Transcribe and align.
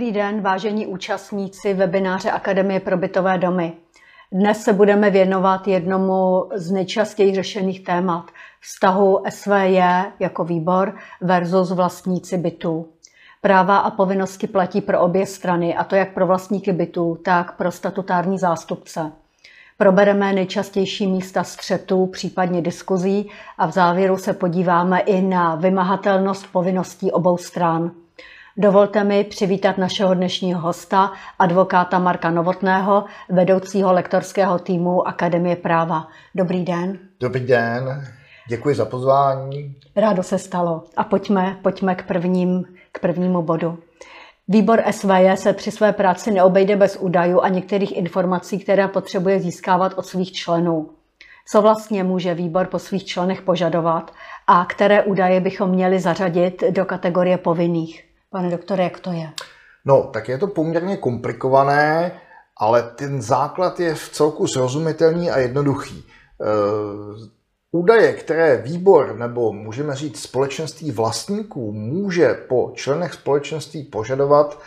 Dobrý 0.00 0.12
den, 0.12 0.40
vážení 0.40 0.86
účastníci 0.86 1.74
webináře 1.74 2.30
Akademie 2.30 2.80
pro 2.80 2.96
bytové 2.96 3.38
domy. 3.38 3.72
Dnes 4.32 4.62
se 4.62 4.72
budeme 4.72 5.10
věnovat 5.10 5.68
jednomu 5.68 6.48
z 6.54 6.70
nejčastěji 6.70 7.34
řešených 7.34 7.84
témat 7.84 8.24
vztahu 8.60 9.22
SVJ 9.28 9.80
jako 10.18 10.44
výbor 10.44 10.96
versus 11.20 11.72
vlastníci 11.72 12.38
bytů. 12.38 12.88
Práva 13.40 13.78
a 13.78 13.90
povinnosti 13.90 14.46
platí 14.46 14.80
pro 14.80 15.00
obě 15.00 15.26
strany, 15.26 15.76
a 15.76 15.84
to 15.84 15.96
jak 15.96 16.14
pro 16.14 16.26
vlastníky 16.26 16.72
bytů, 16.72 17.18
tak 17.24 17.56
pro 17.56 17.70
statutární 17.70 18.38
zástupce. 18.38 19.12
Probereme 19.78 20.32
nejčastější 20.32 21.06
místa 21.06 21.44
střetů, 21.44 22.06
případně 22.06 22.62
diskuzí 22.62 23.30
a 23.58 23.66
v 23.66 23.72
závěru 23.72 24.16
se 24.16 24.32
podíváme 24.32 25.00
i 25.00 25.22
na 25.22 25.54
vymahatelnost 25.54 26.52
povinností 26.52 27.12
obou 27.12 27.36
stran. 27.36 27.90
Dovolte 28.56 29.04
mi 29.04 29.24
přivítat 29.24 29.78
našeho 29.78 30.14
dnešního 30.14 30.60
hosta, 30.60 31.12
advokáta 31.38 31.98
Marka 31.98 32.30
Novotného, 32.30 33.04
vedoucího 33.28 33.92
lektorského 33.92 34.58
týmu 34.58 35.08
Akademie 35.08 35.56
práva. 35.56 36.08
Dobrý 36.34 36.64
den. 36.64 36.98
Dobrý 37.20 37.46
den, 37.46 38.04
děkuji 38.48 38.74
za 38.74 38.84
pozvání. 38.84 39.76
Rádo 39.96 40.22
se 40.22 40.38
stalo. 40.38 40.84
A 40.96 41.04
pojďme, 41.04 41.58
pojďme 41.62 41.94
k, 41.94 42.06
prvním, 42.06 42.64
k 42.92 42.98
prvnímu 42.98 43.42
bodu. 43.42 43.78
Výbor 44.48 44.82
SVJ 44.90 45.36
se 45.36 45.52
při 45.52 45.70
své 45.70 45.92
práci 45.92 46.30
neobejde 46.30 46.76
bez 46.76 46.96
údajů 46.96 47.40
a 47.40 47.48
některých 47.48 47.96
informací, 47.96 48.58
které 48.58 48.88
potřebuje 48.88 49.40
získávat 49.40 49.92
od 49.96 50.06
svých 50.06 50.32
členů. 50.32 50.90
Co 51.46 51.62
vlastně 51.62 52.04
může 52.04 52.34
výbor 52.34 52.66
po 52.66 52.78
svých 52.78 53.04
členech 53.04 53.42
požadovat 53.42 54.12
a 54.46 54.64
které 54.64 55.02
údaje 55.02 55.40
bychom 55.40 55.70
měli 55.70 56.00
zařadit 56.00 56.64
do 56.70 56.84
kategorie 56.84 57.38
povinných? 57.38 58.09
Pane 58.30 58.50
doktore, 58.50 58.84
jak 58.84 59.00
to 59.00 59.12
je? 59.12 59.32
No, 59.84 60.02
tak 60.02 60.28
je 60.28 60.38
to 60.38 60.46
poměrně 60.46 60.96
komplikované, 60.96 62.20
ale 62.56 62.82
ten 62.82 63.22
základ 63.22 63.80
je 63.80 63.94
v 63.94 64.08
celku 64.08 64.46
srozumitelný 64.46 65.30
a 65.30 65.38
jednoduchý. 65.38 65.98
E, 65.98 66.04
údaje, 67.72 68.12
které 68.12 68.56
výbor 68.56 69.16
nebo 69.16 69.52
můžeme 69.52 69.96
říct 69.96 70.22
společenství 70.22 70.90
vlastníků 70.90 71.72
může 71.72 72.34
po 72.34 72.72
členech 72.74 73.14
společenství 73.14 73.84
požadovat, 73.84 74.60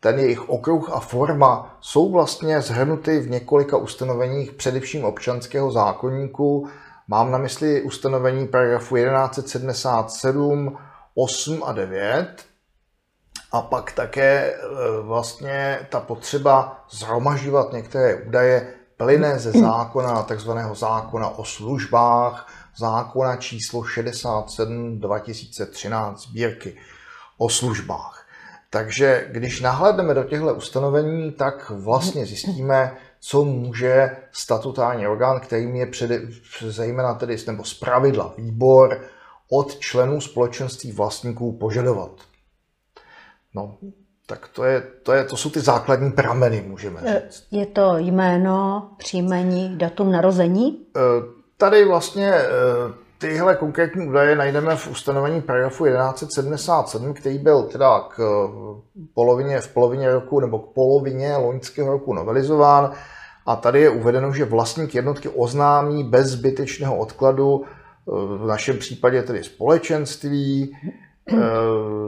ten 0.00 0.18
jejich 0.18 0.48
okruh 0.48 0.90
a 0.92 1.00
forma 1.00 1.78
jsou 1.80 2.12
vlastně 2.12 2.60
zhrnuty 2.60 3.20
v 3.20 3.30
několika 3.30 3.76
ustanoveních, 3.76 4.52
především 4.52 5.04
občanského 5.04 5.70
zákonníku. 5.70 6.68
Mám 7.08 7.30
na 7.30 7.38
mysli 7.38 7.82
ustanovení 7.82 8.48
paragrafu 8.48 8.96
1177, 8.96 10.78
8 11.14 11.62
a 11.66 11.72
9, 11.72 12.45
a 13.52 13.60
pak 13.60 13.92
také 13.92 14.52
e, 14.52 14.56
vlastně 15.02 15.86
ta 15.90 16.00
potřeba 16.00 16.84
zhromažďovat 16.90 17.72
některé 17.72 18.14
údaje 18.14 18.74
plyne 18.96 19.38
ze 19.38 19.52
zákona, 19.52 20.22
takzvaného 20.22 20.74
zákona 20.74 21.28
o 21.28 21.44
službách, 21.44 22.52
zákona 22.76 23.36
číslo 23.36 23.84
67 23.84 25.00
2013 25.00 26.22
sbírky 26.22 26.76
o 27.38 27.48
službách. 27.48 28.26
Takže 28.70 29.28
když 29.30 29.60
nahlédneme 29.60 30.14
do 30.14 30.24
těchto 30.24 30.54
ustanovení, 30.54 31.32
tak 31.32 31.70
vlastně 31.70 32.26
zjistíme, 32.26 32.96
co 33.20 33.44
může 33.44 34.16
statutární 34.32 35.06
orgán, 35.06 35.40
kterým 35.40 35.76
je 35.76 35.86
před, 35.86 36.10
zejména 36.60 37.14
tedy 37.14 37.36
nebo 37.46 37.64
zpravidla 37.64 38.34
výbor, 38.38 39.00
od 39.50 39.78
členů 39.78 40.20
společenství 40.20 40.92
vlastníků 40.92 41.58
požadovat. 41.58 42.10
No, 43.56 43.78
tak 44.26 44.48
to, 44.48 44.64
je, 44.64 44.82
to, 45.02 45.12
je, 45.12 45.24
to 45.24 45.36
jsou 45.36 45.50
ty 45.50 45.60
základní 45.60 46.12
prameny, 46.12 46.64
můžeme 46.68 47.00
e, 47.04 47.22
říct. 47.30 47.46
Je 47.50 47.66
to 47.66 47.96
jméno, 47.96 48.88
příjmení, 48.98 49.78
datum 49.78 50.12
narození? 50.12 50.86
E, 50.96 51.00
tady 51.56 51.84
vlastně 51.84 52.28
e, 52.34 52.46
tyhle 53.18 53.56
konkrétní 53.56 54.08
údaje 54.08 54.36
najdeme 54.36 54.76
v 54.76 54.90
ustanovení 54.90 55.42
paragrafu 55.42 55.86
1177, 55.86 57.14
který 57.14 57.38
byl 57.38 57.62
teda 57.62 58.00
k 58.00 58.48
polovině, 59.14 59.60
v 59.60 59.68
polovině 59.68 60.12
roku 60.12 60.40
nebo 60.40 60.58
k 60.58 60.74
polovině 60.74 61.36
loňského 61.36 61.92
roku 61.92 62.14
novelizován. 62.14 62.92
A 63.46 63.56
tady 63.56 63.80
je 63.80 63.90
uvedeno, 63.90 64.32
že 64.32 64.44
vlastník 64.44 64.94
jednotky 64.94 65.28
oznámí 65.28 66.04
bez 66.04 66.26
zbytečného 66.26 66.96
odkladu, 66.96 67.64
v 68.38 68.46
našem 68.46 68.78
případě 68.78 69.22
tedy 69.22 69.44
společenství, 69.44 70.76
Eh, 70.76 71.05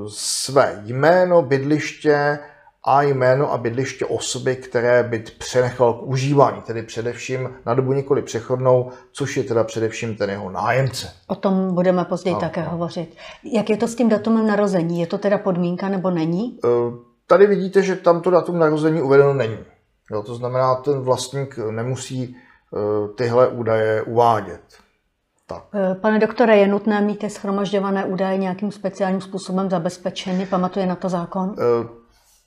své 0.09 0.83
jméno, 0.85 1.43
bydliště 1.43 2.39
a 2.85 3.03
jméno 3.03 3.53
a 3.53 3.59
bydliště 3.59 4.07
osoby, 4.07 4.57
které 4.57 5.03
byt 5.03 5.31
přenechal 5.39 5.95
k 5.95 6.03
užívání, 6.03 6.63
tedy 6.63 6.83
především 6.83 7.55
na 7.67 7.75
dobu 7.75 7.93
nikoli 7.93 8.23
přechodnou, 8.23 8.91
což 9.13 9.37
je 9.37 9.45
teda 9.45 9.65
především 9.65 10.17
ten 10.17 10.31
jeho 10.31 10.51
nájemce. 10.51 11.13
O 11.27 11.35
tom 11.35 11.75
budeme 11.75 12.05
později 12.05 12.35
no, 12.35 12.41
také 12.41 12.63
no. 12.65 12.71
hovořit. 12.71 13.17
Jak 13.45 13.71
je 13.71 13.77
to 13.77 13.89
s 13.89 13.95
tím 13.95 14.09
datumem 14.09 14.47
narození? 14.47 15.01
Je 15.01 15.07
to 15.07 15.19
teda 15.19 15.39
podmínka 15.39 15.89
nebo 15.89 16.11
není? 16.11 16.59
Eh, 16.65 16.69
tady 17.27 17.47
vidíte, 17.47 17.83
že 17.83 17.97
tam 17.97 18.21
to 18.21 18.31
datum 18.31 18.59
narození 18.59 19.03
uvedeno 19.03 19.35
není. 19.35 19.59
Jo, 20.11 20.23
to 20.23 20.35
znamená, 20.35 20.75
ten 20.75 21.01
vlastník 21.01 21.59
nemusí 21.71 22.37
eh, 22.37 23.09
tyhle 23.15 23.49
údaje 23.49 24.03
uvádět. 24.03 24.61
Tak. 25.49 25.65
Eh, 25.75 25.95
pane 25.95 26.19
doktore, 26.19 26.57
je 26.57 26.69
nutné 26.69 27.01
mít 27.01 27.19
ty 27.19 27.31
schromažďované 27.31 28.05
údaje 28.05 28.39
nějakým 28.39 28.73
speciálním 28.73 29.21
způsobem 29.21 29.71
zabezpečeny? 29.71 30.47
Pamatuje 30.47 30.87
na 30.87 30.95
to 30.95 31.09
zákon? 31.09 31.55
E, 31.59 31.89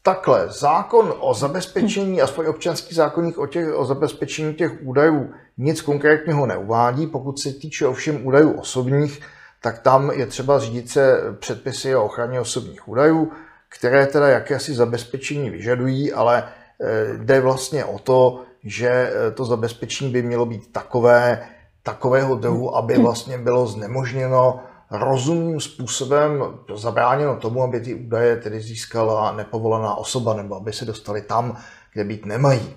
takhle, 0.03 0.47
zákon 0.49 1.13
o 1.19 1.33
zabezpečení, 1.33 2.21
aspoň 2.21 2.45
občanský 2.45 2.95
zákonník 2.95 3.37
o, 3.37 3.47
těch, 3.47 3.75
o 3.75 3.85
zabezpečení 3.85 4.53
těch 4.53 4.71
údajů 4.83 5.33
nic 5.57 5.81
konkrétního 5.81 6.45
neuvádí. 6.45 7.07
Pokud 7.07 7.39
se 7.39 7.53
týče 7.53 7.87
ovšem 7.87 8.25
údajů 8.27 8.51
osobních, 8.51 9.21
tak 9.61 9.79
tam 9.79 10.11
je 10.11 10.25
třeba 10.25 10.59
řídit 10.59 10.89
se 10.89 11.21
předpisy 11.39 11.95
o 11.95 12.05
ochraně 12.05 12.39
osobních 12.39 12.87
údajů, 12.87 13.31
které 13.69 14.07
teda 14.07 14.27
jakési 14.27 14.73
zabezpečení 14.73 15.49
vyžadují, 15.49 16.13
ale 16.13 16.43
eh, 16.81 17.17
jde 17.17 17.41
vlastně 17.41 17.85
o 17.85 17.99
to, 17.99 18.41
že 18.63 19.13
to 19.33 19.45
zabezpečení 19.45 20.11
by 20.11 20.21
mělo 20.21 20.45
být 20.45 20.71
takové, 20.71 21.47
takového 21.83 22.35
druhu, 22.35 22.75
aby 22.75 22.97
vlastně 22.97 23.37
bylo 23.37 23.67
znemožněno 23.67 24.59
rozumným 24.91 25.59
způsobem 25.61 26.43
zabráněno 26.75 27.35
tomu, 27.35 27.63
aby 27.63 27.79
ty 27.79 27.93
údaje 27.93 28.37
tedy 28.37 28.61
získala 28.61 29.31
nepovolená 29.31 29.95
osoba 29.95 30.33
nebo 30.33 30.55
aby 30.55 30.73
se 30.73 30.85
dostali 30.85 31.21
tam, 31.21 31.57
kde 31.93 32.03
být 32.03 32.25
nemají. 32.25 32.75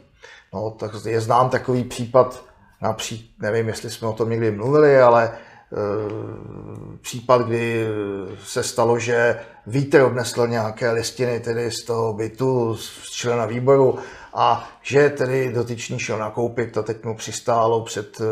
No, 0.52 0.70
tak 0.70 0.90
je 1.04 1.20
znám 1.20 1.50
takový 1.50 1.84
případ, 1.84 2.44
například, 2.80 3.42
nevím, 3.42 3.68
jestli 3.68 3.90
jsme 3.90 4.08
o 4.08 4.12
tom 4.12 4.30
někdy 4.30 4.50
mluvili, 4.50 5.00
ale 5.00 5.24
e, 5.24 5.32
případ, 7.00 7.42
kdy 7.42 7.86
se 8.44 8.62
stalo, 8.62 8.98
že 8.98 9.40
vítr 9.66 10.00
odnesl 10.00 10.46
nějaké 10.46 10.90
listiny 10.90 11.40
tedy 11.40 11.70
z 11.70 11.84
toho 11.84 12.12
bytu, 12.12 12.76
z 12.76 13.10
člena 13.10 13.46
výboru 13.46 13.98
a 14.34 14.68
že 14.82 15.10
tedy 15.10 15.52
dotyčný 15.52 15.98
šel 15.98 16.18
nakoupit 16.18 16.78
a 16.78 16.82
teď 16.82 17.04
mu 17.04 17.16
přistálo 17.16 17.84
před 17.84 18.20
eh, 18.20 18.24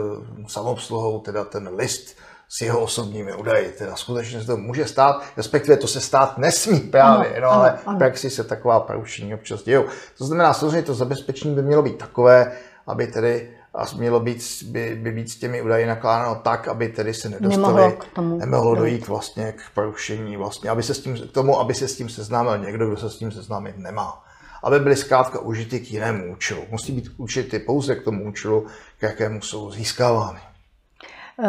samobsluhou 0.49 1.21
teda 1.21 1.45
ten 1.45 1.71
list 1.77 2.17
s 2.49 2.61
jeho 2.61 2.81
osobními 2.81 3.35
údaji. 3.35 3.75
Teda 3.79 3.97
skutečně 3.97 4.41
se 4.41 4.47
to 4.47 4.57
může 4.57 4.87
stát, 4.87 5.23
respektive 5.37 5.77
to 5.77 5.87
se 5.87 6.01
stát 6.01 6.39
nesmí 6.39 6.81
právě, 6.81 7.37
ano, 7.37 7.47
no, 7.47 7.53
ale 7.53 7.71
ano, 7.71 7.79
ano. 7.87 7.97
v 7.97 7.99
praxi 7.99 8.31
se 8.31 8.45
taková 8.45 8.81
porušení 8.81 9.35
občas 9.35 9.63
dějou. 9.63 9.85
To 10.19 10.25
znamená, 10.25 10.55
samozřejmě 10.55 10.83
to 10.83 10.95
zabezpečení 10.95 11.55
by 11.55 11.63
mělo 11.63 11.83
být 11.83 11.99
takové, 11.99 12.53
aby 12.87 13.07
tedy 13.07 13.51
a 13.75 13.85
mělo 13.97 14.21
být, 14.21 14.43
by, 14.67 14.99
by 15.03 15.13
být 15.13 15.31
s 15.31 15.37
těmi 15.37 15.63
údaji 15.63 15.87
nakládáno 15.87 16.35
tak, 16.35 16.69
aby 16.69 16.89
tedy 16.89 17.15
se 17.15 17.29
nedostali, 17.29 17.93
k 17.93 18.05
tomu 18.15 18.39
nemohlo 18.39 18.75
dojít 18.75 19.09
vlastně 19.09 19.53
k 19.53 19.75
porušení, 19.75 20.37
vlastně, 20.37 20.71
aby 20.71 20.83
se 20.83 20.95
s 20.95 21.01
tím, 21.01 21.17
k 21.29 21.33
tomu, 21.33 21.61
aby 21.61 21.75
se 21.75 21.89
s 21.89 21.97
tím 21.97 22.09
seznámil 22.09 22.59
někdo, 22.59 22.87
kdo 22.87 22.97
se 22.97 23.11
s 23.11 23.17
tím 23.17 23.33
seznámit 23.33 23.79
nemá 23.79 24.23
aby 24.63 24.81
byly 24.81 24.97
zkrátka 24.97 25.39
užity 25.39 25.81
k 25.81 25.91
jinému 25.91 26.33
účelu. 26.33 26.65
Musí 26.71 26.93
být 26.93 27.11
užity 27.17 27.59
pouze 27.59 27.95
k 27.95 28.05
tomu 28.05 28.29
účelu, 28.29 28.67
k 28.99 29.03
jakému 29.03 29.41
jsou 29.41 29.71
získávány. 29.71 30.52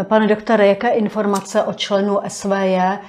Pane 0.04 0.28
doktore, 0.28 0.68
jaké 0.68 0.90
informace 0.90 1.64
o 1.64 1.74
členu 1.74 2.20
SVJ 2.28 2.76
eh, 2.76 3.00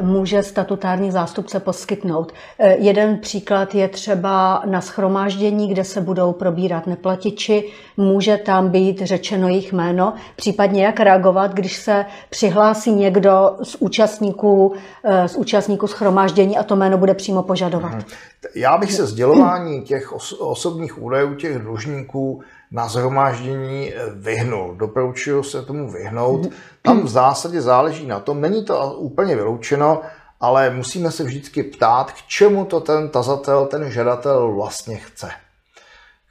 může 0.00 0.42
statutární 0.42 1.10
zástupce 1.10 1.60
poskytnout? 1.60 2.32
Eh, 2.58 2.76
jeden 2.78 3.18
příklad 3.18 3.74
je 3.74 3.88
třeba 3.88 4.62
na 4.66 4.80
schromáždění, 4.80 5.68
kde 5.68 5.84
se 5.84 6.00
budou 6.00 6.32
probírat 6.32 6.86
neplatiči. 6.86 7.72
Může 7.96 8.36
tam 8.36 8.68
být 8.68 9.02
řečeno 9.02 9.48
jejich 9.48 9.72
jméno, 9.72 10.14
případně 10.36 10.84
jak 10.84 11.00
reagovat, 11.00 11.54
když 11.54 11.76
se 11.76 12.06
přihlásí 12.30 12.92
někdo 12.92 13.56
z 13.62 13.76
účastníků, 13.78 14.74
eh, 15.04 15.28
z 15.28 15.36
účastníků 15.36 15.86
schromáždění 15.86 16.58
a 16.58 16.62
to 16.62 16.76
jméno 16.76 16.98
bude 16.98 17.14
přímo 17.14 17.42
požadovat. 17.42 17.92
Mhm. 17.92 18.02
Já 18.54 18.78
bych 18.78 18.92
se 18.92 19.06
sdělování 19.06 19.82
těch 19.82 20.12
osobních 20.38 21.02
údajů 21.02 21.34
těch 21.34 21.58
dlužníků 21.58 22.42
na 22.70 22.88
zhromáždění 22.88 23.94
eh, 23.94 24.00
vyhnul. 24.14 24.74
Doporučuji 24.74 25.42
se 25.42 25.62
tomu 25.62 25.90
vyhnout. 25.90 26.50
Tam 26.82 27.02
v 27.02 27.08
zásadě 27.08 27.60
záleží 27.60 28.06
na 28.06 28.20
tom, 28.20 28.40
není 28.40 28.64
to 28.64 28.92
úplně 28.92 29.36
vyloučeno, 29.36 30.02
ale 30.40 30.70
musíme 30.70 31.10
se 31.10 31.24
vždycky 31.24 31.62
ptát, 31.62 32.12
k 32.12 32.16
čemu 32.16 32.64
to 32.64 32.80
ten 32.80 33.08
tazatel, 33.08 33.66
ten 33.66 33.90
žadatel 33.90 34.52
vlastně 34.54 34.96
chce. 34.96 35.30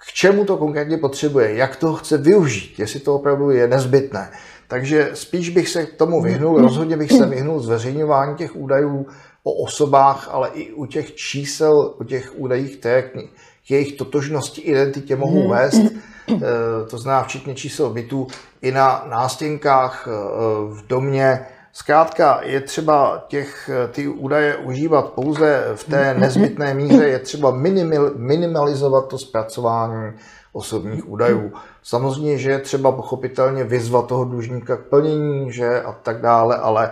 K 0.08 0.14
čemu 0.14 0.46
to 0.46 0.58
konkrétně 0.58 0.98
potřebuje, 0.98 1.56
jak 1.56 1.76
to 1.76 1.94
chce 1.94 2.18
využít, 2.18 2.80
jestli 2.80 3.00
to 3.00 3.16
opravdu 3.16 3.50
je 3.50 3.68
nezbytné. 3.68 4.32
Takže 4.68 5.12
spíš 5.14 5.50
bych 5.50 5.70
se 5.70 5.86
k 5.86 5.94
tomu 5.94 6.22
vyhnul, 6.22 6.62
rozhodně 6.62 6.98
bych 6.98 7.12
se 7.12 7.26
vyhnul 7.26 7.60
zveřejňování 7.60 8.36
těch 8.36 8.56
údajů 8.56 9.08
o 9.44 9.54
osobách, 9.54 10.30
ale 10.32 10.50
i 10.54 10.72
u 10.72 10.86
těch 10.86 11.16
čísel, 11.16 11.96
u 12.00 12.04
těch 12.04 12.34
údajích, 12.36 12.78
které 12.78 13.12
k 13.68 13.72
jejich 13.72 13.94
totožnosti, 13.94 14.62
identitě 14.62 15.16
mohou 15.16 15.42
hmm. 15.42 15.52
vést, 15.52 15.82
eh, 16.32 16.40
to 16.90 16.98
znamená 16.98 17.24
včetně 17.24 17.56
čísel 17.56 17.90
bytů, 17.90 18.28
i 18.62 18.72
na 18.72 19.06
nástěnkách 19.10 20.08
eh, 20.08 20.12
v 20.70 20.88
domě. 20.88 21.46
Zkrátka 21.74 22.40
je 22.44 22.62
třeba 22.62 23.26
těch, 23.28 23.70
eh, 23.74 23.88
ty 23.88 24.08
údaje 24.08 24.58
užívat 24.58 25.10
pouze 25.10 25.64
v 25.76 25.84
té 25.84 26.14
nezbytné 26.14 26.74
míře, 26.74 27.08
je 27.08 27.20
třeba 27.20 27.52
minimalizovat 28.16 29.08
to 29.08 29.18
zpracování 29.18 30.14
osobních 30.54 31.10
údajů. 31.10 31.52
Samozřejmě, 31.84 32.38
že 32.38 32.52
je 32.52 32.60
třeba 32.60 32.92
pochopitelně 32.92 33.64
vyzvat 33.64 34.08
toho 34.08 34.26
dlužníka 34.26 34.78
k 34.78 34.86
plnění, 34.86 35.52
že 35.52 35.82
a 35.82 35.92
tak 35.92 36.22
dále, 36.22 36.58
ale 36.58 36.92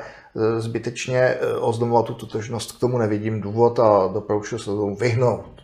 zbytečně 0.58 1.38
oznamovat 1.60 2.06
tu 2.06 2.14
totožnost 2.14 2.72
k 2.72 2.80
tomu 2.80 2.98
nevidím 2.98 3.42
důvod 3.42 3.80
a 3.80 4.10
doporučuji 4.14 4.60
se 4.60 4.66
tomu 4.66 4.96
vyhnout. 4.96 5.55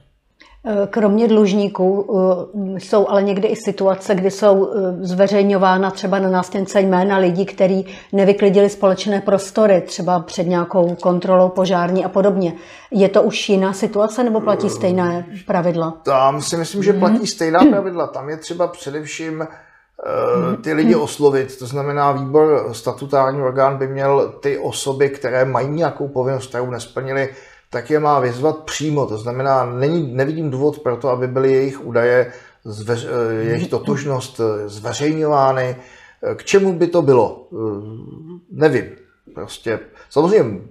Kromě 0.89 1.27
dlužníků 1.27 2.07
eh, 2.75 2.79
jsou 2.79 3.07
ale 3.07 3.23
někdy 3.23 3.47
i 3.47 3.55
situace, 3.55 4.15
kdy 4.15 4.31
jsou 4.31 4.69
eh, 4.69 5.05
zveřejňována 5.05 5.91
třeba 5.91 6.19
na 6.19 6.29
nástěnce 6.29 6.81
jména 6.81 7.17
lidí, 7.17 7.45
kteří 7.45 7.85
nevyklidili 8.13 8.69
společné 8.69 9.21
prostory, 9.21 9.81
třeba 9.81 10.19
před 10.19 10.47
nějakou 10.47 10.95
kontrolou 10.95 11.49
požární 11.49 12.05
a 12.05 12.09
podobně. 12.09 12.53
Je 12.91 13.09
to 13.09 13.21
už 13.21 13.49
jiná 13.49 13.73
situace 13.73 14.23
nebo 14.23 14.41
platí 14.41 14.69
stejné 14.69 15.25
pravidla? 15.47 15.91
Tam 16.03 16.41
si 16.41 16.57
myslím, 16.57 16.83
že 16.83 16.93
platí 16.93 17.27
stejná 17.27 17.59
pravidla. 17.69 18.07
Tam 18.07 18.29
je 18.29 18.37
třeba 18.37 18.67
především 18.67 19.41
eh, 19.41 20.57
ty 20.57 20.73
lidi 20.73 20.95
oslovit. 20.95 21.59
To 21.59 21.65
znamená, 21.65 22.11
výbor 22.11 22.69
statutární 22.71 23.41
orgán 23.41 23.77
by 23.77 23.87
měl 23.87 24.33
ty 24.39 24.57
osoby, 24.57 25.09
které 25.09 25.45
mají 25.45 25.67
nějakou 25.67 26.07
povinnost, 26.07 26.47
kterou 26.47 26.69
nesplnili, 26.69 27.29
tak 27.71 27.89
je 27.89 27.99
má 27.99 28.19
vyzvat 28.19 28.57
přímo. 28.57 29.05
To 29.05 29.17
znamená, 29.17 29.65
není, 29.65 30.15
nevidím 30.15 30.49
důvod 30.49 30.79
pro 30.79 30.97
to, 30.97 31.09
aby 31.09 31.27
byly 31.27 31.53
jejich 31.53 31.85
údaje, 31.85 32.33
zveř, 32.63 33.07
eh, 33.07 33.33
jejich 33.33 33.69
totožnost 33.69 34.39
eh, 34.39 34.69
zveřejňovány. 34.69 35.75
Eh, 36.23 36.35
k 36.35 36.43
čemu 36.43 36.73
by 36.73 36.87
to 36.87 37.01
bylo? 37.01 37.47
Nevím. 38.51 38.85
Prostě 39.35 39.79
samozřejmě 40.09 40.61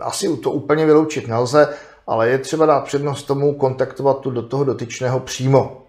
asi 0.00 0.36
to 0.36 0.50
úplně 0.50 0.86
vyloučit 0.86 1.28
nelze, 1.28 1.68
ale 2.06 2.28
je 2.28 2.38
třeba 2.38 2.66
dát 2.66 2.84
přednost 2.84 3.22
tomu 3.22 3.54
kontaktovat 3.54 4.20
tu 4.20 4.30
do 4.30 4.42
toho 4.42 4.64
dotyčného 4.64 5.20
přímo. 5.20 5.83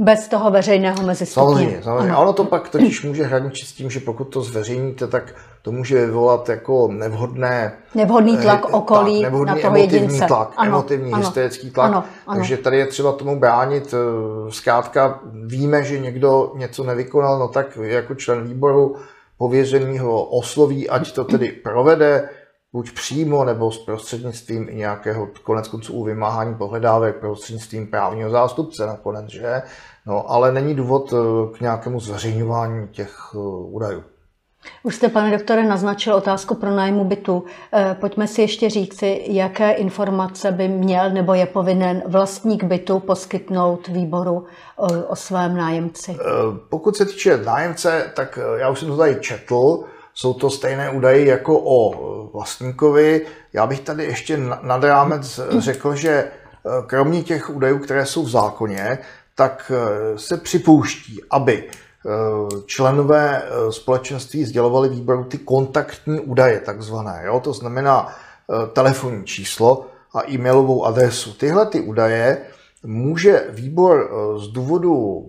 Bez 0.00 0.28
toho 0.28 0.50
veřejného 0.50 1.02
mezi 1.02 1.26
Samozřejmě, 1.26 1.80
samozřejmě. 1.82 2.12
A 2.12 2.18
ono 2.18 2.32
to 2.32 2.44
pak 2.44 2.68
totiž 2.68 3.04
může 3.04 3.24
hraničit 3.24 3.68
s 3.68 3.72
tím, 3.72 3.90
že 3.90 4.00
pokud 4.00 4.24
to 4.24 4.42
zveřejníte, 4.42 5.06
tak 5.06 5.34
to 5.62 5.72
může 5.72 6.06
vyvolat 6.06 6.48
jako 6.48 6.88
nevhodné... 6.88 7.72
Nevhodný 7.94 8.36
eh, 8.38 8.42
tlak 8.42 8.64
okolí 8.74 9.22
tak, 9.22 9.32
nevhodný 9.32 9.54
na 9.54 9.54
toho 9.54 9.76
emotivní 9.76 10.02
jedince. 10.02 10.26
tlak, 10.26 10.52
ano, 10.56 10.70
emotivní, 10.70 11.12
ano, 11.12 11.22
hysterický 11.22 11.70
tlak. 11.70 11.90
Ano, 11.90 12.04
ano. 12.26 12.36
Takže 12.36 12.56
tady 12.56 12.78
je 12.78 12.86
třeba 12.86 13.12
tomu 13.12 13.40
bránit. 13.40 13.94
Eh, 13.94 14.52
zkrátka 14.52 15.20
víme, 15.46 15.84
že 15.84 15.98
někdo 15.98 16.52
něco 16.56 16.84
nevykonal, 16.84 17.38
no 17.38 17.48
tak 17.48 17.78
jako 17.82 18.14
člen 18.14 18.44
výboru 18.44 18.96
pověřený 19.38 19.98
ho 19.98 20.24
osloví, 20.24 20.88
ať 20.88 21.12
to 21.12 21.24
tedy 21.24 21.48
provede, 21.48 22.28
buď 22.72 22.92
přímo 22.92 23.44
nebo 23.44 23.72
s 23.72 23.78
prostřednictvím 23.78 24.68
nějakého 24.72 25.28
konec 25.42 25.68
konců 25.68 26.04
vymáhání 26.04 26.54
pohledávek 26.54 27.16
prostřednictvím 27.16 27.86
právního 27.86 28.30
zástupce 28.30 28.86
nakonec, 28.86 29.30
že? 29.30 29.62
No, 30.06 30.30
ale 30.30 30.52
není 30.52 30.74
důvod 30.74 31.12
eh, 31.12 31.56
k 31.56 31.60
nějakému 31.60 32.00
zveřejňování 32.00 32.88
těch 32.88 33.34
údajů. 33.64 34.02
Už 34.82 34.94
jste, 34.94 35.08
pane 35.08 35.30
doktore, 35.30 35.64
naznačil 35.66 36.14
otázku 36.14 36.54
pro 36.54 36.70
nájmu 36.70 37.04
bytu. 37.04 37.44
Eh, 37.72 37.96
pojďme 38.00 38.26
si 38.26 38.40
ještě 38.40 38.70
říci, 38.70 39.22
jaké 39.26 39.70
informace 39.72 40.52
by 40.52 40.68
měl 40.68 41.10
nebo 41.10 41.34
je 41.34 41.46
povinen 41.46 42.02
vlastník 42.06 42.64
bytu 42.64 42.98
poskytnout 43.00 43.88
výboru 43.88 44.46
o, 45.08 45.16
svém 45.16 45.56
nájemci. 45.56 46.16
Eh, 46.20 46.24
pokud 46.68 46.96
se 46.96 47.04
týče 47.04 47.36
nájemce, 47.36 48.12
tak 48.14 48.38
eh, 48.38 48.60
já 48.60 48.70
už 48.70 48.78
jsem 48.78 48.88
to 48.88 48.96
tady 48.96 49.16
četl. 49.20 49.84
Jsou 50.14 50.34
to 50.34 50.50
stejné 50.50 50.90
údaje 50.90 51.24
jako 51.24 51.60
o 51.64 51.92
vlastníkovi. 52.32 53.26
Já 53.52 53.66
bych 53.66 53.80
tady 53.80 54.04
ještě 54.04 54.36
nad 54.62 54.84
rámec 54.84 55.40
řekl, 55.58 55.94
že 55.94 56.30
kromě 56.86 57.22
těch 57.22 57.50
údajů, 57.50 57.78
které 57.78 58.06
jsou 58.06 58.22
v 58.22 58.28
zákoně, 58.28 58.98
tak 59.40 59.72
se 60.16 60.36
připouští, 60.36 61.20
aby 61.30 61.64
Eh, 62.06 62.62
členové 62.66 63.42
eh, 63.42 63.72
společenství 63.72 64.44
sdělovali 64.44 64.88
výboru 64.88 65.24
ty 65.24 65.38
kontaktní 65.38 66.20
údaje, 66.20 66.60
takzvané. 66.60 67.22
Jo? 67.26 67.40
To 67.40 67.52
znamená 67.52 68.08
eh, 68.08 68.66
telefonní 68.72 69.24
číslo 69.24 69.86
a 70.14 70.30
e-mailovou 70.30 70.84
adresu. 70.84 71.32
Tyhle 71.32 71.66
ty 71.66 71.80
údaje 71.80 72.42
může 72.86 73.46
výbor 73.50 74.10
z 74.38 74.48
důvodu, 74.48 75.24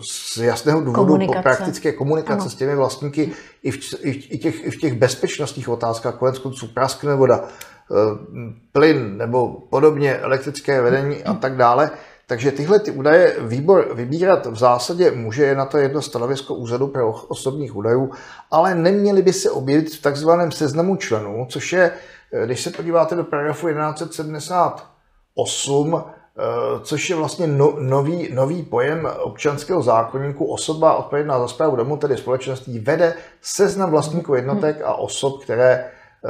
z 0.00 0.36
jasného 0.36 0.80
důvodu 0.80 1.06
komunikace. 1.06 1.42
praktické 1.42 1.92
komunikace 1.92 2.40
ano. 2.40 2.50
s 2.50 2.54
těmi 2.54 2.74
vlastníky 2.74 3.32
i 3.62 3.70
v, 3.70 3.78
i, 4.02 4.38
těch, 4.38 4.64
i 4.64 4.70
v 4.70 4.80
těch 4.80 4.94
bezpečnostních 4.94 5.68
otázkách, 5.68 6.14
konec 6.14 6.38
konců 6.38 6.66
praskne 6.66 7.14
voda, 7.14 7.44
plyn 8.72 9.16
nebo 9.16 9.48
podobně, 9.70 10.16
elektrické 10.16 10.80
vedení 10.80 11.24
a 11.24 11.34
tak 11.34 11.56
dále, 11.56 11.90
takže 12.28 12.52
tyhle 12.52 12.78
ty 12.78 12.90
údaje 12.90 13.36
výbor 13.40 13.94
vybírat 13.94 14.46
v 14.46 14.56
zásadě 14.56 15.10
může, 15.10 15.44
je 15.44 15.54
na 15.54 15.66
to 15.66 15.78
jedno 15.78 16.02
stanovisko 16.02 16.54
úřadu 16.54 16.86
pro 16.86 17.12
osobních 17.12 17.76
údajů, 17.76 18.10
ale 18.50 18.74
neměly 18.74 19.22
by 19.22 19.32
se 19.32 19.50
objevit 19.50 19.94
v 19.94 20.02
takzvaném 20.02 20.52
seznamu 20.52 20.96
členů, 20.96 21.46
což 21.50 21.72
je, 21.72 21.92
eh, 22.32 22.46
když 22.46 22.60
se 22.60 22.70
podíváte 22.70 23.14
do 23.14 23.24
paragrafu 23.24 23.68
1178, 23.68 25.94
eh, 25.94 26.02
což 26.82 27.10
je 27.10 27.16
vlastně 27.16 27.46
no, 27.46 27.76
nový, 27.80 28.34
nový 28.34 28.62
pojem 28.62 29.08
občanského 29.22 29.82
zákonníku. 29.82 30.44
Osoba 30.44 30.96
odpovědná 30.96 31.38
za 31.38 31.48
zprávu 31.48 31.76
domu, 31.76 31.96
tedy 31.96 32.16
společenství, 32.16 32.78
vede 32.78 33.14
seznam 33.42 33.90
vlastníků 33.90 34.34
jednotek 34.34 34.80
a 34.84 34.94
osob, 34.94 35.44
které 35.44 35.90
eh, 36.24 36.28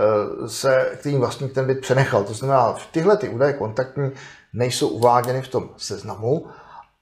se, 0.49 0.91
kterým 0.97 1.21
vlastník 1.21 1.55
ten 1.55 1.67
byt 1.67 1.81
přenechal. 1.81 2.25
To 2.25 2.35
znamená, 2.35 2.75
tyhle 2.93 3.17
ty 3.17 3.29
údaje 3.29 3.53
kontaktní 3.53 4.11
nejsou 4.57 4.89
uváděny 4.89 5.43
v 5.43 5.49
tom 5.49 5.69
seznamu, 5.77 6.47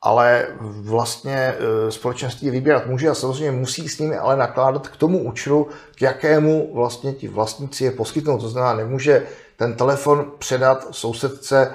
ale 0.03 0.47
vlastně 0.61 1.37
e, 1.37 1.91
společenství 1.91 2.51
vybírat 2.51 2.87
může 2.87 3.09
a 3.09 3.15
samozřejmě 3.15 3.51
musí 3.51 3.89
s 3.89 3.99
nimi 3.99 4.17
ale 4.17 4.37
nakládat 4.37 4.89
k 4.89 4.97
tomu 4.97 5.25
účelu, 5.25 5.69
k 5.95 6.03
jakému 6.03 6.75
vlastně 6.75 7.13
ti 7.13 7.29
vlastníci 7.29 7.85
je 7.85 7.91
poskytnou. 7.91 8.39
To 8.39 8.49
znamená, 8.49 8.75
nemůže 8.75 9.27
ten 9.57 9.75
telefon 9.75 10.33
předat 10.39 10.87
sousedce, 10.91 11.75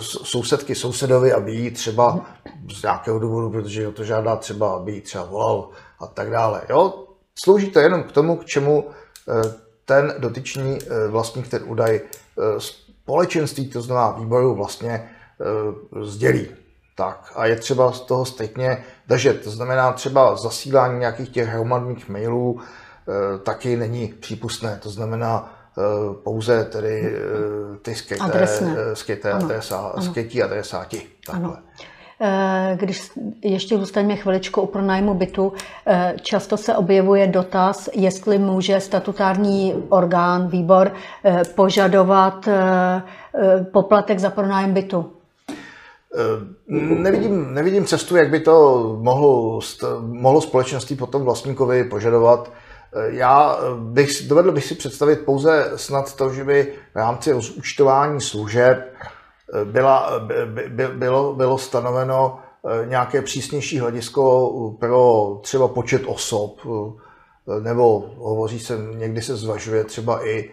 sousedky 0.00 0.74
sousedovi, 0.74 1.32
aby 1.32 1.52
jí 1.52 1.70
třeba 1.70 2.20
z 2.74 2.82
nějakého 2.82 3.18
důvodu, 3.18 3.50
protože 3.50 3.92
to 3.92 4.04
žádá 4.04 4.36
třeba, 4.36 4.74
aby 4.74 4.92
jí 4.92 5.00
třeba 5.00 5.24
volal 5.24 5.68
a 6.00 6.06
tak 6.06 6.30
dále. 6.30 6.62
Jo? 6.70 7.04
Slouží 7.38 7.70
to 7.70 7.80
jenom 7.80 8.02
k 8.02 8.12
tomu, 8.12 8.36
k 8.36 8.44
čemu 8.44 8.84
e, 9.28 9.54
ten 9.84 10.14
dotyčný 10.18 10.78
e, 10.78 11.08
vlastník 11.08 11.48
ten 11.48 11.62
údaj 11.66 12.00
společenství, 12.58 13.68
to 13.68 13.82
znamená 13.82 14.10
výboru, 14.10 14.54
vlastně 14.54 15.10
sdělí. 16.02 16.48
Tak 16.96 17.32
a 17.36 17.46
je 17.46 17.56
třeba 17.56 17.92
z 17.92 18.00
toho 18.00 18.24
stejně 18.24 18.84
držet. 19.08 19.44
To 19.44 19.50
znamená 19.50 19.92
třeba 19.92 20.36
zasílání 20.36 20.98
nějakých 20.98 21.28
těch 21.28 21.48
hromadných 21.48 22.08
mailů 22.08 22.60
eh, 22.60 23.38
taky 23.38 23.76
není 23.76 24.08
přípustné. 24.20 24.78
To 24.82 24.90
znamená 24.90 25.52
eh, 25.78 25.82
pouze 26.24 26.64
tedy 26.64 27.16
ty 27.82 27.94
skryté 28.94 29.32
adresa, 29.32 29.92
adresáti. 30.44 31.02
Takhle. 31.26 31.48
Ano. 31.48 31.56
Když 32.74 33.10
ještě 33.42 33.78
zůstaňme 33.78 34.16
chviličku 34.16 34.60
u 34.60 34.66
pronájmu 34.66 35.14
bytu, 35.14 35.52
často 36.20 36.56
se 36.56 36.76
objevuje 36.76 37.26
dotaz, 37.26 37.88
jestli 37.94 38.38
může 38.38 38.80
statutární 38.80 39.84
orgán, 39.88 40.48
výbor 40.48 40.92
požadovat 41.54 42.48
poplatek 43.72 44.18
za 44.18 44.30
pronájem 44.30 44.72
bytu. 44.72 45.12
Eh, 46.16 46.46
nevidím, 46.94 47.54
nevidím 47.54 47.84
cestu, 47.84 48.16
jak 48.16 48.30
by 48.30 48.40
to 48.40 48.96
mohlo, 49.00 49.60
mohlo 50.00 50.40
společenství 50.40 50.96
potom 50.96 51.22
vlastníkovi 51.22 51.84
požadovat. 51.84 52.52
Eh, 52.94 53.06
já 53.08 53.58
bych, 53.78 54.28
dovedl 54.28 54.52
bych 54.52 54.64
si 54.64 54.74
představit 54.74 55.16
pouze 55.16 55.72
snad 55.76 56.16
to, 56.16 56.30
že 56.30 56.44
by 56.44 56.72
v 56.94 56.96
rámci 56.96 57.32
rozúčtování 57.32 58.20
služeb 58.20 58.94
byla, 59.64 60.20
by, 60.46 60.62
by, 60.68 60.88
bylo, 60.88 61.34
bylo 61.34 61.58
stanoveno 61.58 62.38
nějaké 62.84 63.22
přísnější 63.22 63.78
hledisko 63.78 64.50
pro 64.80 65.38
třeba 65.42 65.68
počet 65.68 66.02
osob, 66.06 66.60
nebo 67.62 68.10
hovoří 68.16 68.60
se, 68.60 68.78
někdy 68.94 69.22
se 69.22 69.36
zvažuje 69.36 69.84
třeba 69.84 70.26
i 70.26 70.50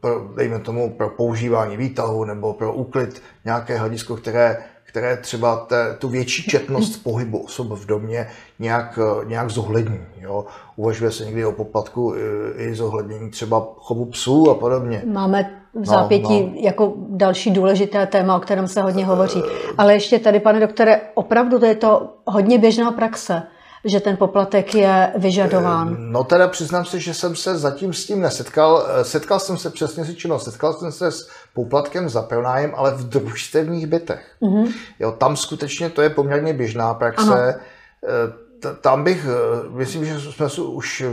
pro, 0.00 0.28
dejme 0.36 0.58
tomu, 0.58 0.90
pro 0.90 1.08
používání 1.08 1.76
výtahu 1.76 2.24
nebo 2.24 2.52
pro 2.52 2.72
úklid 2.72 3.22
nějaké 3.44 3.78
hledisko, 3.78 4.16
které 4.16 4.56
které 4.88 5.16
třeba 5.16 5.56
te, 5.56 5.96
tu 5.98 6.08
větší 6.08 6.42
četnost 6.42 6.96
pohybu 7.02 7.38
osob 7.38 7.68
v 7.68 7.86
domě 7.86 8.28
nějak, 8.58 8.98
nějak 9.24 9.50
zohlední. 9.50 10.00
Jo. 10.20 10.44
Uvažuje 10.76 11.10
se 11.10 11.24
někdy 11.24 11.44
o 11.44 11.52
poplatku 11.52 12.14
i, 12.14 12.64
i 12.64 12.74
zohlednění 12.74 13.30
třeba 13.30 13.68
chovu 13.76 14.04
psů 14.04 14.50
a 14.50 14.54
podobně. 14.54 15.02
Máme 15.06 15.62
v 15.74 15.86
zápětí 15.86 16.40
no, 16.40 16.46
no. 16.46 16.52
jako 16.60 16.92
další 17.08 17.50
důležité 17.50 18.06
téma, 18.06 18.36
o 18.36 18.40
kterém 18.40 18.68
se 18.68 18.82
hodně 18.82 19.06
hovoří. 19.06 19.42
Ale 19.78 19.94
ještě 19.94 20.18
tady, 20.18 20.40
pane 20.40 20.60
doktore, 20.60 21.00
opravdu 21.14 21.58
to 21.58 21.66
je 21.66 21.74
to 21.74 22.08
hodně 22.26 22.58
běžná 22.58 22.90
praxe 22.90 23.42
že 23.84 24.00
ten 24.00 24.16
poplatek 24.16 24.74
je 24.74 25.12
vyžadován? 25.16 25.96
No 25.98 26.24
teda 26.24 26.48
přiznám 26.48 26.84
se, 26.84 27.00
že 27.00 27.14
jsem 27.14 27.36
se 27.36 27.58
zatím 27.58 27.92
s 27.92 28.06
tím 28.06 28.20
nesetkal. 28.20 28.86
Setkal 29.02 29.40
jsem 29.40 29.58
se 29.58 29.70
přesně 29.70 30.04
si 30.04 30.14
činnost, 30.14 30.44
setkal 30.44 30.72
jsem 30.72 30.92
se 30.92 31.12
s 31.12 31.28
poplatkem 31.54 32.08
za 32.08 32.22
pronájem, 32.22 32.72
ale 32.76 32.90
v 32.94 33.08
družstevních 33.08 33.86
bytech. 33.86 34.26
Mm-hmm. 34.42 34.72
Jo, 34.98 35.12
tam 35.12 35.36
skutečně 35.36 35.90
to 35.90 36.02
je 36.02 36.10
poměrně 36.10 36.52
běžná 36.52 36.94
praxe. 36.94 37.54
Ano. 37.54 37.60
Eh, 38.04 38.48
tam 38.80 39.04
bych, 39.04 39.26
eh, 39.26 39.68
myslím, 39.70 40.04
že 40.04 40.20
jsme 40.20 40.50
se 40.50 40.60
už 40.60 41.04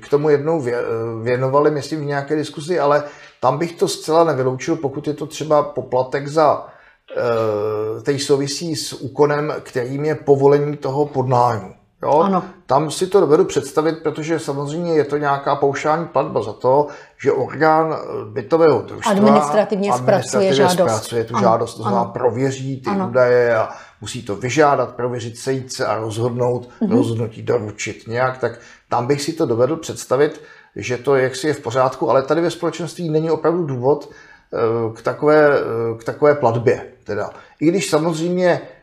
k 0.00 0.08
tomu 0.08 0.28
jednou 0.28 0.64
věnovali, 1.22 1.70
myslím, 1.70 2.00
v 2.00 2.04
nějaké 2.04 2.36
diskuzi, 2.36 2.78
ale 2.78 3.04
tam 3.40 3.58
bych 3.58 3.72
to 3.72 3.88
zcela 3.88 4.24
nevyloučil, 4.24 4.76
pokud 4.76 5.06
je 5.06 5.14
to 5.14 5.26
třeba 5.26 5.62
poplatek 5.62 6.28
za 6.28 6.66
eh, 7.16 8.02
který 8.02 8.18
souvisí 8.18 8.76
s 8.76 8.92
úkonem, 8.92 9.54
kterým 9.62 10.04
je 10.04 10.14
povolení 10.14 10.76
toho 10.76 11.06
podnájmu. 11.06 11.74
Jo? 12.06 12.20
Ano. 12.20 12.42
Tam 12.66 12.90
si 12.90 13.06
to 13.06 13.20
dovedu 13.20 13.44
představit, 13.44 13.98
protože 14.02 14.38
samozřejmě 14.38 14.92
je 14.92 15.04
to 15.04 15.16
nějaká 15.16 15.56
paušální 15.56 16.06
platba 16.06 16.42
za 16.42 16.52
to, 16.52 16.86
že 17.22 17.32
orgán 17.32 17.96
bytového 18.32 18.82
družstva 18.82 19.12
administrativně, 19.12 19.90
administrativně 19.90 20.54
zpracuje 20.54 20.54
žádost. 20.54 20.96
Zpracuje 20.96 21.24
tu 21.24 21.36
ano. 21.36 21.42
žádost, 21.42 21.74
to 21.74 21.82
znamená 21.82 22.02
ano. 22.02 22.10
prověří 22.12 22.80
ty 22.80 22.90
ano. 22.90 23.08
údaje 23.08 23.56
a 23.56 23.68
musí 24.00 24.22
to 24.22 24.36
vyžádat, 24.36 24.94
prověřit, 24.94 25.38
sejít 25.38 25.72
se 25.72 25.86
a 25.86 25.96
rozhodnout, 25.96 26.68
mm-hmm. 26.68 26.90
rozhodnutí 26.90 27.42
doručit 27.42 28.08
nějak, 28.08 28.38
tak 28.38 28.58
tam 28.88 29.06
bych 29.06 29.22
si 29.22 29.32
to 29.32 29.46
dovedl 29.46 29.76
představit, 29.76 30.40
že 30.76 30.96
to 30.96 31.16
jaksi 31.16 31.46
je 31.46 31.54
v 31.54 31.60
pořádku, 31.60 32.10
ale 32.10 32.22
tady 32.22 32.40
ve 32.40 32.50
společenství 32.50 33.10
není 33.10 33.30
opravdu 33.30 33.64
důvod 33.64 34.10
eh, 34.10 34.56
k 34.94 35.02
takové, 35.02 35.58
eh, 35.58 35.98
k 35.98 36.04
takové 36.04 36.34
platbě. 36.34 36.86
Teda. 37.04 37.30
I 37.60 37.66
když 37.66 37.90
samozřejmě 37.90 38.60
Eh, 38.60 38.75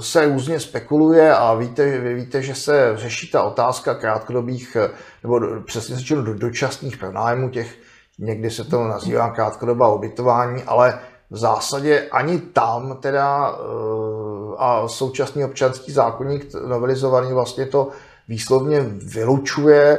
se 0.00 0.26
různě 0.26 0.60
spekuluje 0.60 1.34
a 1.34 1.54
víte, 1.54 1.98
vy 1.98 2.14
víte, 2.14 2.42
že 2.42 2.54
se 2.54 2.92
řeší 2.94 3.30
ta 3.30 3.42
otázka 3.42 3.94
krátkodobých, 3.94 4.76
nebo 5.22 5.40
přesně 5.64 5.96
řečeno 5.96 6.22
do, 6.22 6.34
dočasných 6.34 6.96
pronájmů 6.96 7.48
těch, 7.50 7.78
někdy 8.18 8.50
se 8.50 8.64
to 8.64 8.84
nazývá 8.84 9.30
krátkodobá 9.30 9.92
ubytování, 9.92 10.62
ale 10.62 10.98
v 11.30 11.36
zásadě 11.36 12.08
ani 12.12 12.38
tam 12.38 12.96
teda 12.96 13.52
eh, 13.52 14.54
a 14.58 14.88
současný 14.88 15.44
občanský 15.44 15.92
zákonník 15.92 16.54
novelizovaný 16.66 17.32
vlastně 17.32 17.66
to 17.66 17.88
výslovně 18.28 18.80
vylučuje, 19.14 19.98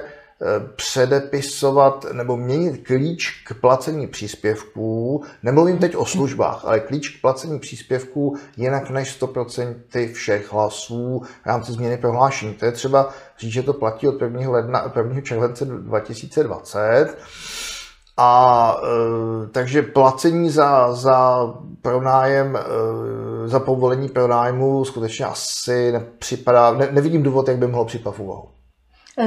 předepisovat 0.75 2.05
nebo 2.11 2.37
měnit 2.37 2.87
klíč 2.87 3.43
k 3.47 3.53
placení 3.53 4.07
příspěvků. 4.07 5.23
Nemluvím 5.43 5.77
teď 5.77 5.95
o 5.95 6.05
službách, 6.05 6.65
ale 6.65 6.79
klíč 6.79 7.09
k 7.09 7.21
placení 7.21 7.59
příspěvků 7.59 8.37
jinak 8.57 8.89
než 8.89 9.21
100% 9.21 10.13
všech 10.13 10.53
hlasů 10.53 11.21
v 11.43 11.45
rámci 11.45 11.71
změny 11.71 11.97
prohlášení. 11.97 12.53
To 12.53 12.65
je 12.65 12.71
třeba 12.71 13.09
říct, 13.39 13.53
že 13.53 13.63
to 13.63 13.73
platí 13.73 14.07
od 14.07 14.21
1. 14.21 14.49
Ledna, 14.49 14.93
1. 14.97 15.21
července 15.21 15.65
2020. 15.65 17.17
A 18.17 18.75
e, 18.83 19.47
takže 19.47 19.81
placení 19.81 20.49
za, 20.49 20.93
za 20.93 21.47
pronájem, 21.81 22.55
e, 22.55 23.47
za 23.47 23.59
povolení 23.59 24.09
pronájmu 24.09 24.85
skutečně 24.85 25.25
asi 25.25 25.91
nepřipadá, 25.91 26.71
ne, 26.71 26.87
nevidím 26.91 27.23
důvod, 27.23 27.47
jak 27.47 27.57
by 27.57 27.67
mohlo 27.67 27.85
připadat 27.85 28.17
v 28.17 28.19
úvahu. 28.19 28.58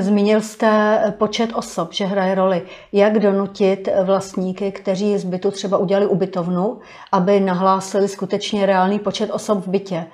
Zmínil 0.00 0.40
jste 0.40 1.02
počet 1.18 1.50
osob, 1.54 1.92
že 1.92 2.04
hraje 2.04 2.34
roli. 2.34 2.62
Jak 2.92 3.18
donutit 3.18 3.88
vlastníky, 4.04 4.72
kteří 4.72 5.18
z 5.18 5.24
bytu 5.24 5.50
třeba 5.50 5.78
udělali 5.78 6.06
ubytovnu, 6.06 6.78
aby 7.12 7.40
nahlásili 7.40 8.08
skutečně 8.08 8.66
reálný 8.66 8.98
počet 8.98 9.30
osob 9.30 9.58
v 9.64 9.68
bytě? 9.68 10.06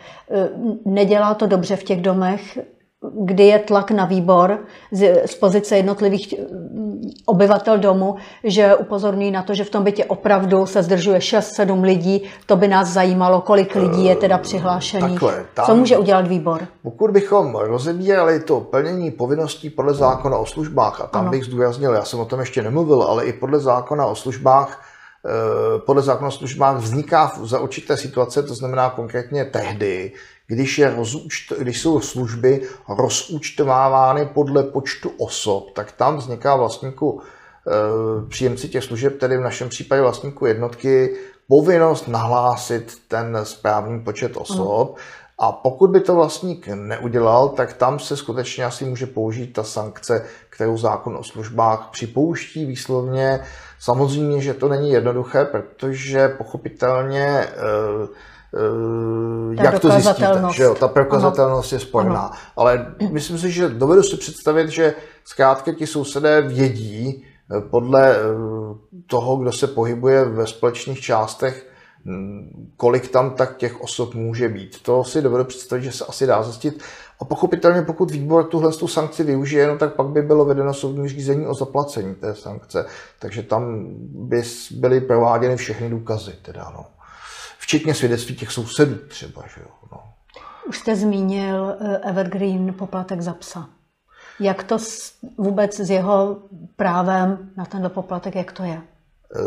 Nedělá 0.85 1.35
to 1.35 1.47
dobře 1.47 1.77
v 1.77 1.85
těch 1.85 2.01
domech, 2.01 2.59
kdy 3.03 3.45
je 3.45 3.59
tlak 3.59 3.91
na 3.91 4.05
výbor 4.05 4.59
z, 4.93 5.27
z 5.27 5.35
pozice 5.35 5.77
jednotlivých 5.77 6.35
eh, 6.39 6.45
obyvatel 7.27 7.79
domu, 7.79 8.17
že 8.45 8.75
upozorňují 8.75 9.31
na 9.31 9.43
to, 9.43 9.55
že 9.55 9.65
v 9.65 9.71
tom 9.71 9.85
bytě 9.85 10.05
opravdu 10.05 10.67
se 10.67 10.83
zdržuje 10.83 11.19
6-7 11.19 11.83
lidí. 11.83 12.23
To 12.47 12.57
by 12.57 12.69
nás 12.69 12.89
zajímalo, 12.89 13.41
kolik 13.41 13.75
lidí 13.75 14.05
je 14.05 14.17
teda 14.17 14.39
přihlášených. 14.39 15.21
Takhle, 15.21 15.45
tam, 15.55 15.67
Co 15.67 15.77
může 15.77 15.99
udělat 15.99 16.29
výbor? 16.29 16.67
Pokud 16.83 17.11
bychom 17.11 17.55
rozebírali 17.55 18.41
to 18.41 18.61
plnění 18.61 19.11
povinností 19.11 19.71
podle 19.71 19.95
zákona 19.95 20.39
o 20.39 20.47
službách, 20.47 21.01
a 21.01 21.07
tam 21.07 21.23
ano. 21.23 21.31
bych 21.31 21.45
zdůraznil, 21.45 21.93
já 21.93 22.05
jsem 22.05 22.21
o 22.21 22.25
tom 22.25 22.41
ještě 22.41 22.63
nemluvil, 22.63 23.03
ale 23.03 23.25
i 23.25 23.33
podle 23.33 23.61
zákona 23.61 24.07
o 24.07 24.15
službách, 24.15 24.85
eh, 25.27 25.79
podle 25.79 26.03
zákona 26.03 26.29
o 26.29 26.33
službách 26.33 26.77
vzniká 26.77 27.33
za 27.43 27.61
určité 27.61 27.97
situace, 27.97 28.43
to 28.43 28.55
znamená 28.55 28.91
konkrétně 28.91 29.45
tehdy, 29.45 30.13
když, 30.49 30.79
je 30.79 30.95
rozúčt, 30.95 31.53
když 31.59 31.81
jsou 31.81 32.01
služby 32.01 32.61
rozúčtovávány 32.89 34.27
podle 34.27 34.63
počtu 34.63 35.11
osob, 35.19 35.71
tak 35.71 35.93
tam 35.93 36.17
vzniká 36.17 36.57
vlastníku 36.57 37.21
e, 37.21 38.29
příjemci 38.29 38.69
těch 38.69 38.85
služeb, 38.85 39.19
tedy 39.19 39.37
v 39.37 39.41
našem 39.41 39.69
případě 39.69 40.03
vlastníku 40.03 40.47
jednotky, 40.47 41.17
povinnost 41.49 42.09
nahlásit 42.09 42.99
ten 43.09 43.39
správný 43.43 44.01
počet 44.01 44.37
osob. 44.37 44.97
A 45.39 45.53
pokud 45.53 45.91
by 45.91 46.01
to 46.01 46.15
vlastník 46.15 46.69
neudělal, 46.69 47.49
tak 47.49 47.73
tam 47.73 47.99
se 47.99 48.17
skutečně 48.17 48.65
asi 48.65 48.85
může 48.85 49.07
použít 49.07 49.53
ta 49.53 49.65
sankce, 49.65 50.27
kterou 50.51 50.79
zákon 50.79 51.17
o 51.17 51.25
službách 51.25 51.89
připouští 51.93 52.65
výslovně. 52.65 53.41
Samozřejmě, 53.81 54.41
že 54.41 54.55
to 54.55 54.69
není 54.69 54.91
jednoduché, 54.91 55.45
protože 55.45 56.29
pochopitelně 56.29 57.27
e, 57.27 57.49
ta 59.57 59.63
jak 59.63 59.79
to 59.79 59.91
zjistíte, 59.91 60.43
že 60.53 60.63
jo, 60.63 60.75
ta 60.75 60.89
prokazatelnost 60.89 61.73
je 61.73 61.79
sporná. 61.79 62.21
Ano. 62.21 62.31
Ale 62.57 62.95
myslím 63.11 63.39
si, 63.39 63.51
že 63.51 63.69
dovedu 63.69 64.03
si 64.03 64.17
představit, 64.17 64.69
že 64.69 64.95
zkrátka 65.25 65.73
ti 65.73 65.87
sousedé 65.87 66.43
vědí 66.43 67.25
eh, 67.25 67.61
podle 67.61 68.17
eh, 68.17 68.21
toho, 69.07 69.37
kdo 69.37 69.53
se 69.53 69.67
pohybuje 69.67 70.25
ve 70.25 70.47
společných 70.47 71.01
částech, 71.01 71.67
hm, 72.05 72.73
kolik 72.77 73.09
tam 73.09 73.31
tak 73.31 73.57
těch 73.57 73.81
osob 73.81 74.15
může 74.15 74.49
být. 74.49 74.83
To 74.83 75.05
si 75.05 75.23
dovedu 75.23 75.45
představit, 75.45 75.83
že 75.83 75.93
se 75.93 76.05
asi 76.05 76.27
dá 76.27 76.43
zjistit. 76.43 76.83
A 77.21 77.25
pochopitelně, 77.25 77.83
pokud 77.83 78.11
výbor 78.11 78.45
tuhle 78.45 78.73
tu 78.73 78.89
sankci 78.89 79.25
využije, 79.25 79.67
no, 79.67 79.79
tak 79.79 79.95
pak 79.95 80.07
by 80.07 80.23
bylo 80.23 80.45
vedeno 80.45 80.75
soudní 80.75 81.09
řízení 81.09 81.47
o 81.47 81.55
zaplacení 81.55 82.15
té 82.15 82.35
sankce. 82.35 82.87
Takže 83.19 83.43
tam 83.43 83.87
by 84.01 84.43
byly 84.71 85.01
prováděny 85.01 85.57
všechny 85.57 85.91
důkazy. 85.91 86.33
Teda, 86.43 86.73
no 86.77 86.98
včetně 87.69 87.95
svědectví 87.95 88.35
těch 88.35 88.53
sousedů 88.53 88.95
třeba. 89.09 89.43
Že 89.55 89.61
jo, 89.61 89.69
no. 89.93 90.01
Už 90.69 90.79
jste 90.79 90.97
zmínil 90.97 91.77
eh, 91.81 91.99
Evergreen 91.99 92.75
poplatek 92.75 93.21
za 93.21 93.33
psa. 93.33 93.69
Jak 94.41 94.63
to 94.63 94.77
vůbec 95.39 95.81
s 95.81 95.91
jeho 95.91 96.39
právem 96.77 97.51
na 97.57 97.65
tenhle 97.65 97.91
poplatek, 97.91 98.35
jak 98.35 98.53
to 98.53 98.63
je? 98.63 98.81
Eh, 99.37 99.41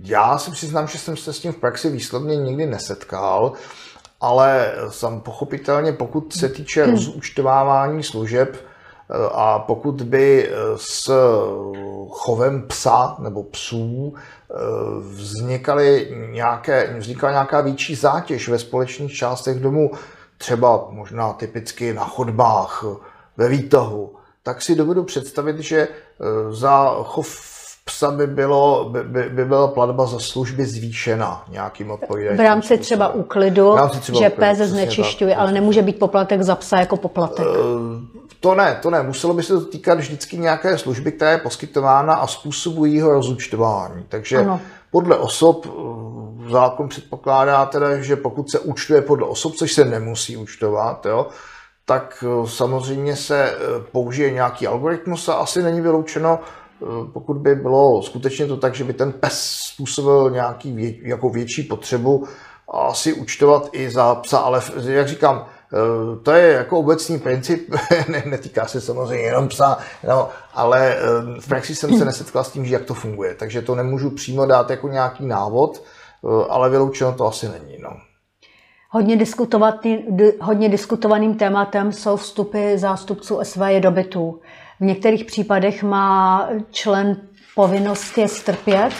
já 0.00 0.38
si 0.38 0.50
přiznám, 0.50 0.86
že 0.86 0.98
jsem 0.98 1.16
se 1.16 1.32
s 1.32 1.40
tím 1.40 1.52
v 1.52 1.56
praxi 1.56 1.90
výslovně 1.90 2.36
nikdy 2.36 2.66
nesetkal, 2.66 3.52
ale 4.20 4.74
sam 4.90 5.20
pochopitelně, 5.20 5.92
pokud 5.92 6.32
se 6.32 6.48
týče 6.48 6.82
hmm. 6.82 6.92
rozúčtovávání 6.92 8.02
služeb, 8.02 8.56
a 9.32 9.58
pokud 9.58 10.02
by 10.02 10.50
s 10.76 11.10
chovem 12.10 12.62
psa 12.68 13.16
nebo 13.18 13.42
psů 13.42 14.14
eh, 14.14 14.54
vznikaly 15.00 16.08
nějaké, 16.30 16.94
vznikala 16.98 17.32
nějaká 17.32 17.60
větší 17.60 17.94
zátěž 17.94 18.48
ve 18.48 18.58
společných 18.58 19.12
částech 19.12 19.58
domu, 19.58 19.90
třeba 20.38 20.86
možná 20.90 21.32
typicky 21.32 21.94
na 21.94 22.04
chodbách, 22.04 22.84
ve 23.36 23.48
výtahu, 23.48 24.14
tak 24.42 24.62
si 24.62 24.74
dovedu 24.74 25.04
představit, 25.04 25.58
že 25.58 25.78
eh, 25.80 26.52
za 26.52 26.94
chov 27.02 27.57
psa 27.88 28.10
by, 28.10 28.26
bylo, 28.26 28.88
by, 28.92 29.02
by, 29.02 29.22
by 29.30 29.44
byla 29.44 29.68
platba 29.68 30.06
za 30.06 30.18
služby 30.18 30.66
zvýšena 30.66 31.44
nějakým 31.48 31.90
odpovídajícím 31.90 32.44
V 32.44 32.48
rámci 32.48 32.78
třeba 32.78 33.08
úklidu, 33.08 33.74
rámci 33.74 34.00
třeba 34.00 34.18
že 34.18 34.30
pes 34.30 34.58
znečišťuje, 34.58 35.36
ale 35.36 35.52
nemůže 35.52 35.82
být 35.82 35.98
poplatek 35.98 36.42
za 36.42 36.54
psa 36.54 36.78
jako 36.78 36.96
poplatek. 36.96 37.46
Uh, 37.46 38.18
to 38.40 38.54
ne, 38.54 38.78
to 38.82 38.90
ne. 38.90 39.02
Muselo 39.02 39.34
by 39.34 39.42
se 39.42 39.52
to 39.52 39.64
týkat 39.64 39.98
vždycky 39.98 40.38
nějaké 40.38 40.78
služby, 40.78 41.12
která 41.12 41.30
je 41.30 41.38
poskytována 41.38 42.14
a 42.14 42.26
způsobu 42.26 42.84
jejího 42.84 43.10
rozúčtování. 43.10 44.04
Takže 44.08 44.38
ano. 44.38 44.60
podle 44.90 45.16
osob 45.16 45.66
eh, 45.66 46.50
zákon 46.50 46.88
předpokládá 46.88 47.66
teda, 47.66 48.00
že 48.00 48.16
pokud 48.16 48.50
se 48.50 48.58
účtuje 48.58 49.02
podle 49.02 49.26
osob, 49.26 49.54
což 49.54 49.72
se 49.72 49.84
nemusí 49.84 50.36
účtovat, 50.36 51.06
jo, 51.06 51.26
tak 51.84 52.24
eh, 52.26 52.48
samozřejmě 52.48 53.16
se 53.16 53.54
použije 53.92 54.30
nějaký 54.30 54.66
algoritmus 54.66 55.28
a 55.28 55.34
asi 55.34 55.62
není 55.62 55.80
vyloučeno, 55.80 56.40
pokud 57.12 57.36
by 57.36 57.54
bylo 57.54 58.02
skutečně 58.02 58.46
to 58.46 58.56
tak, 58.56 58.74
že 58.74 58.84
by 58.84 58.92
ten 58.92 59.12
pes 59.12 59.40
způsobil 59.74 60.30
nějaký 60.30 60.72
vě, 60.72 61.08
jako 61.08 61.30
větší 61.30 61.62
potřebu, 61.62 62.26
asi 62.68 63.12
účtovat 63.12 63.68
i 63.72 63.90
za 63.90 64.14
psa, 64.14 64.38
ale 64.38 64.62
jak 64.86 65.08
říkám, 65.08 65.46
Eh, 65.72 66.16
to 66.22 66.32
je 66.32 66.52
jako 66.52 66.78
obecný 66.78 67.18
princip, 67.18 67.74
netýká 68.24 68.66
se 68.66 68.80
samozřejmě 68.80 69.24
jenom 69.24 69.48
psa, 69.48 69.78
no, 70.08 70.28
ale 70.54 70.96
eh, 70.96 71.40
v 71.40 71.48
praxi 71.48 71.74
jsem 71.74 71.98
se 71.98 72.04
nesetkal 72.04 72.44
s 72.44 72.52
tím, 72.52 72.64
že 72.64 72.74
jak 72.74 72.84
to 72.84 72.94
funguje, 72.94 73.34
takže 73.34 73.62
to 73.62 73.74
nemůžu 73.74 74.10
přímo 74.10 74.46
dát 74.46 74.70
jako 74.70 74.88
nějaký 74.88 75.26
návod, 75.26 75.82
eh, 76.24 76.44
ale 76.48 76.70
vyloučeno 76.70 77.12
to 77.12 77.26
asi 77.26 77.48
není. 77.48 77.76
No. 77.82 77.90
Hodně, 78.90 79.18
hodně 80.40 80.68
diskutovaným 80.68 81.34
tématem 81.34 81.92
jsou 81.92 82.16
vstupy 82.16 82.76
zástupců 82.76 83.38
SVJ 83.42 83.80
do 83.80 83.90
bytů. 83.90 84.40
V 84.80 84.84
některých 84.84 85.24
případech 85.24 85.82
má 85.82 86.48
člen 86.70 87.16
povinnost 87.54 88.18
je 88.18 88.28
strpět, 88.28 88.90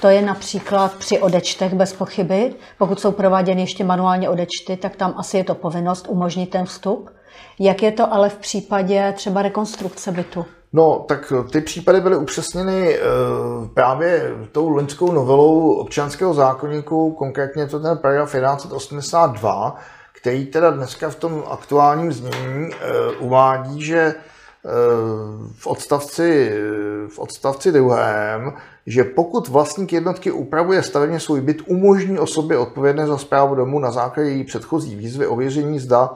to 0.00 0.08
je 0.08 0.22
například 0.22 0.94
při 0.94 1.18
odečtech 1.18 1.74
bez 1.74 1.92
pochyby. 1.92 2.54
Pokud 2.78 3.00
jsou 3.00 3.12
prováděny 3.12 3.60
ještě 3.60 3.84
manuálně 3.84 4.28
odečty, 4.28 4.76
tak 4.76 4.96
tam 4.96 5.14
asi 5.16 5.36
je 5.36 5.44
to 5.44 5.54
povinnost 5.54 6.06
umožnit 6.08 6.50
ten 6.50 6.66
vstup. 6.66 7.10
Jak 7.58 7.82
je 7.82 7.92
to 7.92 8.12
ale 8.12 8.28
v 8.28 8.36
případě 8.36 9.12
třeba 9.16 9.42
rekonstrukce 9.42 10.12
bytu? 10.12 10.44
No, 10.72 11.04
tak 11.08 11.32
ty 11.52 11.60
případy 11.60 12.00
byly 12.00 12.16
upřesněny 12.16 12.94
e, 12.94 13.00
právě 13.74 14.32
tou 14.52 14.68
loňskou 14.68 15.12
novelou 15.12 15.72
občanského 15.72 16.34
zákonníku, 16.34 17.12
konkrétně 17.12 17.66
to 17.66 17.80
ten 17.80 17.98
paragraf 17.98 18.32
1182, 18.32 19.76
který 20.20 20.46
teda 20.46 20.70
dneska 20.70 21.10
v 21.10 21.14
tom 21.14 21.42
aktuálním 21.50 22.12
znění 22.12 22.70
e, 22.70 22.76
uvádí, 23.18 23.82
že 23.82 24.14
v 25.54 25.66
odstavci, 25.66 26.52
v 27.08 27.18
odstavci 27.18 27.72
druhém 27.72 28.52
že 28.86 29.04
pokud 29.04 29.48
vlastník 29.48 29.92
jednotky 29.92 30.30
upravuje 30.30 30.82
stavebně 30.82 31.20
svůj 31.20 31.40
byt, 31.40 31.62
umožní 31.66 32.18
osobě 32.18 32.58
odpovědné 32.58 33.06
za 33.06 33.18
zprávu 33.18 33.54
domu 33.54 33.78
na 33.78 33.90
základě 33.90 34.30
její 34.30 34.44
předchozí 34.44 34.96
výzvy 34.96 35.26
ověření, 35.26 35.78
zda 35.78 36.10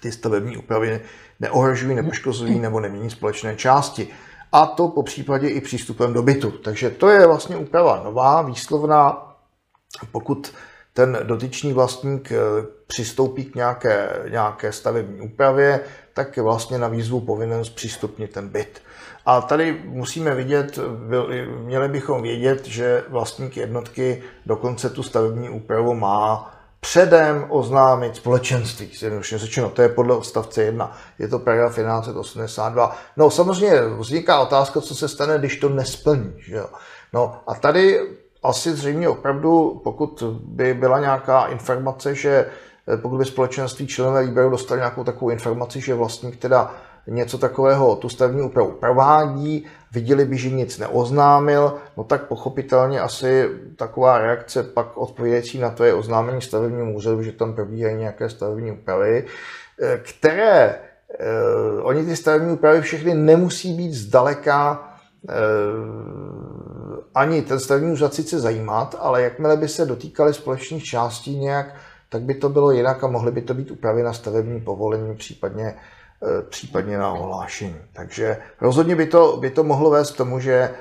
ty 0.00 0.12
stavební 0.12 0.56
úpravy 0.56 1.00
neohrožují, 1.40 1.94
nepoškozují 1.94 2.58
nebo 2.58 2.80
nemění 2.80 3.10
společné 3.10 3.56
části. 3.56 4.08
A 4.52 4.66
to 4.66 4.88
po 4.88 5.02
případě 5.02 5.48
i 5.48 5.60
přístupem 5.60 6.12
do 6.12 6.22
bytu. 6.22 6.50
Takže 6.50 6.90
to 6.90 7.08
je 7.08 7.26
vlastně 7.26 7.56
úprava 7.56 8.02
nová, 8.04 8.42
výslovná, 8.42 9.34
pokud 10.12 10.52
ten 10.92 11.18
dotyčný 11.22 11.72
vlastník 11.72 12.32
eh, 12.32 12.36
přistoupí 12.86 13.44
k 13.44 13.54
nějaké, 13.54 14.22
nějaké 14.30 14.72
stavební 14.72 15.20
úpravě, 15.20 15.80
tak 16.14 16.36
je 16.36 16.42
vlastně 16.42 16.78
na 16.78 16.88
výzvu 16.88 17.20
povinen 17.20 17.64
zpřístupnit 17.64 18.32
ten 18.32 18.48
byt. 18.48 18.82
A 19.26 19.40
tady 19.40 19.82
musíme 19.84 20.34
vidět, 20.34 20.78
měli 21.58 21.88
bychom 21.88 22.22
vědět, 22.22 22.66
že 22.66 23.04
vlastník 23.08 23.56
jednotky 23.56 24.22
dokonce 24.46 24.90
tu 24.90 25.02
stavební 25.02 25.50
úpravu 25.50 25.94
má 25.94 26.54
předem 26.80 27.46
oznámit 27.48 28.16
společenství. 28.16 28.90
Zjednodušeně 28.98 29.38
řečeno, 29.38 29.70
to 29.70 29.82
je 29.82 29.88
podle 29.88 30.16
odstavce 30.16 30.62
1. 30.62 30.96
Je 31.18 31.28
to 31.28 31.38
paragraf 31.38 31.74
1182. 31.74 32.96
No 33.16 33.30
samozřejmě 33.30 33.80
vzniká 33.98 34.40
otázka, 34.40 34.80
co 34.80 34.94
se 34.94 35.08
stane, 35.08 35.38
když 35.38 35.56
to 35.56 35.68
nesplní. 35.68 36.32
Že 36.38 36.56
jo? 36.56 36.66
No 37.12 37.40
a 37.46 37.54
tady 37.54 38.00
asi 38.42 38.72
zřejmě 38.72 39.08
opravdu, 39.08 39.80
pokud 39.84 40.22
by 40.40 40.74
byla 40.74 41.00
nějaká 41.00 41.46
informace, 41.46 42.14
že 42.14 42.46
pokud 42.96 43.18
by 43.18 43.24
společenství 43.24 43.86
členové 43.86 44.26
výběru 44.26 44.50
dostali 44.50 44.80
nějakou 44.80 45.04
takovou 45.04 45.30
informaci, 45.30 45.80
že 45.80 45.94
vlastník 45.94 46.36
teda 46.36 46.74
něco 47.06 47.38
takového 47.38 47.96
tu 47.96 48.08
stavební 48.08 48.42
úpravu 48.42 48.72
provádí, 48.72 49.66
viděli 49.92 50.24
by, 50.24 50.36
že 50.36 50.50
nic 50.50 50.78
neoznámil, 50.78 51.74
no 51.96 52.04
tak 52.04 52.26
pochopitelně 52.26 53.00
asi 53.00 53.48
taková 53.76 54.18
reakce 54.18 54.62
pak 54.62 54.96
odpovědějící 54.96 55.58
na 55.58 55.70
to 55.70 55.84
je 55.84 55.94
oznámení 55.94 56.42
stavebnímu 56.42 56.96
úřadu, 56.96 57.22
že 57.22 57.32
tam 57.32 57.54
probíhají 57.54 57.96
nějaké 57.96 58.28
stavební 58.28 58.72
úpravy, 58.72 59.24
eh, 59.82 59.98
které 59.98 60.80
eh, 61.20 61.82
oni 61.82 62.04
ty 62.04 62.16
stavební 62.16 62.52
úpravy 62.52 62.80
všechny 62.80 63.14
nemusí 63.14 63.72
být 63.72 63.92
zdaleka 63.92 64.88
eh, 65.28 65.32
ani 67.14 67.42
ten 67.42 67.60
stavební 67.60 67.92
úřad 67.92 68.14
sice 68.14 68.40
zajímat, 68.40 68.96
ale 69.00 69.22
jakmile 69.22 69.56
by 69.56 69.68
se 69.68 69.86
dotýkaly 69.86 70.34
společných 70.34 70.84
částí 70.84 71.38
nějak, 71.38 71.74
tak 72.10 72.22
by 72.22 72.34
to 72.34 72.48
bylo 72.48 72.70
jinak 72.70 73.04
a 73.04 73.06
mohly 73.06 73.32
by 73.32 73.42
to 73.42 73.54
být 73.54 73.70
úpravy 73.70 74.02
na 74.02 74.12
stavební 74.12 74.60
povolení, 74.60 75.16
případně 75.16 75.74
Eh, 76.22 76.42
případně 76.42 76.98
na 76.98 77.12
ohlášení. 77.12 77.76
Takže 77.92 78.36
rozhodně 78.60 78.96
by 78.96 79.06
to, 79.06 79.36
by 79.36 79.50
to 79.50 79.64
mohlo 79.64 79.90
vést 79.90 80.10
k 80.10 80.16
tomu, 80.16 80.40
že 80.40 80.52
eh, 80.52 80.74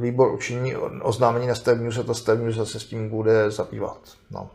výbor 0.00 0.34
učiní 0.34 0.76
oznámení 1.02 1.46
na 1.46 1.54
stavební 1.54 1.88
úřad 1.88 2.10
a 2.10 2.14
stavební 2.14 2.66
se 2.66 2.80
s 2.80 2.84
tím 2.84 3.08
bude 3.08 3.50
zabývat. 3.50 4.00
No. 4.30 4.50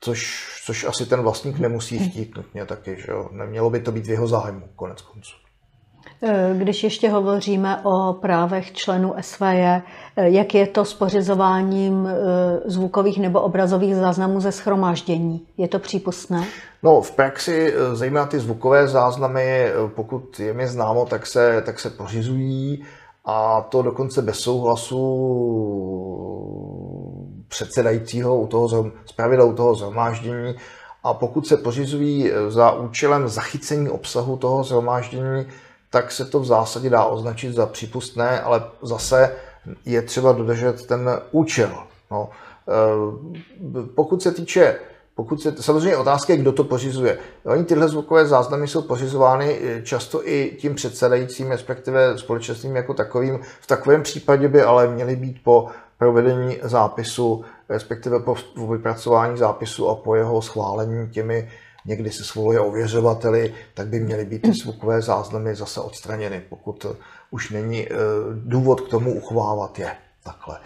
Což, 0.00 0.46
což 0.64 0.84
asi 0.84 1.06
ten 1.06 1.22
vlastník 1.22 1.58
nemusí 1.58 2.10
chtít 2.10 2.36
nutně 2.36 2.66
taky, 2.66 2.96
že 3.00 3.12
jo? 3.12 3.28
Nemělo 3.32 3.70
by 3.70 3.80
to 3.80 3.92
být 3.92 4.06
v 4.06 4.10
jeho 4.10 4.28
zájmu, 4.28 4.68
konec 4.76 5.02
konců. 5.02 5.36
Eh, 6.22 6.54
když 6.58 6.84
ještě 6.84 7.10
hovoříme 7.10 7.80
o 7.82 8.12
právech 8.12 8.72
členů 8.72 9.14
SVJ, 9.20 9.82
jak 10.16 10.54
je 10.54 10.66
to 10.66 10.84
s 10.84 10.94
pořizováním 10.94 12.08
zvukových 12.64 13.18
nebo 13.18 13.40
obrazových 13.40 13.96
záznamů 13.96 14.40
ze 14.40 14.52
schromáždění? 14.52 15.46
Je 15.56 15.68
to 15.68 15.78
přípustné? 15.78 16.46
No, 16.82 17.00
v 17.00 17.10
praxi, 17.10 17.74
eh, 17.74 17.96
zejména 17.96 18.26
ty 18.26 18.38
zvukové 18.38 18.88
záznamy, 18.88 19.42
eh, 19.42 19.72
pokud 19.94 20.40
je 20.40 20.52
mi 20.54 20.66
známo, 20.66 21.06
tak 21.06 21.26
se, 21.26 21.62
tak 21.66 21.80
se 21.80 21.90
pořizují 21.90 22.84
a 23.24 23.60
to 23.60 23.82
dokonce 23.82 24.22
bez 24.22 24.38
souhlasu 24.38 25.02
předsedajícího 27.48 28.40
u 28.40 28.46
toho, 28.46 28.90
zpravidla 29.06 29.44
u 29.44 29.52
toho 29.52 29.74
zhromáždění. 29.74 30.54
A 31.04 31.14
pokud 31.14 31.46
se 31.46 31.56
pořizují 31.56 32.30
eh, 32.30 32.50
za 32.50 32.72
účelem 32.72 33.28
zachycení 33.28 33.88
obsahu 33.88 34.36
toho 34.36 34.64
zhromáždění, 34.64 35.46
tak 35.92 36.12
se 36.12 36.24
to 36.24 36.40
v 36.40 36.44
zásadě 36.44 36.90
dá 36.90 37.04
označit 37.04 37.52
za 37.52 37.66
přípustné, 37.66 38.40
ale 38.40 38.64
zase 38.82 39.36
je 39.84 40.02
třeba 40.02 40.32
dodržet 40.32 40.86
ten 40.86 41.20
účel. 41.30 41.70
No, 42.10 42.28
pokud 43.94 44.22
se 44.22 44.32
týče 44.32 44.78
pokud 45.14 45.42
se, 45.42 45.54
samozřejmě 45.60 45.96
otázka 45.96 46.32
je, 46.32 46.38
kdo 46.38 46.52
to 46.52 46.64
pořizuje. 46.64 47.18
Oni 47.44 47.64
tyhle 47.64 47.88
zvukové 47.88 48.26
záznamy 48.26 48.68
jsou 48.68 48.82
pořizovány 48.82 49.58
eh, 49.62 49.82
často 49.82 50.28
i 50.28 50.56
tím 50.60 50.74
předsedajícím, 50.74 51.50
respektive 51.50 52.18
společenstvím 52.18 52.76
jako 52.76 52.94
takovým. 52.94 53.38
V 53.60 53.66
takovém 53.66 54.02
případě 54.02 54.48
by 54.48 54.62
ale 54.62 54.88
měly 54.88 55.16
být 55.16 55.36
po 55.44 55.68
provedení 55.98 56.58
zápisu, 56.62 57.44
respektive 57.68 58.20
po 58.20 58.36
vypracování 58.70 59.38
zápisu 59.38 59.88
a 59.88 59.94
po 59.94 60.14
jeho 60.14 60.42
schválení 60.42 61.08
těmi 61.10 61.50
někdy 61.86 62.10
se 62.10 62.24
svoluje 62.24 62.60
ověřovateli, 62.60 63.54
tak 63.74 63.86
by 63.86 64.00
měly 64.00 64.24
být 64.24 64.42
ty 64.42 64.52
zvukové 64.52 65.02
záznamy 65.02 65.54
zase 65.54 65.80
odstraněny, 65.80 66.42
pokud 66.48 66.86
už 67.30 67.50
není 67.50 67.88
eh, 67.88 67.94
důvod 68.34 68.80
k 68.80 68.88
tomu 68.88 69.14
uchovávat 69.14 69.78
je. 69.78 69.96
Takhle. 70.24 70.58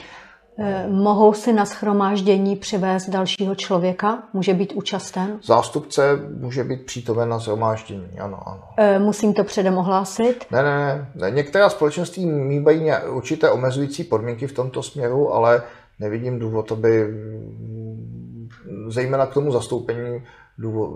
Eh, 0.59 0.87
mohou 0.89 1.33
si 1.33 1.53
na 1.53 1.65
schromáždění 1.65 2.57
přivést 2.57 3.09
dalšího 3.09 3.55
člověka? 3.55 4.23
Může 4.33 4.55
být 4.55 4.73
účasten? 4.73 5.39
Zástupce 5.43 6.03
může 6.41 6.65
být 6.65 6.87
přítomen 6.87 7.29
na 7.29 7.41
schromáždění, 7.41 8.19
ano, 8.19 8.49
ano. 8.49 8.63
Eh, 8.77 8.99
musím 8.99 9.35
to 9.35 9.45
předem 9.45 9.79
ohlásit? 9.79 10.47
Ne, 10.51 10.63
ne, 10.63 11.09
ne. 11.15 11.31
Některá 11.31 11.69
společenství 11.69 12.27
mývají 12.27 12.91
určité 13.11 13.51
omezující 13.51 14.05
podmínky 14.05 14.47
v 14.47 14.53
tomto 14.53 14.83
směru, 14.83 15.35
ale 15.35 15.63
nevidím 15.99 16.39
důvod, 16.39 16.73
aby 16.73 17.05
mm, 17.05 18.49
zejména 18.89 19.27
k 19.27 19.35
tomu 19.35 19.53
zastoupení 19.53 20.23
důvod, 20.59 20.90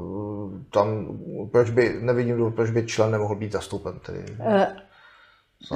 tam, 0.72 1.18
proč 1.52 1.70
by, 1.70 1.98
nevidím 2.00 2.36
důvod, 2.36 2.54
proč 2.54 2.70
by 2.70 2.86
člen 2.86 3.10
nemohl 3.10 3.36
být 3.36 3.52
zastoupen. 3.52 3.98
Tedy. 4.06 4.24
E, 4.40 4.66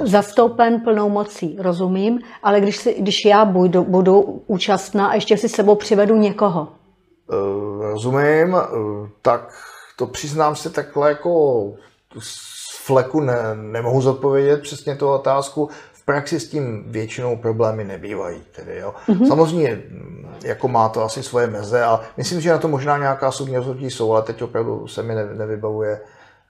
zastoupen 0.03 0.81
plnou 0.81 1.09
mocí, 1.09 1.57
rozumím, 1.59 2.19
ale 2.43 2.61
když, 2.61 2.77
si, 2.77 3.01
když 3.01 3.25
já 3.25 3.45
budu, 3.45 3.83
budu 3.83 4.21
účastná 4.47 5.07
a 5.07 5.15
ještě 5.15 5.37
si 5.37 5.49
sebou 5.49 5.75
přivedu 5.75 6.15
někoho. 6.15 6.67
Uh, 7.27 7.81
rozumím, 7.81 8.53
uh, 8.53 9.07
tak 9.21 9.53
to 9.97 10.07
přiznám 10.07 10.55
se 10.55 10.69
takhle 10.69 11.09
jako 11.09 11.63
z 12.19 12.55
fleku 12.85 13.19
ne, 13.19 13.35
nemohu 13.55 14.01
zodpovědět 14.01 14.61
přesně 14.61 14.95
tu 14.95 15.07
otázku. 15.07 15.69
V 16.05 16.11
praxi 16.13 16.39
s 16.39 16.49
tím 16.49 16.83
většinou 16.87 17.37
problémy 17.37 17.83
nebývají. 17.83 18.41
Tedy, 18.55 18.77
jo. 18.79 18.93
Mm-hmm. 19.07 19.27
Samozřejmě 19.27 19.83
jako 20.43 20.67
má 20.67 20.89
to 20.89 21.03
asi 21.03 21.23
svoje 21.23 21.47
meze 21.47 21.83
a 21.83 22.01
myslím, 22.17 22.41
že 22.41 22.51
na 22.51 22.57
to 22.57 22.67
možná 22.67 22.97
nějaká 22.97 23.31
soudní 23.31 23.57
rozhodnutí 23.57 23.91
jsou, 23.91 24.11
ale 24.11 24.21
teď 24.21 24.41
opravdu 24.41 24.87
se 24.87 25.03
mi 25.03 25.15
nevybavuje 25.15 26.01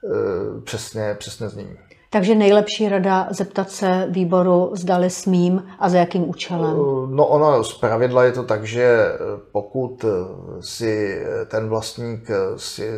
uh, 0.02 0.62
přesně, 0.64 1.16
přesně 1.18 1.48
znění. 1.48 1.76
Takže 2.10 2.34
nejlepší 2.34 2.88
rada 2.88 3.28
zeptat 3.30 3.70
se 3.70 4.06
výboru, 4.10 4.70
zdali 4.74 5.10
smím 5.10 5.62
a 5.78 5.88
za 5.88 5.98
jakým 5.98 6.28
účelem? 6.28 6.76
No 7.10 7.26
ono 7.26 7.64
z 7.64 7.78
pravidla 7.78 8.24
je 8.24 8.32
to 8.32 8.42
tak, 8.42 8.64
že 8.64 8.98
pokud 9.52 10.04
si 10.60 11.24
ten 11.46 11.68
vlastník, 11.68 12.28
si, 12.56 12.92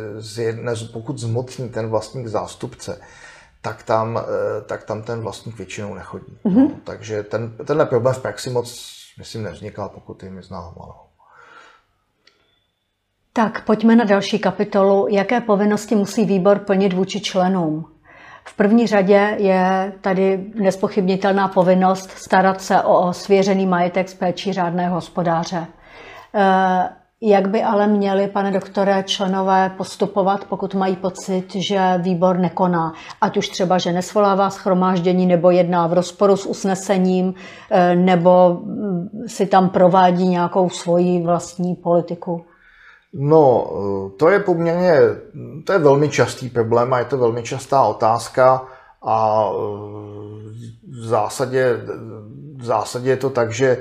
pokud 0.93 1.17
zmocní 1.17 1.69
ten 1.69 1.89
vlastník 1.89 2.27
zástupce, 2.27 3.01
tak 3.61 3.83
tam, 3.83 4.19
tak 4.65 4.83
tam 4.83 5.03
ten 5.03 5.21
vlastník 5.21 5.57
většinou 5.57 5.93
nechodí. 5.93 6.37
Mm-hmm. 6.45 6.69
No, 6.69 6.71
takže 6.83 7.23
ten, 7.23 7.57
tenhle 7.65 7.85
problém 7.85 8.15
v 8.15 8.21
praxi 8.21 8.49
moc, 8.49 8.91
myslím, 9.17 9.43
nevznikal, 9.43 9.89
pokud 9.89 10.23
jim 10.23 10.43
znám. 10.43 10.73
Ano. 10.83 10.95
Tak 13.33 13.65
pojďme 13.65 13.95
na 13.95 14.03
další 14.05 14.39
kapitolu. 14.39 15.07
Jaké 15.09 15.41
povinnosti 15.41 15.95
musí 15.95 16.25
výbor 16.25 16.59
plnit 16.59 16.93
vůči 16.93 17.21
členům? 17.21 17.91
V 18.45 18.53
první 18.53 18.87
řadě 18.87 19.35
je 19.39 19.93
tady 20.01 20.51
nespochybnitelná 20.55 21.47
povinnost 21.47 22.11
starat 22.11 22.61
se 22.61 22.81
o 22.81 23.13
svěřený 23.13 23.65
majetek 23.65 24.09
z 24.09 24.13
péčí 24.13 24.53
řádného 24.53 24.95
hospodáře. 24.95 25.67
Eh, 27.21 27.29
jak 27.29 27.47
by 27.47 27.63
ale 27.63 27.87
měli, 27.87 28.27
pane 28.27 28.51
doktore, 28.51 29.03
členové 29.03 29.71
postupovat, 29.77 30.45
pokud 30.45 30.75
mají 30.75 30.95
pocit, 30.95 31.55
že 31.55 31.79
výbor 31.97 32.37
nekoná? 32.37 32.93
Ať 33.21 33.37
už 33.37 33.49
třeba, 33.49 33.77
že 33.77 33.91
nesvolává 33.91 34.49
schromáždění 34.49 35.25
nebo 35.25 35.51
jedná 35.51 35.87
v 35.87 35.93
rozporu 35.93 36.37
s 36.37 36.45
usnesením, 36.45 37.33
eh, 37.71 37.95
nebo 37.95 38.59
mm, 38.63 39.09
si 39.27 39.45
tam 39.45 39.69
provádí 39.69 40.27
nějakou 40.27 40.69
svoji 40.69 41.23
vlastní 41.23 41.75
politiku? 41.75 42.45
No, 43.13 43.67
to 44.17 44.29
je 44.29 44.39
poměrně, 44.39 44.99
to 45.65 45.73
je 45.73 45.79
velmi 45.79 46.09
častý 46.09 46.49
problém 46.49 46.93
a 46.93 46.99
je 46.99 47.05
to 47.05 47.17
velmi 47.17 47.43
častá 47.43 47.83
otázka 47.83 48.65
a 49.01 49.49
e, 49.49 49.57
v 50.89 51.07
zásadě, 51.07 51.77
v 52.57 52.65
zásadě 52.65 53.09
je 53.09 53.17
to 53.17 53.29
tak, 53.29 53.51
že 53.51 53.77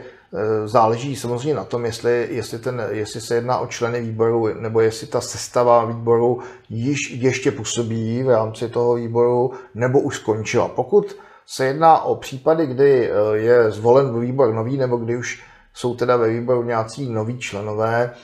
záleží 0.64 1.16
samozřejmě 1.16 1.54
na 1.54 1.64
tom, 1.64 1.84
jestli, 1.84 2.28
jestli, 2.30 2.58
ten, 2.58 2.82
jestli 2.90 3.20
se 3.20 3.34
jedná 3.34 3.58
o 3.58 3.66
členy 3.66 4.00
výboru, 4.00 4.60
nebo 4.60 4.80
jestli 4.80 5.06
ta 5.06 5.20
sestava 5.20 5.84
výboru 5.84 6.40
již 6.68 7.10
ještě 7.10 7.52
působí 7.52 8.22
v 8.22 8.28
rámci 8.28 8.68
toho 8.68 8.94
výboru, 8.94 9.52
nebo 9.74 10.00
už 10.00 10.16
skončila. 10.16 10.68
Pokud 10.68 11.16
se 11.46 11.64
jedná 11.64 12.02
o 12.02 12.16
případy, 12.16 12.66
kdy 12.66 13.10
e, 13.10 13.36
je 13.36 13.70
zvolen 13.70 14.20
výbor 14.20 14.54
nový, 14.54 14.76
nebo 14.76 14.96
kdy 14.96 15.16
už 15.16 15.42
jsou 15.74 15.94
teda 15.94 16.16
ve 16.16 16.28
výboru 16.28 16.62
nějací 16.62 17.08
noví 17.08 17.38
členové, 17.38 18.14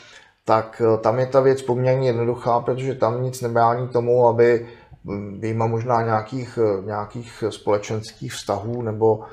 tak 0.44 0.82
eh, 0.84 0.98
tam 0.98 1.18
je 1.18 1.26
ta 1.26 1.40
věc 1.40 1.62
poměrně 1.62 2.08
jednoduchá, 2.08 2.60
protože 2.60 2.94
tam 2.94 3.22
nic 3.22 3.40
nebrání 3.40 3.88
tomu, 3.88 4.26
aby 4.26 4.66
hm, 5.04 5.40
výjima 5.40 5.66
možná 5.66 6.02
nějakých, 6.02 6.58
eh, 6.62 6.86
nějakých 6.86 7.44
společenských 7.50 8.32
vztahů 8.32 8.82
nebo 8.82 9.20
eh, 9.22 9.26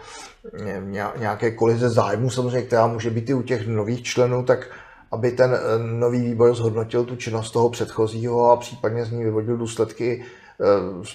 nějaké 1.18 1.52
kolize 1.52 1.90
zájmu 1.90 2.30
samozřejmě, 2.30 2.62
která 2.62 2.88
může 2.88 3.10
být 3.10 3.30
i 3.30 3.34
u 3.34 3.42
těch 3.42 3.68
nových 3.68 4.04
členů, 4.04 4.44
tak 4.44 4.70
aby 5.12 5.32
ten 5.32 5.60
nový 6.00 6.22
výbor 6.22 6.56
zhodnotil 6.56 7.04
tu 7.04 7.16
činnost 7.16 7.52
toho 7.52 7.70
předchozího 7.70 8.52
a 8.52 8.58
případně 8.58 9.06
z 9.06 9.12
ní 9.12 9.24
vyvodil 9.24 9.58
důsledky. 9.58 10.26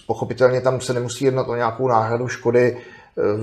Pochopitelně 0.06 0.60
tam 0.60 0.80
se 0.80 0.94
nemusí 0.94 1.24
jednat 1.24 1.48
o 1.48 1.56
nějakou 1.56 1.88
náhradu 1.88 2.28
škody 2.28 2.78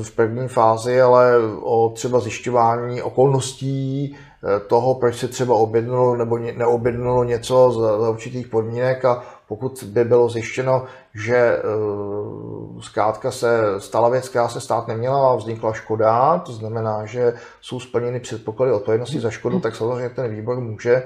v 0.04 0.12
první 0.12 0.48
fázi, 0.48 1.02
ale 1.02 1.38
o 1.62 1.90
třeba 1.96 2.20
zjišťování 2.20 3.02
okolností, 3.02 4.18
Eh, 4.46 4.60
toho, 4.60 4.96
proč 4.96 5.16
se 5.16 5.28
třeba 5.28 5.56
objednalo 5.56 6.16
nebo 6.16 6.38
neobjednalo 6.38 7.24
něco 7.24 7.72
za, 7.72 8.00
za 8.00 8.10
určitých 8.10 8.48
podmínek 8.48 9.06
a 9.06 9.24
pokud 9.48 9.84
by 9.88 10.04
bylo 10.04 10.30
zjištěno, 10.30 10.86
že 11.16 11.62
uh, 11.64 12.82
zkrátka 12.82 13.32
se 13.32 13.64
stala 13.78 14.10
věc, 14.10 14.30
která 14.30 14.48
se 14.48 14.62
stát 14.62 14.88
neměla 14.88 15.32
a 15.32 15.36
vznikla 15.36 15.74
škoda, 15.74 16.40
to 16.40 16.52
znamená, 16.54 17.06
že 17.06 17.34
jsou 17.62 17.80
splněny 17.80 18.20
předpoklady 18.20 18.72
odpovědnosti 18.72 19.20
za 19.20 19.30
škodu, 19.30 19.60
tak 19.60 19.76
samozřejmě 19.76 20.10
ten 20.10 20.36
výbor 20.36 20.60
může, 20.60 21.04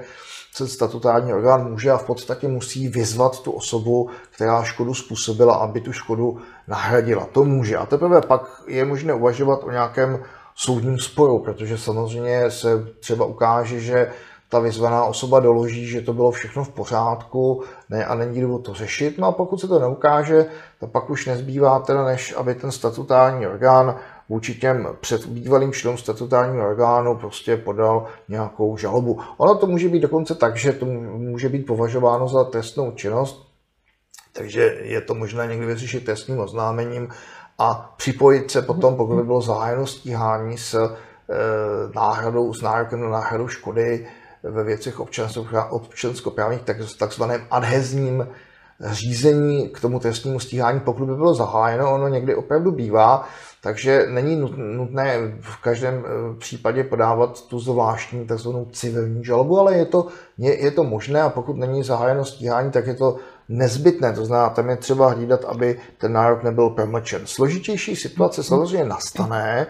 ten 0.58 0.68
statutární 0.68 1.34
orgán 1.34 1.70
může 1.70 1.90
a 1.90 1.96
v 1.96 2.04
podstatě 2.04 2.48
musí 2.48 2.88
vyzvat 2.88 3.42
tu 3.42 3.52
osobu, 3.52 4.10
která 4.30 4.62
škodu 4.62 4.94
způsobila, 4.94 5.54
aby 5.54 5.80
tu 5.80 5.92
škodu 5.92 6.38
nahradila. 6.68 7.28
To 7.32 7.44
může. 7.44 7.76
A 7.76 7.86
teprve 7.86 8.20
pak 8.20 8.62
je 8.66 8.84
možné 8.84 9.14
uvažovat 9.14 9.60
o 9.64 9.70
nějakém 9.70 10.22
soudním 10.54 10.98
sporu, 10.98 11.38
protože 11.38 11.78
samozřejmě 11.78 12.50
se 12.50 12.86
třeba 13.00 13.24
ukáže, 13.24 13.80
že 13.80 14.10
ta 14.48 14.58
vyzvaná 14.58 15.04
osoba 15.04 15.40
doloží, 15.40 15.86
že 15.86 16.00
to 16.00 16.12
bylo 16.12 16.30
všechno 16.30 16.64
v 16.64 16.68
pořádku 16.68 17.62
ne, 17.88 18.04
a 18.04 18.14
není 18.14 18.40
důvod 18.40 18.58
to 18.58 18.74
řešit. 18.74 19.18
No 19.18 19.26
a 19.26 19.32
pokud 19.32 19.60
se 19.60 19.68
to 19.68 19.78
neukáže, 19.78 20.46
tak 20.80 20.90
pak 20.90 21.10
už 21.10 21.26
nezbývá 21.26 21.78
teda, 21.78 22.04
než 22.04 22.34
aby 22.36 22.54
ten 22.54 22.70
statutární 22.70 23.46
orgán 23.46 23.96
vůči 24.28 24.54
těm 24.54 24.88
před 25.00 25.26
bývalým 25.26 25.72
členům 25.72 25.98
statutárního 25.98 26.66
orgánu 26.66 27.16
prostě 27.16 27.56
podal 27.56 28.06
nějakou 28.28 28.76
žalobu. 28.76 29.20
Ono 29.36 29.54
to 29.54 29.66
může 29.66 29.88
být 29.88 30.00
dokonce 30.00 30.34
tak, 30.34 30.56
že 30.56 30.72
to 30.72 30.86
může 30.86 31.48
být 31.48 31.66
považováno 31.66 32.28
za 32.28 32.44
trestnou 32.44 32.92
činnost, 32.92 33.48
takže 34.32 34.78
je 34.82 35.00
to 35.00 35.14
možné 35.14 35.46
někdy 35.46 35.66
vyřešit 35.66 36.04
trestním 36.04 36.38
oznámením 36.38 37.08
a 37.58 37.94
připojit 37.96 38.50
se 38.50 38.62
potom, 38.62 38.96
pokud 38.96 39.16
by 39.16 39.22
bylo 39.22 39.40
zahájeno 39.40 39.86
stíhání 39.86 40.58
s 40.58 40.74
e, 40.74 40.88
náhradou, 41.94 42.54
s 42.54 42.62
nárokem 42.62 43.00
na 43.00 43.08
náhradu 43.08 43.48
škody 43.48 44.06
ve 44.42 44.64
věcech 44.64 45.00
občanskoprávních, 45.70 46.62
tak, 46.62 46.76
takzvaném 46.98 47.46
adhezním 47.50 48.26
řízení 48.80 49.68
k 49.68 49.80
tomu 49.80 49.98
trestnímu 49.98 50.40
stíhání, 50.40 50.80
pokud 50.80 51.06
by 51.06 51.14
bylo 51.14 51.34
zahájeno, 51.34 51.94
ono 51.94 52.08
někdy 52.08 52.34
opravdu 52.34 52.72
bývá, 52.72 53.28
takže 53.62 54.06
není 54.08 54.36
nutné 54.56 55.18
v 55.40 55.62
každém 55.62 55.94
e, 55.94 56.38
případě 56.38 56.84
podávat 56.84 57.42
tu 57.42 57.60
zvláštní 57.60 58.26
tzv. 58.26 58.48
civilní 58.72 59.24
žalobu, 59.24 59.58
ale 59.58 59.74
je 59.74 59.84
to, 59.84 60.06
je, 60.38 60.64
je 60.64 60.70
to 60.70 60.84
možné 60.84 61.22
a 61.22 61.28
pokud 61.28 61.56
není 61.56 61.82
zahájeno 61.82 62.24
stíhání, 62.24 62.70
tak 62.70 62.86
je 62.86 62.94
to 62.94 63.16
nezbytné, 63.48 64.12
to 64.12 64.24
znamená, 64.24 64.50
tam 64.50 64.68
je 64.70 64.76
třeba 64.76 65.10
hlídat, 65.10 65.44
aby 65.44 65.80
ten 65.98 66.12
nárok 66.12 66.42
nebyl 66.42 66.70
promlčen. 66.70 67.22
Složitější 67.24 67.96
situace 67.96 68.42
samozřejmě 68.42 68.84
nastane 68.84 69.66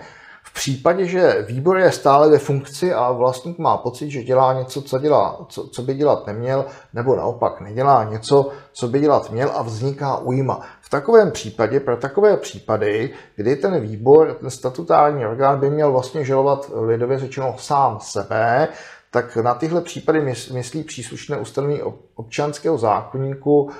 případě, 0.58 1.06
že 1.06 1.44
výbor 1.48 1.78
je 1.78 1.92
stále 1.92 2.28
ve 2.28 2.38
funkci 2.38 2.92
a 2.94 3.12
vlastník 3.12 3.58
má 3.58 3.76
pocit, 3.76 4.10
že 4.10 4.22
dělá 4.22 4.52
něco, 4.52 4.82
co, 4.82 4.98
dělá, 4.98 5.46
co, 5.48 5.68
co 5.68 5.82
by 5.82 5.94
dělat 5.94 6.26
neměl, 6.26 6.64
nebo 6.94 7.16
naopak 7.16 7.60
nedělá 7.60 8.04
něco, 8.04 8.50
co 8.72 8.88
by 8.88 9.00
dělat 9.00 9.30
měl 9.30 9.50
a 9.54 9.62
vzniká 9.62 10.18
újma. 10.18 10.60
V 10.80 10.90
takovém 10.90 11.30
případě, 11.30 11.80
pro 11.80 11.96
takové 11.96 12.36
případy, 12.36 13.10
kdy 13.36 13.56
ten 13.56 13.80
výbor, 13.80 14.34
ten 14.40 14.50
statutární 14.50 15.26
orgán 15.26 15.60
by 15.60 15.70
měl 15.70 15.92
vlastně 15.92 16.24
žalovat 16.24 16.70
lidově 16.74 17.18
řečeno 17.18 17.54
sám 17.58 17.98
sebe, 18.00 18.68
tak 19.10 19.36
na 19.36 19.54
tyhle 19.54 19.80
případy 19.80 20.34
myslí 20.52 20.82
příslušné 20.82 21.36
ustanovení 21.36 21.80
občanského 22.14 22.78
zákonníku, 22.78 23.70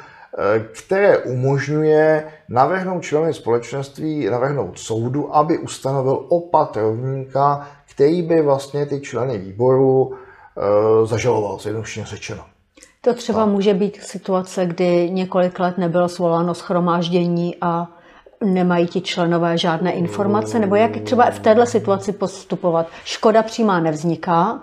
které 0.73 1.19
umožňuje 1.19 2.33
navrhnout 2.49 3.03
členovi 3.03 3.35
společenství, 3.35 4.27
navrhnout 4.27 4.79
soudu, 4.79 5.37
aby 5.37 5.59
ustanovil 5.59 6.27
opatrovníka, 6.29 7.69
který 7.91 8.23
by 8.23 8.43
vlastně 8.43 8.87
ty 8.87 9.01
členy 9.01 9.39
výboru 9.39 10.15
eh, 10.15 11.07
zažaloval, 11.07 11.59
zjednodušeně 11.59 12.07
řečeno. 12.07 12.45
To 13.01 13.15
třeba 13.15 13.45
tak. 13.45 13.49
může 13.49 13.75
být 13.75 14.03
situace, 14.03 14.67
kdy 14.67 15.11
několik 15.11 15.59
let 15.59 15.79
nebylo 15.79 16.09
svoláno 16.09 16.55
schromáždění 16.55 17.57
a 17.61 17.89
nemají 18.45 18.87
ti 18.87 19.01
členové 19.01 19.59
žádné 19.59 19.93
informace, 19.93 20.59
nebo 20.59 20.77
jak 20.77 20.97
třeba 20.97 21.31
v 21.31 21.39
této 21.39 21.67
situaci 21.67 22.13
postupovat? 22.13 22.87
Škoda 23.05 23.43
přímá 23.43 23.81
nevzniká. 23.81 24.63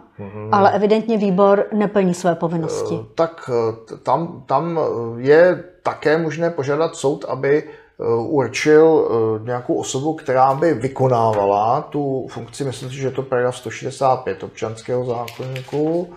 Ale 0.52 0.72
evidentně 0.72 1.18
výbor 1.18 1.66
neplní 1.74 2.14
své 2.14 2.36
povinnosti. 2.36 3.00
Eh, 3.02 3.06
tak 3.16 3.50
eh, 3.50 3.98
tam, 4.04 4.44
tam 4.46 4.80
je 5.18 5.64
také 5.84 6.18
možné 6.18 6.50
požádat 6.50 6.96
soud, 6.96 7.26
aby 7.28 7.64
eh, 7.64 8.04
určil 8.20 9.10
nějakou 9.44 9.74
osobu, 9.74 10.14
která 10.14 10.54
by 10.54 10.74
vykonávala 10.74 11.82
tu 11.82 12.28
funkci, 12.30 12.64
myslím 12.64 12.90
si, 12.90 12.96
že 12.96 13.08
je 13.08 13.12
to 13.12 13.22
paragraf 13.22 13.58
165 13.58 14.44
občanského 14.44 15.06
zákonníku, 15.06 16.14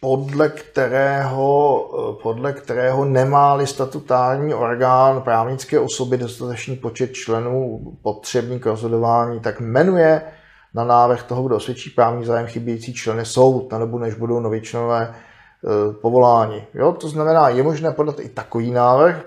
podle 0.00 0.48
kterého, 0.48 1.88
podle 2.22 2.52
kterého 2.52 3.04
nemá-li 3.04 3.66
statutární 3.66 4.54
orgán 4.54 5.22
právnické 5.22 5.78
osoby 5.78 6.16
dostatečný 6.18 6.76
počet 6.76 7.12
členů 7.12 7.80
potřebný 8.02 8.60
k 8.60 8.66
rozhodování, 8.66 9.40
tak 9.40 9.60
jmenuje 9.60 10.22
na 10.74 10.84
návrh 10.84 11.22
toho, 11.22 11.42
kdo 11.42 11.56
osvědčí 11.56 11.90
právní 11.90 12.24
zájem 12.24 12.46
chybějící 12.46 12.94
členy 12.94 13.24
soud, 13.24 13.70
dobu, 13.70 13.98
než 13.98 14.14
budou 14.14 14.40
noví 14.40 14.60
členové 14.60 15.02
e, 15.02 15.14
povoláni. 15.92 16.66
Jo, 16.74 16.92
to 16.92 17.08
znamená, 17.08 17.48
je 17.48 17.62
možné 17.62 17.90
podat 17.90 18.20
i 18.20 18.28
takový 18.28 18.70
návrh, 18.70 19.24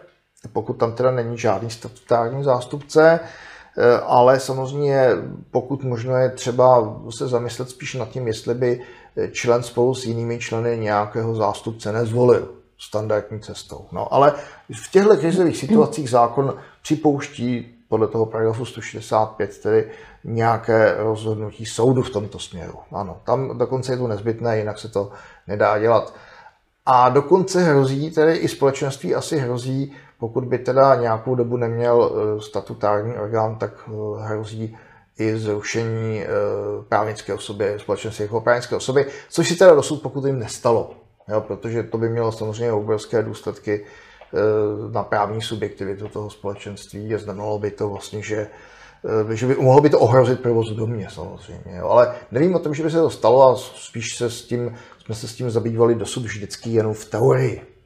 pokud 0.54 0.74
tam 0.74 0.94
teda 0.94 1.12
není 1.12 1.38
žádný 1.38 1.70
statutární 1.70 2.44
zástupce, 2.44 3.20
e, 3.78 4.00
ale 4.00 4.40
samozřejmě 4.40 5.10
pokud 5.52 5.84
možno 5.84 6.18
je 6.18 6.30
třeba 6.30 6.96
se 7.18 7.28
zamyslet 7.28 7.70
spíš 7.70 7.96
nad 7.96 8.10
tím, 8.10 8.28
jestli 8.28 8.54
by 8.54 8.82
člen 9.32 9.64
spolu 9.64 9.96
s 9.96 10.06
jinými 10.06 10.40
členy 10.40 10.78
nějakého 10.78 11.36
zástupce 11.36 11.92
nezvolil 11.92 12.50
standardní 12.80 13.40
cestou. 13.40 13.86
No, 13.92 14.14
ale 14.14 14.34
v 14.82 14.92
těchto 14.92 15.18
krizových 15.18 15.58
situacích 15.58 16.10
zákon 16.10 16.56
připouští 16.82 17.77
podle 17.90 18.08
toho 18.08 18.26
paragrafu 18.26 18.66
165 18.66 19.58
tedy 19.58 19.92
nějaké 20.24 20.96
rozhodnutí 20.98 21.66
soudu 21.66 22.02
v 22.02 22.10
tomto 22.10 22.40
směru. 22.40 22.74
Ano, 22.92 23.22
tam 23.26 23.58
dokonce 23.58 23.94
je 23.94 23.98
to 23.98 24.08
nezbytné, 24.08 24.58
jinak 24.58 24.80
se 24.80 24.90
to 24.90 25.12
nedá 25.48 25.80
dělat. 25.80 26.14
A 26.86 27.10
dokonce 27.10 27.64
hrozí, 27.64 28.12
tedy 28.12 28.36
i 28.36 28.48
společenství 28.48 29.16
asi 29.16 29.38
hrozí, 29.38 29.96
pokud 30.20 30.44
by 30.46 30.58
teda 30.58 30.96
nějakou 30.96 31.36
dobu 31.36 31.58
neměl 31.58 32.12
eh, 32.12 32.42
statutární 32.42 33.14
orgán, 33.14 33.56
tak 33.56 33.72
eh, 33.88 33.92
hrozí 34.24 34.78
i 35.18 35.38
zrušení 35.38 36.24
eh, 36.24 36.28
právnické 36.90 37.34
osoby, 37.34 37.74
společenství 37.78 38.24
jako 38.24 38.42
právnické 38.42 38.76
osoby, 38.76 39.06
což 39.30 39.48
si 39.48 39.56
teda 39.56 39.76
dosud 39.76 40.02
pokud 40.02 40.26
jim 40.26 40.40
nestalo, 40.40 40.92
jo, 41.28 41.42
protože 41.42 41.84
to 41.84 41.98
by 41.98 42.10
mělo 42.10 42.32
samozřejmě 42.32 42.72
obrovské 42.72 43.24
důsledky 43.24 43.86
na 44.92 45.04
právní 45.04 45.42
subjektivitu 45.42 46.08
toho 46.08 46.30
společenství 46.30 47.16
a 47.16 47.18
znamenalo 47.18 47.60
by 47.60 47.72
to 47.72 47.90
vlastně, 47.90 48.22
že 48.22 48.48
že 49.34 49.48
by 49.48 49.56
mohlo 49.56 49.82
by 49.82 49.90
to 49.90 50.00
ohrozit 50.00 50.42
provoz 50.42 50.72
domě 50.72 51.08
samozřejmě. 51.10 51.78
Jo. 51.78 51.88
Ale 51.88 52.16
nevím 52.32 52.56
o 52.56 52.60
tom, 52.60 52.74
že 52.74 52.84
by 52.84 52.92
se 52.92 52.98
to 52.98 53.10
stalo 53.10 53.50
a 53.50 53.56
spíš 53.76 54.18
se 54.18 54.30
s 54.30 54.42
tím, 54.42 54.76
jsme 55.06 55.16
se 55.16 55.28
s 55.28 55.36
tím 55.36 55.50
zabývali 55.50 55.96
dosud 55.96 56.24
vždycky 56.24 56.70
jenom 56.70 56.94
v 56.94 57.06
teorii. 57.06 57.77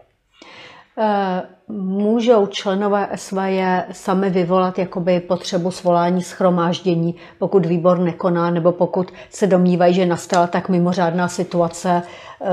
Eh, 0.97 1.41
můžou 1.67 2.47
členové 2.47 3.09
SVJ 3.15 3.63
sami 3.91 4.29
vyvolat 4.29 4.79
jakoby 4.79 5.19
potřebu 5.19 5.71
svolání 5.71 6.23
schromáždění, 6.23 7.15
pokud 7.39 7.65
výbor 7.65 7.99
nekoná, 7.99 8.51
nebo 8.51 8.71
pokud 8.71 9.13
se 9.29 9.47
domnívají, 9.47 9.93
že 9.93 10.05
nastala 10.05 10.47
tak 10.47 10.69
mimořádná 10.69 11.27
situace, 11.27 12.03
eh, 12.41 12.45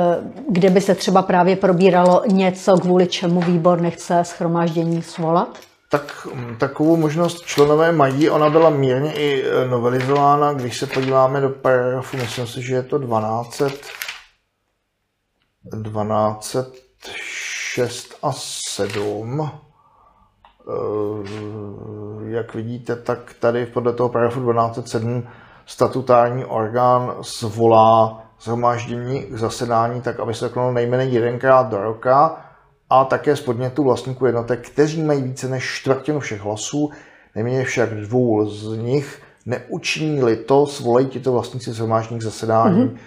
kde 0.48 0.70
by 0.70 0.81
se 0.81 0.94
třeba 0.94 1.22
právě 1.22 1.57
probíralo 1.57 2.22
něco, 2.27 2.79
kvůli 2.79 3.07
čemu 3.07 3.40
výbor 3.40 3.81
nechce 3.81 4.24
schromáždění 4.24 5.03
svolat? 5.03 5.59
Tak 5.90 6.27
mm, 6.35 6.57
takovou 6.57 6.96
možnost 6.96 7.46
členové 7.46 7.92
mají, 7.92 8.31
ona 8.31 8.51
byla 8.51 8.70
mírně 8.70 9.12
i 9.12 9.44
e, 9.46 9.68
novelizována, 9.68 10.53
když 10.53 10.79
se 10.79 10.87
podíváme 10.87 11.40
do 11.40 11.51
paragrafu, 11.51 12.16
myslím 12.16 12.46
si, 12.46 12.62
že 12.62 12.74
je 12.74 12.83
to 12.83 12.98
12, 12.98 13.62
1206 15.83 18.08
a 18.22 18.33
7. 18.33 19.40
E, 19.40 19.50
jak 22.31 22.54
vidíte, 22.54 22.96
tak 22.96 23.35
tady 23.40 23.66
podle 23.66 23.92
toho 23.92 24.09
paragrafu 24.09 24.40
1207 24.40 25.26
statutární 25.66 26.44
orgán 26.44 27.14
zvolá 27.40 28.22
zhromáždění 28.40 29.22
k 29.22 29.38
zasedání 29.38 30.00
tak, 30.00 30.20
aby 30.20 30.35
se 30.35 30.48
konalo 30.48 30.72
nejméně 30.72 31.04
jedenkrát 31.04 31.68
do 31.68 31.83
roka 31.83 32.44
a 32.90 33.04
také 33.04 33.37
z 33.37 33.40
podnětu 33.40 33.85
vlastníků 33.85 34.26
jednotek, 34.26 34.68
kteří 34.70 35.02
mají 35.02 35.22
více 35.22 35.48
než 35.48 35.64
čtvrtinu 35.81 36.20
všech 36.20 36.40
hlasů, 36.40 36.90
nejméně 37.35 37.64
však 37.64 37.94
dvou 37.94 38.50
z 38.50 38.76
nich, 38.76 39.22
neučiní-li 39.46 40.37
to, 40.37 40.66
svolají 40.66 41.07
tito 41.07 41.33
vlastníci 41.33 41.72
zhromáždění 41.72 42.20
zasedání 42.20 42.85
mm-hmm. 42.85 42.98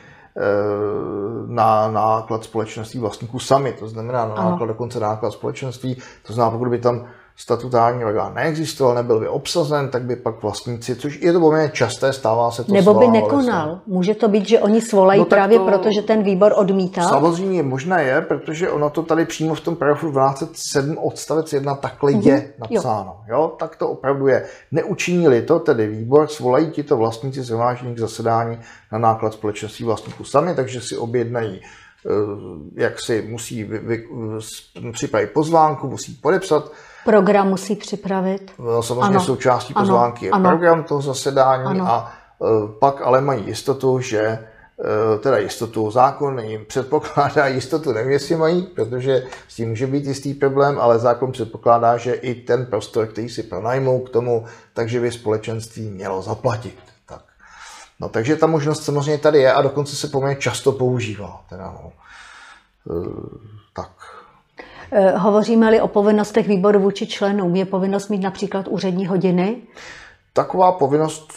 Na 1.47 1.91
náklad 1.91 2.43
společenství 2.43 2.99
vlastníků 2.99 3.39
sami, 3.39 3.73
to 3.73 3.87
znamená 3.87 4.25
na 4.25 4.35
náklad, 4.35 4.65
dokonce 4.65 4.99
náklad 4.99 5.31
společenství, 5.31 5.97
to 6.27 6.33
znamená, 6.33 6.51
pokud 6.51 6.69
by 6.69 6.77
tam 6.79 7.07
statutární 7.41 8.05
orgán 8.05 8.33
neexistoval, 8.33 8.95
nebyl 8.95 9.19
by 9.19 9.27
obsazen, 9.27 9.89
tak 9.89 10.03
by 10.03 10.15
pak 10.15 10.41
vlastníci, 10.41 10.95
což 10.95 11.21
je 11.21 11.33
to 11.33 11.39
poměrně 11.39 11.71
časté, 11.73 12.13
stává 12.13 12.51
se 12.51 12.63
to. 12.63 12.73
Nebo 12.73 12.93
by 12.93 13.07
nekonal. 13.07 13.75
Se. 13.75 13.81
Může 13.87 14.15
to 14.15 14.27
být, 14.27 14.47
že 14.47 14.59
oni 14.59 14.81
svolají 14.81 15.19
no, 15.19 15.25
právě 15.25 15.57
to, 15.59 15.65
proto, 15.65 15.89
že 15.95 16.01
ten 16.01 16.23
výbor 16.23 16.53
odmítá? 16.55 17.01
Samozřejmě 17.01 17.63
možné 17.63 18.03
je, 18.03 18.21
protože 18.21 18.69
ono 18.69 18.89
to 18.89 19.03
tady 19.03 19.25
přímo 19.25 19.55
v 19.55 19.59
tom 19.59 19.75
paragrafu 19.75 20.07
1207 20.07 20.97
odstavec 20.97 21.53
1 21.53 21.75
takhle 21.75 22.11
mm-hmm. 22.11 22.27
je 22.27 22.53
napsáno. 22.59 23.17
Jo. 23.27 23.35
jo. 23.35 23.55
Tak 23.59 23.75
to 23.75 23.89
opravdu 23.89 24.27
je. 24.27 24.45
Neučiní-li 24.71 25.41
to 25.41 25.59
tedy 25.59 25.87
výbor, 25.87 26.27
svolají 26.27 26.71
ti 26.71 26.83
to 26.83 26.97
vlastníci 26.97 27.43
zhromáždění 27.43 27.95
k 27.95 27.99
zasedání 27.99 28.59
na 28.91 28.97
náklad 28.97 29.33
společenství 29.33 29.85
vlastníků 29.85 30.23
sami, 30.23 30.55
takže 30.55 30.81
si 30.81 30.97
objednají 30.97 31.61
eh, 31.61 32.11
jak 32.75 33.01
si 33.01 33.21
musí 33.29 33.63
vy, 33.63 33.79
vy, 33.79 34.07
připravit 34.91 35.31
pozvánku, 35.33 35.89
musí 35.89 36.13
podepsat 36.13 36.71
Program 37.05 37.47
musí 37.47 37.75
připravit. 37.75 38.51
No, 38.59 38.83
samozřejmě 38.83 39.03
ano. 39.03 39.21
součástí 39.21 39.73
pozvánky 39.73 40.31
ano. 40.31 40.49
je 40.49 40.51
program 40.51 40.83
toho 40.83 41.01
zasedání 41.01 41.65
ano. 41.65 41.87
a 41.87 42.11
e, 42.41 42.67
pak 42.79 43.01
ale 43.01 43.21
mají 43.21 43.47
jistotu, 43.47 43.99
že 43.99 44.19
e, 44.19 44.39
teda 45.19 45.37
jistotu, 45.37 45.91
zákon 45.91 46.39
jim 46.39 46.65
předpokládá 46.65 47.47
jistotu, 47.57 47.91
nevím, 47.91 48.11
jestli 48.11 48.35
mají, 48.35 48.61
protože 48.61 49.23
s 49.47 49.55
tím 49.55 49.69
může 49.69 49.87
být 49.87 50.05
jistý 50.05 50.33
problém, 50.33 50.79
ale 50.79 50.99
zákon 50.99 51.31
předpokládá, 51.31 51.97
že 51.97 52.13
i 52.13 52.35
ten 52.35 52.65
prostor, 52.65 53.07
který 53.07 53.29
si 53.29 53.43
pronajmou 53.43 53.99
k 53.99 54.09
tomu, 54.09 54.45
takže 54.73 54.99
by 54.99 55.11
společenství 55.11 55.89
mělo 55.89 56.21
zaplatit. 56.21 56.77
Tak. 57.05 57.21
No, 57.99 58.09
takže 58.09 58.35
ta 58.35 58.47
možnost 58.47 58.83
samozřejmě 58.83 59.17
tady 59.17 59.39
je 59.39 59.53
a 59.53 59.61
dokonce 59.61 59.95
se 59.95 60.07
poměrně 60.07 60.41
často 60.41 60.71
používá. 60.71 61.41
Teda, 61.49 61.65
no. 61.65 61.91
E, 62.89 63.31
tak. 63.73 64.10
Eh, 64.93 65.17
hovoříme-li 65.17 65.81
o 65.81 65.87
povinnostech 65.87 66.47
výboru 66.47 66.79
vůči 66.79 67.07
členům, 67.07 67.55
je 67.55 67.65
povinnost 67.65 68.09
mít 68.09 68.21
například 68.21 68.67
úřední 68.67 69.07
hodiny? 69.07 69.57
Taková 70.33 70.71
povinnost 70.71 71.33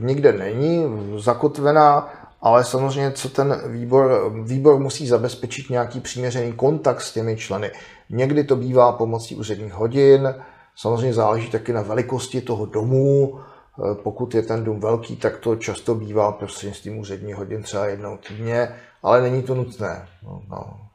nikde 0.00 0.32
není 0.32 0.84
zakotvená, 1.16 2.12
ale 2.40 2.64
samozřejmě, 2.64 3.10
co 3.10 3.28
ten 3.28 3.60
výbor, 3.66 4.32
výbor 4.44 4.78
musí 4.78 5.06
zabezpečit 5.06 5.70
nějaký 5.70 6.00
přiměřený 6.00 6.52
kontakt 6.52 7.00
s 7.00 7.12
těmi 7.12 7.36
členy. 7.36 7.70
Někdy 8.10 8.44
to 8.44 8.56
bývá 8.56 8.92
pomocí 8.92 9.36
úředních 9.36 9.72
hodin, 9.72 10.34
samozřejmě 10.76 11.14
záleží 11.14 11.50
taky 11.50 11.72
na 11.72 11.82
velikosti 11.82 12.40
toho 12.40 12.66
domu. 12.66 13.38
Eh, 13.38 13.94
pokud 13.94 14.34
je 14.34 14.42
ten 14.42 14.64
dům 14.64 14.80
velký, 14.80 15.16
tak 15.16 15.38
to 15.38 15.56
často 15.56 15.94
bývá 15.94 16.32
prostřednictvím 16.32 16.98
úředních 16.98 17.36
hodin 17.36 17.62
třeba 17.62 17.86
jednou 17.86 18.16
týdně, 18.28 18.68
ale 19.02 19.22
není 19.22 19.42
to 19.42 19.54
nutné. 19.54 20.08
No, 20.22 20.42
no. 20.50 20.85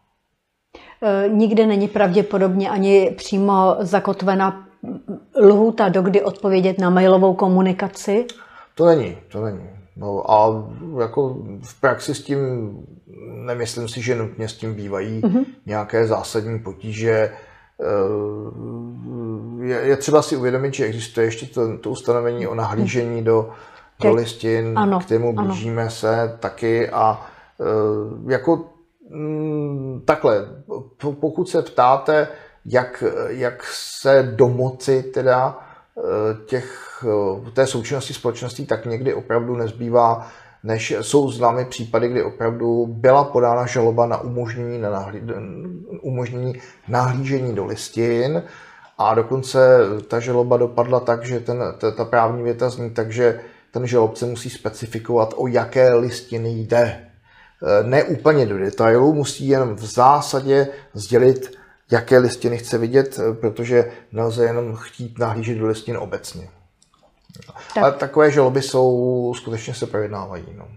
Eh, 1.03 1.29
nikde 1.29 1.67
není 1.67 1.87
pravděpodobně 1.87 2.69
ani 2.69 3.13
přímo 3.17 3.75
zakotvena 3.79 4.67
lhůta, 5.41 5.89
dokdy 5.89 6.21
odpovědět 6.21 6.79
na 6.79 6.89
mailovou 6.89 7.33
komunikaci? 7.33 8.25
To 8.75 8.85
není, 8.85 9.17
to 9.31 9.45
není. 9.45 9.69
No 9.97 10.31
a 10.31 10.63
jako 10.99 11.37
v 11.63 11.81
praxi 11.81 12.15
s 12.15 12.23
tím 12.23 12.39
nemyslím 13.45 13.87
si, 13.87 14.01
že 14.01 14.15
nutně 14.15 14.47
s 14.47 14.57
tím 14.57 14.73
bývají 14.73 15.21
mm-hmm. 15.21 15.45
nějaké 15.65 16.07
zásadní 16.07 16.59
potíže. 16.59 17.11
Eh, 17.11 17.33
je, 19.65 19.79
je 19.79 19.97
třeba 19.97 20.21
si 20.21 20.37
uvědomit, 20.37 20.73
že 20.73 20.85
existuje 20.85 21.27
ještě 21.27 21.45
to, 21.45 21.77
to 21.77 21.89
ustanovení 21.89 22.47
o 22.47 22.55
nahlížení 22.55 23.23
do, 23.23 23.49
do 24.01 24.13
listin, 24.13 24.73
ano, 24.75 24.99
k 24.99 25.05
tému 25.05 25.33
blížíme 25.33 25.81
ano. 25.81 25.91
se 25.91 26.37
taky 26.39 26.89
a 26.89 27.25
eh, 27.59 28.31
jako 28.31 28.70
takhle, 30.05 30.47
pokud 31.19 31.49
se 31.49 31.61
ptáte, 31.61 32.27
jak, 32.65 33.03
jak 33.27 33.63
se 33.73 34.33
domoci 34.35 35.03
teda 35.03 35.59
eh, 35.97 36.01
těch, 36.45 37.03
eh, 37.47 37.51
té 37.51 37.67
součinnosti 37.67 38.13
společností, 38.13 38.65
tak 38.65 38.85
někdy 38.85 39.13
opravdu 39.13 39.55
nezbývá, 39.55 40.27
než 40.63 40.95
jsou 41.01 41.31
známy 41.31 41.65
případy, 41.65 42.07
kdy 42.07 42.23
opravdu 42.23 42.85
byla 42.89 43.23
podána 43.23 43.65
žaloba 43.65 44.05
na 44.05 44.21
umožnění, 44.21 44.79
na 44.79 44.89
nahlí, 44.89 45.21
umožnění 46.01 46.53
nahlížení 46.87 47.55
do 47.55 47.65
listin. 47.65 48.43
A 48.97 49.15
dokonce 49.15 49.79
ta 50.07 50.19
žaloba 50.19 50.57
dopadla 50.57 50.99
tak, 50.99 51.25
že 51.25 51.39
ten, 51.39 51.63
ta, 51.77 51.91
ta 51.91 52.05
právní 52.05 52.43
věta 52.43 52.69
zní 52.69 52.89
tak, 52.89 53.11
že 53.11 53.39
ten 53.71 53.87
žalobce 53.87 54.25
musí 54.25 54.49
specifikovat, 54.49 55.33
o 55.37 55.47
jaké 55.47 55.93
listiny 55.93 56.49
jde 56.49 57.10
ne 57.83 58.03
úplně 58.03 58.45
do 58.45 58.57
detailu, 58.57 59.13
musí 59.13 59.47
jen 59.47 59.75
v 59.75 59.85
zásadě 59.85 60.67
sdělit, 60.93 61.57
jaké 61.91 62.17
listiny 62.17 62.57
chce 62.57 62.77
vidět, 62.77 63.19
eh, 63.19 63.33
protože 63.33 63.91
nelze 64.11 64.45
jenom 64.45 64.75
chtít 64.75 65.19
nahlížet 65.19 65.57
do 65.57 65.67
listin 65.67 65.97
obecně. 65.97 66.47
Tak. 67.73 67.83
Ale 67.83 67.91
takové 67.91 68.31
žaloby 68.31 68.61
jsou, 68.61 69.33
skutečně 69.37 69.73
se 69.73 69.87
projednávají. 69.87 70.45
No. 70.57 70.67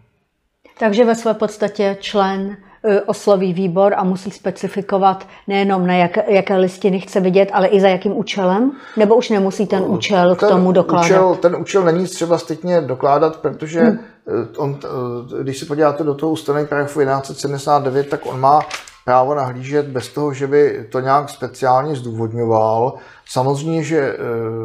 Takže 0.79 1.05
ve 1.05 1.15
své 1.15 1.35
podstatě 1.35 1.97
člen 2.01 2.57
eh, 2.85 3.01
osloví 3.01 3.53
výbor 3.53 3.95
a 3.97 4.05
musí 4.05 4.31
specifikovat 4.31 5.29
nejenom 5.49 5.87
na 5.87 5.95
jak, 5.95 6.19
jaké 6.29 6.57
listiny 6.57 7.01
chce 7.01 7.21
vidět, 7.21 7.51
ale 7.53 7.67
i 7.67 7.81
za 7.81 7.89
jakým 7.89 8.17
účelem? 8.17 8.73
Nebo 8.97 9.17
už 9.17 9.31
nemusí 9.31 9.67
ten 9.67 9.83
účel 9.87 10.37
ten 10.37 10.49
k 10.49 10.51
tomu 10.51 10.73
dokládat? 10.73 11.07
Účel, 11.07 11.35
ten 11.35 11.57
účel 11.57 11.85
není 11.85 12.07
třeba 12.07 12.39
stejně 12.39 12.81
dokládat, 12.81 13.37
protože 13.37 13.81
hmm 13.81 13.99
Eh, 13.99 14.14
on, 14.57 14.79
eh, 14.85 15.43
když 15.43 15.59
se 15.59 15.67
podíváte 15.67 16.05
do 16.05 16.15
toho 16.15 16.33
ustanovení 16.33 16.69
paragrafu 16.69 17.01
1179, 17.01 18.09
tak 18.09 18.27
on 18.27 18.41
má 18.41 18.61
právo 19.05 19.35
nahlížet 19.35 19.87
bez 19.87 20.09
toho, 20.09 20.33
že 20.33 20.47
by 20.47 20.89
to 20.93 21.01
nějak 21.01 21.31
speciálně 21.31 21.97
zdůvodňoval. 21.97 22.95
Samozřejmě, 23.27 23.83
že 23.83 23.99
eh, 23.99 24.19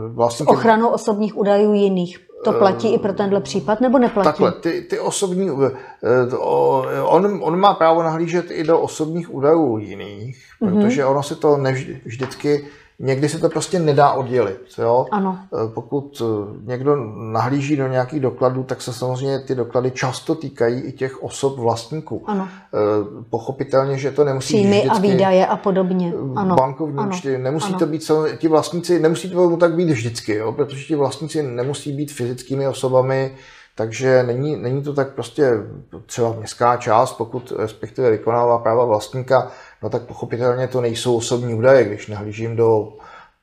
vlastně... 0.08 0.46
Ochranu 0.46 0.90
osobních 0.90 1.38
údajů 1.38 1.74
jiných. 1.74 2.20
To 2.44 2.54
platí 2.54 2.94
i 2.94 2.98
pro 2.98 3.14
tenhle 3.14 3.42
případ, 3.42 3.82
nebo 3.82 4.00
neplatí? 4.00 4.26
Takhle, 4.26 4.52
ty, 4.52 4.82
ty 4.82 5.00
osobní, 5.00 5.52
on, 7.04 7.40
on 7.42 7.60
má 7.60 7.74
právo 7.74 8.04
nahlížet 8.04 8.52
i 8.52 8.64
do 8.64 8.80
osobních 8.80 9.34
údajů 9.34 9.78
jiných, 9.78 10.44
mm-hmm. 10.62 10.82
protože 10.82 11.06
ono 11.06 11.24
se 11.24 11.36
to 11.36 11.58
nevždy, 11.58 12.02
vždycky 12.06 12.68
někdy 13.00 13.30
se 13.30 13.40
to 13.40 13.50
prostě 13.50 13.80
nedá 13.80 14.12
oddělit. 14.12 14.62
Jo? 14.78 15.06
Ano. 15.12 15.40
Eh, 15.54 15.72
pokud 15.74 16.22
eh, 16.22 16.58
někdo 16.64 16.96
nahlíží 17.32 17.76
do 17.76 17.88
nějakých 17.88 18.20
dokladů, 18.20 18.64
tak 18.64 18.82
se 18.82 18.94
samozřejmě 18.94 19.40
ty 19.40 19.56
doklady 19.56 19.92
často 19.92 20.36
týkají 20.36 20.82
i 20.82 20.92
těch 20.92 21.24
osob 21.24 21.58
vlastníků. 21.58 22.24
Ano. 22.28 22.48
Pochopitelně, 23.30 23.98
že 23.98 24.12
to 24.12 24.24
nemusí 24.24 24.54
Příjmy 24.54 24.72
být 24.72 24.78
vždycky 24.78 24.98
a 24.98 25.12
výdaje 25.12 25.48
a 25.48 25.58
podobně. 25.58 26.14
Ano. 26.36 26.56
Bankovní 26.56 27.08
účty, 27.08 27.38
nemusí 27.38 27.70
ano. 27.70 27.80
to 27.80 27.86
být, 27.86 28.12
ti 28.38 28.48
vlastníci, 28.48 29.00
nemusí 29.00 29.30
to 29.30 29.58
tak 29.58 29.76
být 29.76 29.90
vždycky, 29.90 30.36
jo? 30.36 30.52
protože 30.52 30.86
ti 30.86 30.96
vlastníci 30.96 31.44
nemusí 31.44 31.92
být 31.92 32.12
fyzickými 32.12 32.68
osobami, 32.68 33.36
takže 33.80 34.24
není, 34.24 34.56
není 34.56 34.84
to 34.84 34.94
tak 34.94 35.14
prostě 35.14 35.52
třeba 36.06 36.34
městská 36.34 36.78
část, 36.78 37.14
pokud 37.14 37.54
respektive 37.58 38.12
vykonává 38.12 38.58
práva 38.58 38.86
vlastníka, 38.86 39.52
no 39.84 39.90
tak 39.90 40.02
pochopitelně 40.02 40.68
to 40.68 40.82
nejsou 40.82 41.18
osobní 41.18 41.54
údaje, 41.54 41.84
když 41.84 42.08
nahlížím 42.08 42.56
do 42.56 42.94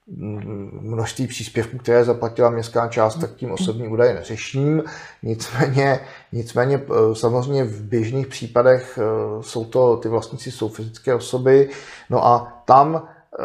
mm, 0.07 0.79
množství 0.83 1.27
příspěvků, 1.27 1.79
které 1.79 2.05
zaplatila 2.05 2.51
městská 2.51 2.88
část, 2.88 3.14
tak 3.16 3.35
tím 3.35 3.53
osobní 3.53 3.88
údaje 3.88 4.14
neřeším. 4.14 4.83
Nicméně, 5.22 6.01
nicméně 6.33 6.77
eh, 6.77 7.14
samozřejmě 7.14 7.64
v 7.64 7.83
běžných 7.83 8.27
případech 8.27 8.99
eh, 8.99 9.42
jsou 9.42 9.64
to, 9.64 9.96
ty 9.96 10.09
vlastníci 10.09 10.51
jsou 10.51 10.68
fyzické 10.68 11.14
osoby, 11.14 11.68
no 12.11 12.27
a 12.27 12.62
tam 12.64 13.03
eh, 13.38 13.42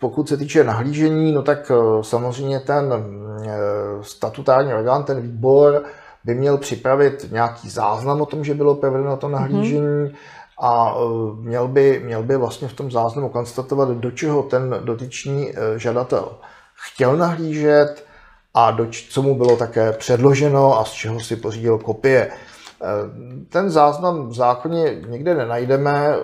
pokud 0.00 0.28
se 0.28 0.36
týče 0.36 0.64
nahlížení, 0.64 1.32
no 1.32 1.42
tak 1.42 1.72
samozřejmě 2.02 2.60
ten 2.60 2.92
statutární 4.02 4.74
orgán, 4.74 5.04
ten 5.04 5.20
výbor, 5.20 5.84
by 6.24 6.34
měl 6.34 6.58
připravit 6.58 7.26
nějaký 7.32 7.70
záznam 7.70 8.20
o 8.20 8.26
tom, 8.26 8.44
že 8.44 8.54
bylo 8.54 8.74
provedeno 8.74 9.16
to 9.16 9.28
nahlížení 9.28 9.80
mm-hmm. 9.80 10.14
A 10.60 10.94
e, 10.94 11.00
měl 11.40 11.68
by, 11.68 12.00
měl 12.04 12.22
by 12.22 12.36
vlastně 12.36 12.68
v 12.68 12.72
tom 12.72 12.90
záznamu 12.90 13.28
konstatovat, 13.28 13.88
do 13.88 14.10
čeho 14.10 14.42
ten 14.42 14.80
dotyčný 14.84 15.50
e, 15.50 15.78
žadatel 15.78 16.28
chtěl 16.74 17.16
nahlížet 17.16 18.04
a 18.54 18.70
do, 18.70 18.86
co 19.10 19.22
mu 19.22 19.34
bylo 19.34 19.56
také 19.56 19.92
předloženo 19.92 20.80
a 20.80 20.84
z 20.84 20.92
čeho 20.92 21.20
si 21.20 21.36
pořídil 21.36 21.78
kopie. 21.78 22.22
E, 22.22 22.32
ten 23.48 23.70
záznam 23.70 24.28
v 24.28 24.34
zákoně 24.34 25.02
nikde 25.08 25.34
nenajdeme, 25.34 26.14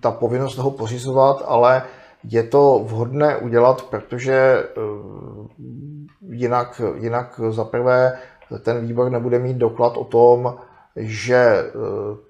ta 0.00 0.10
povinnost 0.10 0.56
toho 0.56 0.70
pořizovat, 0.70 1.42
ale 1.46 1.82
je 2.24 2.42
to 2.42 2.84
vhodné 2.84 3.36
udělat, 3.36 3.82
protože 3.82 4.64
jinak, 6.30 6.80
jinak 6.94 7.40
zaprvé 7.50 8.18
ten 8.58 8.86
výbor 8.86 9.10
nebude 9.10 9.38
mít 9.38 9.56
doklad 9.56 9.96
o 9.96 10.04
tom, 10.04 10.54
že 10.96 11.34
e, 11.34 11.70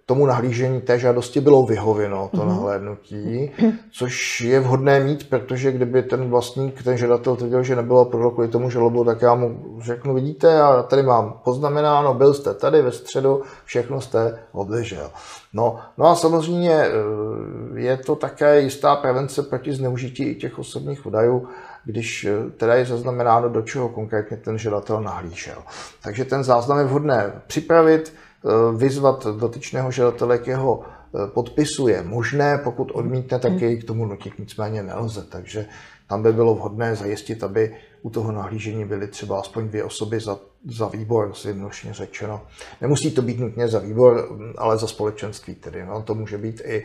tomu 0.06 0.26
nahlížení 0.26 0.80
té 0.80 0.98
žádosti 0.98 1.40
bylo 1.40 1.66
vyhověno, 1.66 2.28
to 2.32 2.36
mm-hmm. 2.36 2.48
nahlédnutí, 2.48 3.50
což 3.92 4.40
je 4.40 4.60
vhodné 4.60 5.00
mít, 5.00 5.30
protože 5.30 5.72
kdyby 5.72 6.02
ten 6.02 6.30
vlastník, 6.30 6.82
ten 6.82 6.96
žadatel 6.96 7.36
tvrdil, 7.36 7.62
že 7.62 7.76
nebylo 7.76 8.04
pro 8.04 8.30
kvůli 8.30 8.48
tomu 8.48 8.70
žalobu, 8.70 9.04
tak 9.04 9.22
já 9.22 9.34
mu 9.34 9.78
řeknu, 9.82 10.14
vidíte, 10.14 10.46
já 10.46 10.82
tady 10.82 11.02
mám 11.02 11.40
poznamenáno, 11.44 12.14
byl 12.14 12.34
jste 12.34 12.54
tady 12.54 12.82
ve 12.82 12.92
středu, 12.92 13.42
všechno 13.64 14.00
jste 14.00 14.38
obdržel. 14.52 15.10
No, 15.52 15.78
no 15.98 16.06
a 16.06 16.14
samozřejmě 16.14 16.74
e, 16.74 16.90
je 17.74 17.96
to 17.96 18.16
také 18.16 18.60
jistá 18.60 18.96
prevence 18.96 19.42
proti 19.42 19.72
zneužití 19.72 20.24
i 20.24 20.34
těch 20.34 20.58
osobních 20.58 21.06
údajů, 21.06 21.48
když 21.84 22.24
eh, 22.24 22.50
teda 22.50 22.74
je 22.74 22.84
zaznamenáno, 22.86 23.48
do 23.48 23.62
čeho 23.62 23.88
konkrétně 23.88 24.36
ten 24.36 24.58
žadatel 24.58 25.02
nahlížel. 25.02 25.62
Takže 26.02 26.24
ten 26.24 26.44
záznam 26.44 26.78
je 26.78 26.84
vhodné 26.84 27.32
připravit, 27.46 28.14
vyzvat 28.76 29.26
dotyčného 29.26 29.90
žadatele 29.90 30.38
k 30.38 30.46
jeho 30.46 30.82
eh, 30.82 31.26
podpisu 31.26 31.88
je 31.88 32.02
možné, 32.02 32.58
pokud 32.64 32.90
odmítne, 32.94 33.38
tak 33.38 33.60
jej 33.60 33.76
k 33.76 33.84
tomu 33.84 34.06
nutit 34.06 34.38
nicméně 34.38 34.82
nelze. 34.82 35.22
Takže 35.22 35.66
tam 36.08 36.22
by 36.22 36.32
bylo 36.32 36.54
vhodné 36.54 36.96
zajistit, 36.96 37.44
aby 37.44 37.76
u 38.02 38.10
toho 38.10 38.32
nahlížení 38.32 38.84
byly 38.84 39.08
třeba 39.08 39.40
aspoň 39.40 39.68
dvě 39.68 39.84
osoby 39.84 40.20
za, 40.20 40.38
za 40.64 40.88
výbor, 40.88 41.34
zjednodušeně 41.42 41.94
řečeno. 41.94 42.46
Nemusí 42.80 43.10
to 43.10 43.22
být 43.22 43.38
nutně 43.38 43.68
za 43.68 43.78
výbor, 43.78 44.38
ale 44.58 44.78
za 44.78 44.86
společenství 44.86 45.54
tedy. 45.54 45.86
No, 45.86 46.02
to 46.02 46.14
může 46.14 46.38
být 46.38 46.62
i, 46.64 46.84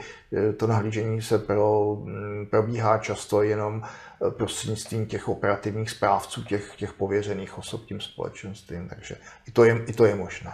to 0.57 0.67
nahlížení 0.67 1.21
se 1.21 1.39
pro, 1.39 1.97
mm, 2.03 2.47
probíhá 2.49 2.97
často 2.97 3.41
jenom 3.41 3.81
eh, 3.83 4.31
prostřednictvím 4.31 5.05
těch 5.05 5.29
operativních 5.29 5.89
správců, 5.89 6.43
těch, 6.43 6.75
těch 6.77 6.93
pověřených 6.93 7.57
osob 7.57 7.85
tím 7.85 8.01
společenstvím, 8.01 8.87
takže 8.89 9.15
i 9.47 9.51
to 9.51 9.63
je, 9.63 9.83
i 9.87 9.93
to 9.93 10.05
je 10.05 10.15
možné. 10.15 10.51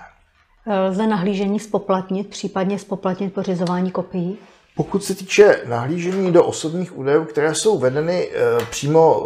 Lze 0.68 1.08
nahlížení 1.08 1.60
spoplatnit, 1.60 2.30
případně 2.30 2.80
spoplatnit 2.80 3.34
pořizování 3.34 3.92
kopií? 3.92 4.38
Pokud 4.76 5.04
se 5.04 5.16
týče 5.16 5.62
nahlížení 5.66 6.32
do 6.32 6.46
osobních 6.46 6.98
údajů, 6.98 7.26
které 7.26 7.56
jsou 7.56 7.78
vedeny 7.78 8.30
eh, 8.34 8.66
přímo 8.70 9.22
eh, 9.22 9.26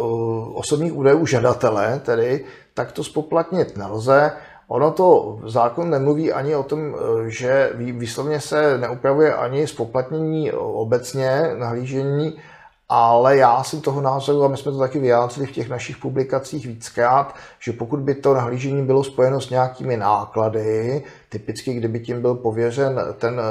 osobních 0.54 0.96
údajů 0.96 1.26
žadatele, 1.26 2.00
tedy, 2.04 2.44
tak 2.74 2.92
to 2.92 3.04
spoplatnit 3.04 3.76
nelze. 3.76 4.32
Ono 4.68 4.90
to 4.90 5.38
zákon 5.46 5.90
nemluví 5.90 6.32
ani 6.32 6.54
o 6.54 6.62
tom, 6.62 6.94
eh, 6.94 7.30
že 7.30 7.70
výslovně 7.74 8.40
se 8.40 8.78
neupravuje 8.78 9.34
ani 9.34 9.66
spoplatnění 9.66 10.52
obecně 10.52 11.42
nahlížení, 11.58 12.36
ale 12.88 13.36
já 13.36 13.62
jsem 13.62 13.80
toho 13.80 14.00
názoru, 14.00 14.44
a 14.44 14.48
my 14.48 14.56
jsme 14.56 14.72
to 14.72 14.78
taky 14.78 14.98
vyjádřili 14.98 15.46
v 15.46 15.52
těch 15.52 15.68
našich 15.68 15.96
publikacích 15.96 16.66
víckrát, 16.66 17.34
že 17.60 17.72
pokud 17.72 18.00
by 18.00 18.14
to 18.14 18.34
nahlížení 18.34 18.86
bylo 18.86 19.04
spojeno 19.04 19.40
s 19.40 19.50
nějakými 19.50 19.96
náklady, 19.96 21.02
typicky 21.38 21.74
kdyby 21.74 22.00
tím 22.00 22.22
byl 22.22 22.34
pověřen 22.34 23.00
ten 23.18 23.40
eh, 23.40 23.42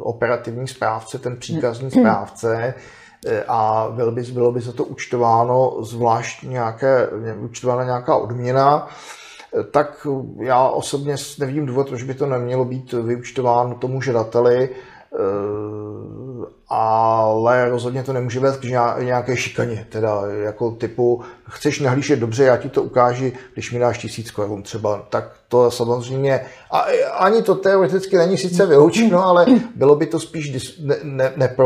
operativní 0.00 0.68
správce, 0.68 1.18
ten 1.18 1.36
příkazní 1.36 1.90
správce, 1.90 2.74
eh, 3.26 3.44
a 3.48 3.88
bylo 3.90 4.12
by, 4.12 4.22
bylo 4.22 4.52
by 4.52 4.60
za 4.60 4.72
to 4.72 4.84
účtováno 4.84 5.76
zvlášť 5.80 6.42
nějaké, 6.42 7.08
účtována 7.40 7.84
nějaká 7.84 8.16
odměna, 8.16 8.88
eh, 8.88 9.64
tak 9.64 10.06
já 10.40 10.68
osobně 10.68 11.14
nevím 11.38 11.66
důvod, 11.66 11.88
proč 11.88 12.02
by 12.02 12.14
to 12.14 12.26
nemělo 12.26 12.64
být 12.64 12.92
vyučtováno 12.92 13.74
tomu 13.74 14.02
žadateli, 14.02 14.68
ale 16.68 17.68
rozhodně 17.70 18.02
to 18.02 18.12
nemůže 18.12 18.40
vést 18.40 18.56
k 18.56 18.64
nějaké 19.00 19.36
šikaně, 19.36 19.86
teda 19.88 20.22
jako 20.42 20.70
typu, 20.70 21.22
chceš 21.48 21.80
nahlížet 21.80 22.18
dobře, 22.18 22.44
já 22.44 22.56
ti 22.56 22.68
to 22.68 22.82
ukáži, 22.82 23.32
když 23.52 23.72
mi 23.72 23.78
dáš 23.78 23.98
tisíc 23.98 24.30
korun 24.30 24.62
třeba, 24.62 25.06
tak 25.08 25.30
to 25.48 25.70
samozřejmě, 25.70 26.40
a 26.70 26.78
ani 27.18 27.42
to 27.42 27.54
teoreticky 27.54 28.16
není 28.16 28.38
sice 28.38 28.66
vyloučeno, 28.66 29.26
ale 29.26 29.46
bylo 29.74 29.96
by 29.96 30.06
to 30.06 30.20
spíš 30.20 30.50
dis, 30.50 30.80
ne, 30.82 30.96
ne, 31.02 31.32
ne, 31.36 31.56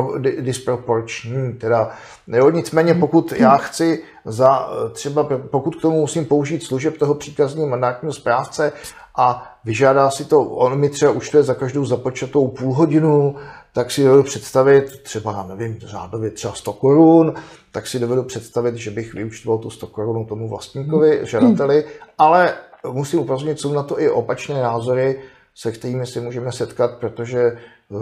disproporční, 0.40 1.52
teda, 1.52 1.90
jo, 2.26 2.50
nicméně 2.50 2.94
pokud 2.94 3.32
já 3.32 3.56
chci 3.56 4.02
za 4.24 4.68
třeba, 4.92 5.28
pokud 5.50 5.76
k 5.76 5.82
tomu 5.82 6.00
musím 6.00 6.24
použít 6.24 6.62
služeb 6.62 6.98
toho 6.98 7.14
příkazního 7.14 7.68
mandátního 7.68 8.12
správce 8.12 8.72
a 9.16 9.53
vyžádá 9.64 10.10
si 10.10 10.24
to, 10.24 10.42
on 10.42 10.80
mi 10.80 10.88
třeba 10.88 11.12
účtuje 11.12 11.42
za 11.42 11.54
každou 11.54 11.84
započatou 11.84 12.48
půl 12.48 12.74
hodinu, 12.74 13.36
tak 13.72 13.90
si 13.90 14.04
dovedu 14.04 14.22
představit, 14.22 15.02
třeba, 15.02 15.46
nevím, 15.48 15.78
řádově 15.80 16.30
třeba 16.30 16.54
100 16.54 16.72
korun, 16.72 17.34
tak 17.72 17.86
si 17.86 17.98
dovedu 17.98 18.22
představit, 18.22 18.76
že 18.76 18.90
bych 18.90 19.14
vyučtoval 19.14 19.58
tu 19.58 19.70
100 19.70 19.86
korun 19.86 20.26
tomu 20.26 20.48
vlastníkovi, 20.48 21.16
hmm. 21.16 21.26
žadateli, 21.26 21.84
ale 22.18 22.54
musím 22.92 23.20
upozornit, 23.20 23.60
jsou 23.60 23.72
na 23.72 23.82
to 23.82 24.00
i 24.00 24.10
opačné 24.10 24.62
názory, 24.62 25.20
se 25.54 25.72
kterými 25.72 26.06
si 26.06 26.20
můžeme 26.20 26.52
setkat, 26.52 26.90
protože 26.94 27.40
eh, 27.42 27.96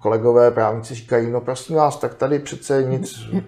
kolegové 0.00 0.50
právníci 0.50 0.94
říkají, 0.94 1.30
no 1.30 1.40
prosím 1.40 1.76
vás, 1.76 1.96
tak 1.96 2.14
tady 2.14 2.38
přece 2.38 2.82
nic, 2.82 3.18
eh, 3.34 3.44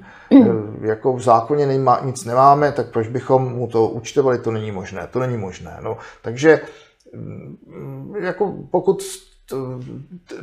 jako 0.80 1.12
v 1.12 1.20
zákoně 1.20 1.66
nejma, 1.66 2.00
nic 2.04 2.24
nemáme, 2.24 2.72
tak 2.72 2.90
proč 2.90 3.08
bychom 3.08 3.52
mu 3.52 3.66
to 3.66 3.88
účtovali, 3.88 4.38
to 4.38 4.50
není 4.50 4.72
možné, 4.72 5.08
to 5.10 5.18
není 5.18 5.36
možné. 5.36 5.78
No, 5.80 5.96
takže 6.22 6.60
jako 8.20 8.54
pokud 8.70 9.02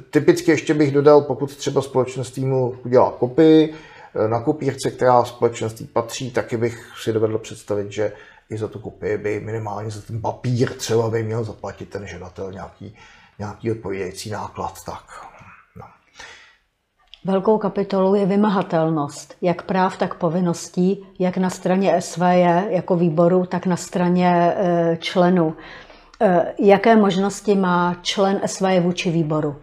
typicky 0.09 0.51
ještě 0.51 0.73
bych 0.73 0.91
dodal, 0.91 1.21
pokud 1.21 1.55
třeba 1.55 1.81
společenství 1.81 2.45
mu 2.45 2.75
udělá 2.85 3.11
kopii, 3.11 3.73
eh, 4.15 4.27
na 4.27 4.41
kopírce, 4.41 4.91
která 4.91 5.25
společenství 5.25 5.87
patří, 5.87 6.31
taky 6.31 6.57
bych 6.57 6.91
si 7.01 7.13
dovedl 7.13 7.37
představit, 7.37 7.91
že 7.91 8.11
i 8.49 8.57
za 8.57 8.67
tu 8.67 8.79
kopii 8.79 9.17
by 9.17 9.39
minimálně 9.39 9.89
za 9.89 10.01
ten 10.01 10.21
papír 10.21 10.69
třeba 10.69 11.09
by 11.09 11.23
měl 11.23 11.43
zaplatit 11.43 11.89
ten 11.89 12.07
žadatel 12.07 12.51
nějaký, 12.51 12.95
nějaký 13.39 13.71
odpovídající 13.71 14.29
náklad. 14.29 14.73
Tak. 14.85 15.03
No. 15.75 15.85
Velkou 17.25 17.57
kapitolou 17.57 18.15
je 18.15 18.25
vymahatelnost, 18.25 19.35
jak 19.41 19.61
práv, 19.61 19.97
tak 19.97 20.15
povinností, 20.15 21.05
jak 21.19 21.37
na 21.37 21.49
straně 21.49 22.01
SVJ 22.01 22.41
jako 22.69 22.95
výboru, 22.95 23.45
tak 23.45 23.65
na 23.65 23.77
straně 23.77 24.53
eh, 24.57 24.97
členů. 25.01 25.55
Eh, 26.21 26.53
jaké 26.59 26.95
možnosti 26.95 27.55
má 27.55 27.95
člen 28.01 28.41
SVJ 28.45 28.79
vůči 28.79 29.11
výboru? 29.11 29.55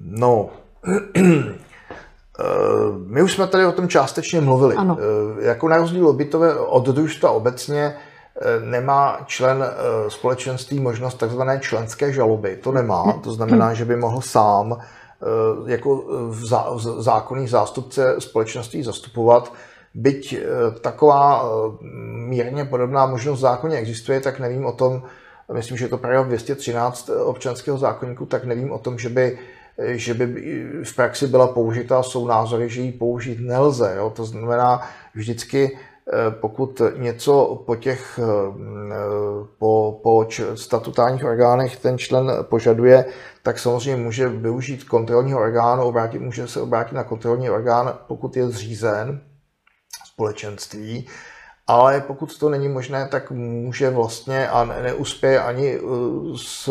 No, 0.00 0.50
eh, 1.16 1.22
my 3.06 3.22
už 3.22 3.32
jsme 3.32 3.46
tady 3.46 3.66
o 3.66 3.72
tom 3.72 3.88
částečně 3.88 4.40
mluvili. 4.40 4.76
Ano. 4.76 4.98
Eh, 5.00 5.44
jako 5.46 5.68
na 5.68 5.76
rozdíl 5.76 6.08
obytové 6.08 6.56
od 6.56 6.88
družstva 6.88 7.30
obecně 7.30 7.96
nemá 8.64 9.18
člen 9.26 9.64
společenství 10.08 10.80
možnost 10.80 11.14
takzvané 11.14 11.60
členské 11.60 12.12
žaloby. 12.12 12.56
To 12.56 12.72
nemá. 12.72 13.20
To 13.24 13.32
znamená, 13.32 13.74
že 13.74 13.84
by 13.84 13.96
mohl 13.96 14.20
sám 14.20 14.76
jako 15.66 16.04
zákonný 16.98 17.48
zástupce 17.48 18.14
společenství 18.18 18.82
zastupovat 18.82 19.52
byť 19.94 20.38
taková 20.80 21.44
mírně 22.28 22.64
podobná 22.64 23.06
možnost 23.06 23.38
v 23.38 23.42
zákoně 23.42 23.76
existuje, 23.76 24.20
tak 24.20 24.40
nevím 24.40 24.66
o 24.66 24.72
tom, 24.72 25.02
myslím, 25.52 25.76
že 25.76 25.84
je 25.84 25.88
to 25.88 25.98
paragraf 25.98 26.26
213 26.26 27.10
občanského 27.24 27.78
zákonníku, 27.78 28.26
tak 28.26 28.44
nevím 28.44 28.72
o 28.72 28.78
tom, 28.78 28.98
že 28.98 29.08
by 29.08 29.38
že 29.78 30.14
by 30.14 30.26
v 30.84 30.94
praxi 30.96 31.26
byla 31.26 31.46
použita, 31.46 32.02
jsou 32.02 32.26
názory, 32.26 32.68
že 32.68 32.80
ji 32.80 32.92
použít 32.92 33.40
nelze. 33.40 33.94
Jo? 33.96 34.12
To 34.16 34.24
znamená, 34.24 34.88
vždycky 35.14 35.78
Eh, 36.12 36.30
pokud 36.30 36.82
něco 36.96 37.62
po 37.66 37.76
těch 37.76 38.20
eh, 38.22 38.94
po, 39.58 40.00
po 40.02 40.28
statutárních 40.54 41.24
orgánech 41.24 41.76
ten 41.76 41.98
člen 41.98 42.32
požaduje, 42.42 43.04
tak 43.42 43.58
samozřejmě 43.58 44.02
může 44.02 44.28
využít 44.28 44.84
kontrolního 44.84 45.40
orgánu, 45.40 45.82
obrátit, 45.82 46.18
může 46.18 46.48
se 46.48 46.60
obrátit 46.60 46.94
na 46.94 47.04
kontrolní 47.04 47.50
orgán, 47.50 47.98
pokud 48.06 48.36
je 48.36 48.48
zřízen 48.48 49.20
společenství, 50.12 51.06
ale 51.66 52.00
pokud 52.00 52.38
to 52.38 52.48
není 52.48 52.68
možné, 52.68 53.08
tak 53.08 53.30
může 53.30 53.90
vlastně 53.90 54.48
a 54.48 54.64
neuspěje 54.64 55.40
ani 55.40 55.74
eh, 55.74 55.80
s 56.36 56.70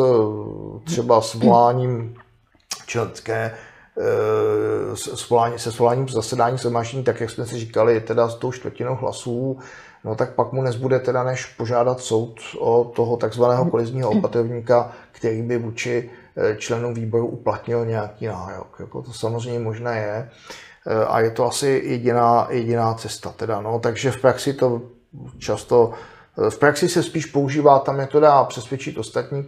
třeba 0.85 1.21
svoláním 1.21 2.15
členské 2.85 3.51
Eh, 3.97 4.95
se 5.57 5.71
svoláním 5.71 6.09
zasedání 6.09 6.57
shromáždění, 6.57 7.03
tak 7.03 7.21
jak 7.21 7.29
jsme 7.29 7.45
si 7.45 7.59
říkali, 7.59 8.01
teda 8.01 8.29
s 8.29 8.35
tou 8.35 8.51
čtvrtinou 8.51 8.95
hlasů, 8.95 9.59
no 10.03 10.15
tak 10.15 10.33
pak 10.33 10.51
mu 10.51 10.61
nezbude 10.61 10.99
teda 10.99 11.23
než 11.23 11.45
požádat 11.45 11.99
soud 11.99 12.39
o 12.59 12.91
toho 12.95 13.17
takzvaného 13.17 13.65
kolizního 13.65 14.09
opatrovníka, 14.09 14.91
který 15.11 15.41
by 15.41 15.57
vůči 15.57 16.09
eh, 16.37 16.55
členům 16.55 16.93
výboru 16.93 17.27
uplatnil 17.27 17.85
nějaký 17.85 18.25
nárok. 18.25 18.75
Jako 18.79 19.01
to 19.01 19.13
samozřejmě 19.13 19.59
možné 19.59 19.97
je 19.97 20.29
a 21.07 21.19
je 21.19 21.31
to 21.31 21.45
asi 21.45 21.81
jediná, 21.85 22.47
jediná 22.49 22.93
cesta. 22.93 23.33
Teda, 23.37 23.61
no. 23.61 23.79
Takže 23.79 24.11
v 24.11 24.21
praxi 24.21 24.53
to 24.53 24.81
často 25.37 25.93
v 26.49 26.57
praxi 26.57 26.89
se 26.89 27.03
spíš 27.03 27.25
používá 27.25 27.79
ta 27.79 27.91
metoda 27.91 28.43
přesvědčit 28.43 28.97
ostatní 28.97 29.45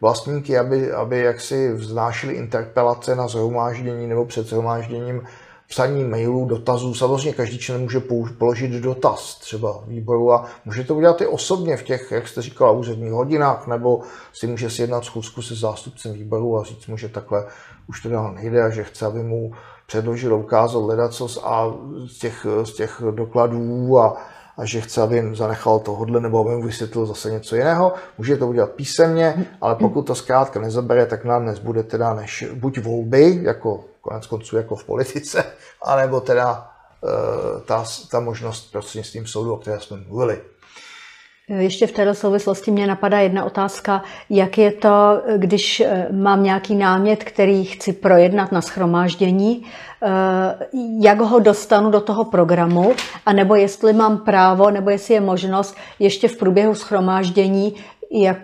vlastníky, 0.00 0.58
aby, 0.58 0.92
aby 0.92 1.18
jaksi 1.18 1.72
vznášeli 1.72 2.34
interpelace 2.34 3.16
na 3.16 3.28
zhromáždění 3.28 4.06
nebo 4.06 4.24
před 4.24 4.46
zhromážděním 4.46 5.22
psaní 5.68 6.04
mailů, 6.04 6.44
dotazů. 6.44 6.94
Samozřejmě 6.94 7.32
každý 7.32 7.58
člen 7.58 7.80
může 7.80 8.00
položit 8.38 8.70
dotaz 8.70 9.38
třeba 9.38 9.84
výboru 9.86 10.32
a 10.32 10.44
může 10.64 10.84
to 10.84 10.94
udělat 10.94 11.20
i 11.20 11.26
osobně 11.26 11.76
v 11.76 11.82
těch, 11.82 12.12
jak 12.12 12.28
jste 12.28 12.42
říkala, 12.42 12.70
úředních 12.70 13.12
hodinách, 13.12 13.66
nebo 13.66 14.00
si 14.32 14.46
může 14.46 14.70
sjednat 14.70 15.04
schůzku 15.04 15.42
se 15.42 15.54
zástupcem 15.54 16.12
výboru 16.12 16.58
a 16.58 16.64
říct 16.64 16.86
mu, 16.86 16.96
že 16.96 17.08
takhle 17.08 17.46
už 17.88 18.02
to 18.02 18.08
dál 18.08 18.32
nejde 18.34 18.62
a 18.62 18.70
že 18.70 18.84
chce, 18.84 19.06
aby 19.06 19.22
mu 19.22 19.52
předložil, 19.86 20.34
ukázal 20.34 20.86
ledacos 20.86 21.40
a 21.44 21.72
z 22.06 22.18
těch, 22.18 22.46
z 22.62 22.72
těch 22.72 23.02
dokladů 23.10 23.98
a, 23.98 24.16
a 24.56 24.64
že 24.64 24.80
chce, 24.80 25.02
aby 25.02 25.16
jim 25.16 25.36
zanechal 25.36 25.78
tohodle 25.78 26.20
nebo 26.20 26.40
aby 26.40 26.50
mu 26.50 26.62
vysvětlil 26.62 27.06
zase 27.06 27.30
něco 27.30 27.56
jiného. 27.56 27.92
Může 28.18 28.36
to 28.36 28.48
udělat 28.48 28.70
písemně, 28.70 29.46
ale 29.60 29.74
pokud 29.74 30.02
to 30.02 30.14
zkrátka 30.14 30.60
nezabere, 30.60 31.06
tak 31.06 31.24
nám 31.24 31.42
dnes 31.42 31.58
bude 31.58 31.82
teda 31.82 32.14
než 32.14 32.44
buď 32.54 32.78
volby, 32.78 33.40
jako 33.42 33.84
konec 34.00 34.26
konců 34.26 34.56
jako 34.56 34.76
v 34.76 34.84
politice, 34.84 35.44
anebo 35.82 36.20
teda 36.20 36.70
e, 37.04 37.60
ta, 37.60 37.84
ta 38.10 38.20
možnost 38.20 38.72
prostřednictvím 38.72 39.26
soudu, 39.26 39.52
o 39.52 39.56
které 39.56 39.80
jsme 39.80 39.96
mluvili. 39.96 40.40
Ještě 41.48 41.86
v 41.86 41.92
této 41.92 42.14
souvislosti 42.14 42.70
mě 42.70 42.86
napadá 42.86 43.18
jedna 43.18 43.44
otázka, 43.44 44.02
jak 44.30 44.58
je 44.58 44.72
to, 44.72 45.22
když 45.36 45.80
eh, 45.80 46.08
mám 46.12 46.42
nějaký 46.42 46.74
námět, 46.74 47.24
který 47.24 47.64
chci 47.64 47.92
projednat 47.92 48.52
na 48.52 48.60
schromáždění, 48.60 49.64
eh, 50.02 50.08
jak 51.00 51.20
ho 51.20 51.38
dostanu 51.38 51.90
do 51.90 52.00
toho 52.00 52.24
programu, 52.24 52.94
anebo 53.26 53.54
jestli 53.54 53.92
mám 53.92 54.18
právo, 54.18 54.70
nebo 54.70 54.90
jestli 54.90 55.14
je 55.14 55.20
možnost 55.20 55.76
ještě 55.98 56.28
v 56.28 56.36
průběhu 56.36 56.74
schromáždění 56.74 57.74
jak 58.12 58.36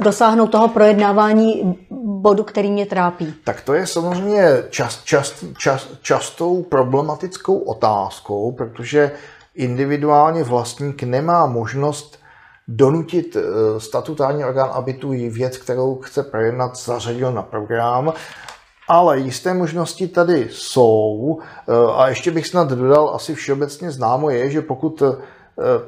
dosáhnout 0.00 0.46
toho 0.46 0.68
projednávání 0.68 1.78
bodu, 1.90 2.44
který 2.44 2.70
mě 2.70 2.86
trápí. 2.86 3.34
Tak 3.44 3.60
to 3.60 3.74
je 3.74 3.86
samozřejmě 3.86 4.44
čas, 4.70 5.04
čas, 5.04 5.44
čas, 5.58 5.88
častou 6.02 6.62
problematickou 6.62 7.58
otázkou, 7.58 8.52
protože 8.52 9.10
individuálně 9.54 10.42
vlastník 10.44 11.02
nemá 11.02 11.46
možnost 11.46 12.22
donutit 12.68 13.36
eh, 13.36 13.80
statutární 13.80 14.44
orgán, 14.44 14.70
aby 14.72 14.92
tu 14.92 15.08
věc, 15.08 15.56
kterou 15.56 15.96
chce 15.96 16.22
projednat, 16.22 16.76
zařadil 16.76 17.32
na 17.32 17.42
program. 17.42 18.12
Ale 18.88 19.18
jisté 19.18 19.54
možnosti 19.54 20.08
tady 20.08 20.48
jsou 20.50 21.38
eh, 21.68 21.72
a 21.94 22.08
ještě 22.08 22.30
bych 22.30 22.46
snad 22.46 22.68
dodal, 22.68 23.12
asi 23.14 23.34
všeobecně 23.34 23.90
známo 23.90 24.30
je, 24.30 24.50
že 24.50 24.60
pokud 24.60 25.02
eh, 25.02 25.16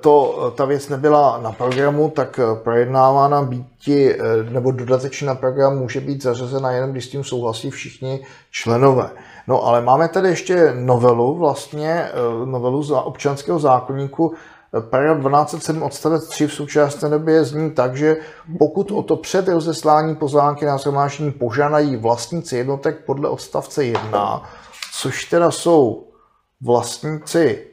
to, 0.00 0.52
ta 0.56 0.64
věc 0.64 0.88
nebyla 0.88 1.38
na 1.42 1.52
programu, 1.52 2.10
tak 2.10 2.40
projednávána 2.62 3.42
býti, 3.42 4.16
nebo 4.50 4.70
dodatečně 4.70 5.26
na 5.26 5.34
program 5.34 5.78
může 5.78 6.00
být 6.00 6.22
zařazena 6.22 6.72
jenom, 6.72 6.92
když 6.92 7.04
s 7.04 7.08
tím 7.08 7.24
souhlasí 7.24 7.70
všichni 7.70 8.26
členové. 8.50 9.10
No 9.46 9.66
ale 9.66 9.80
máme 9.80 10.08
tady 10.08 10.28
ještě 10.28 10.72
novelu, 10.74 11.38
vlastně 11.38 11.90
eh, 11.90 12.12
novelu 12.46 12.82
za 12.82 13.00
občanského 13.00 13.58
zákonníku, 13.58 14.34
eh, 14.78 14.80
Paragraf 14.80 15.16
1207 15.16 15.82
odstavec 15.82 16.28
3 16.28 16.46
v 16.46 16.54
současné 16.54 17.08
době 17.08 17.44
zní 17.44 17.70
tak, 17.70 17.96
že 17.96 18.16
pokud 18.58 18.90
o 18.90 19.02
to 19.02 19.16
před 19.16 19.48
rozeslání 19.48 20.16
pozvánky 20.16 20.64
na 20.64 20.78
zhromáždění 20.78 21.32
požádají 21.32 21.96
vlastníci 21.96 22.56
jednotek 22.56 23.04
podle 23.04 23.28
odstavce 23.28 23.84
1, 23.84 24.50
což 24.92 25.24
teda 25.24 25.50
jsou 25.50 26.08
vlastníci, 26.60 27.66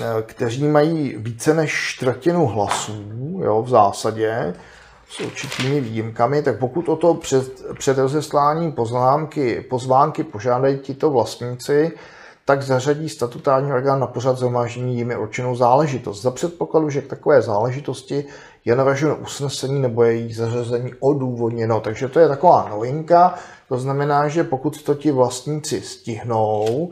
eh, 0.00 0.22
kteří 0.22 0.68
mají 0.68 1.16
více 1.16 1.54
než 1.54 1.94
čtvrtinu 1.94 2.46
hlasů, 2.46 3.02
jo, 3.42 3.62
v 3.62 3.68
zásadě, 3.68 4.54
s 5.12 5.20
určitými 5.20 5.80
výjimkami, 5.80 6.42
tak 6.42 6.58
pokud 6.58 6.88
o 6.88 6.96
to 6.96 7.14
před, 7.14 7.74
před 7.78 7.98
rozesláním 7.98 8.72
poznámky, 8.72 9.60
pozvánky 9.70 10.24
požádají 10.24 10.78
tito 10.78 11.10
vlastníci, 11.10 11.92
tak 12.44 12.62
zařadí 12.62 13.08
statutární 13.08 13.72
orgán 13.72 14.00
na 14.00 14.06
pořad 14.06 14.38
zhromáždění 14.38 14.96
jimi 14.96 15.16
určenou 15.16 15.56
záležitost. 15.56 16.22
Za 16.22 16.30
předpokladu, 16.30 16.90
že 16.90 17.02
k 17.02 17.06
takové 17.06 17.42
záležitosti 17.42 18.24
je 18.64 18.76
navrženo 18.76 19.16
usnesení 19.16 19.80
nebo 19.80 20.02
je 20.02 20.12
její 20.14 20.32
zařazení 20.32 20.90
odůvodněno. 21.00 21.80
Takže 21.80 22.08
to 22.08 22.20
je 22.20 22.28
taková 22.28 22.68
novinka. 22.68 23.34
To 23.68 23.78
znamená, 23.78 24.28
že 24.28 24.44
pokud 24.44 24.82
to 24.82 24.94
ti 24.94 25.10
vlastníci 25.10 25.80
stihnou, 25.80 26.90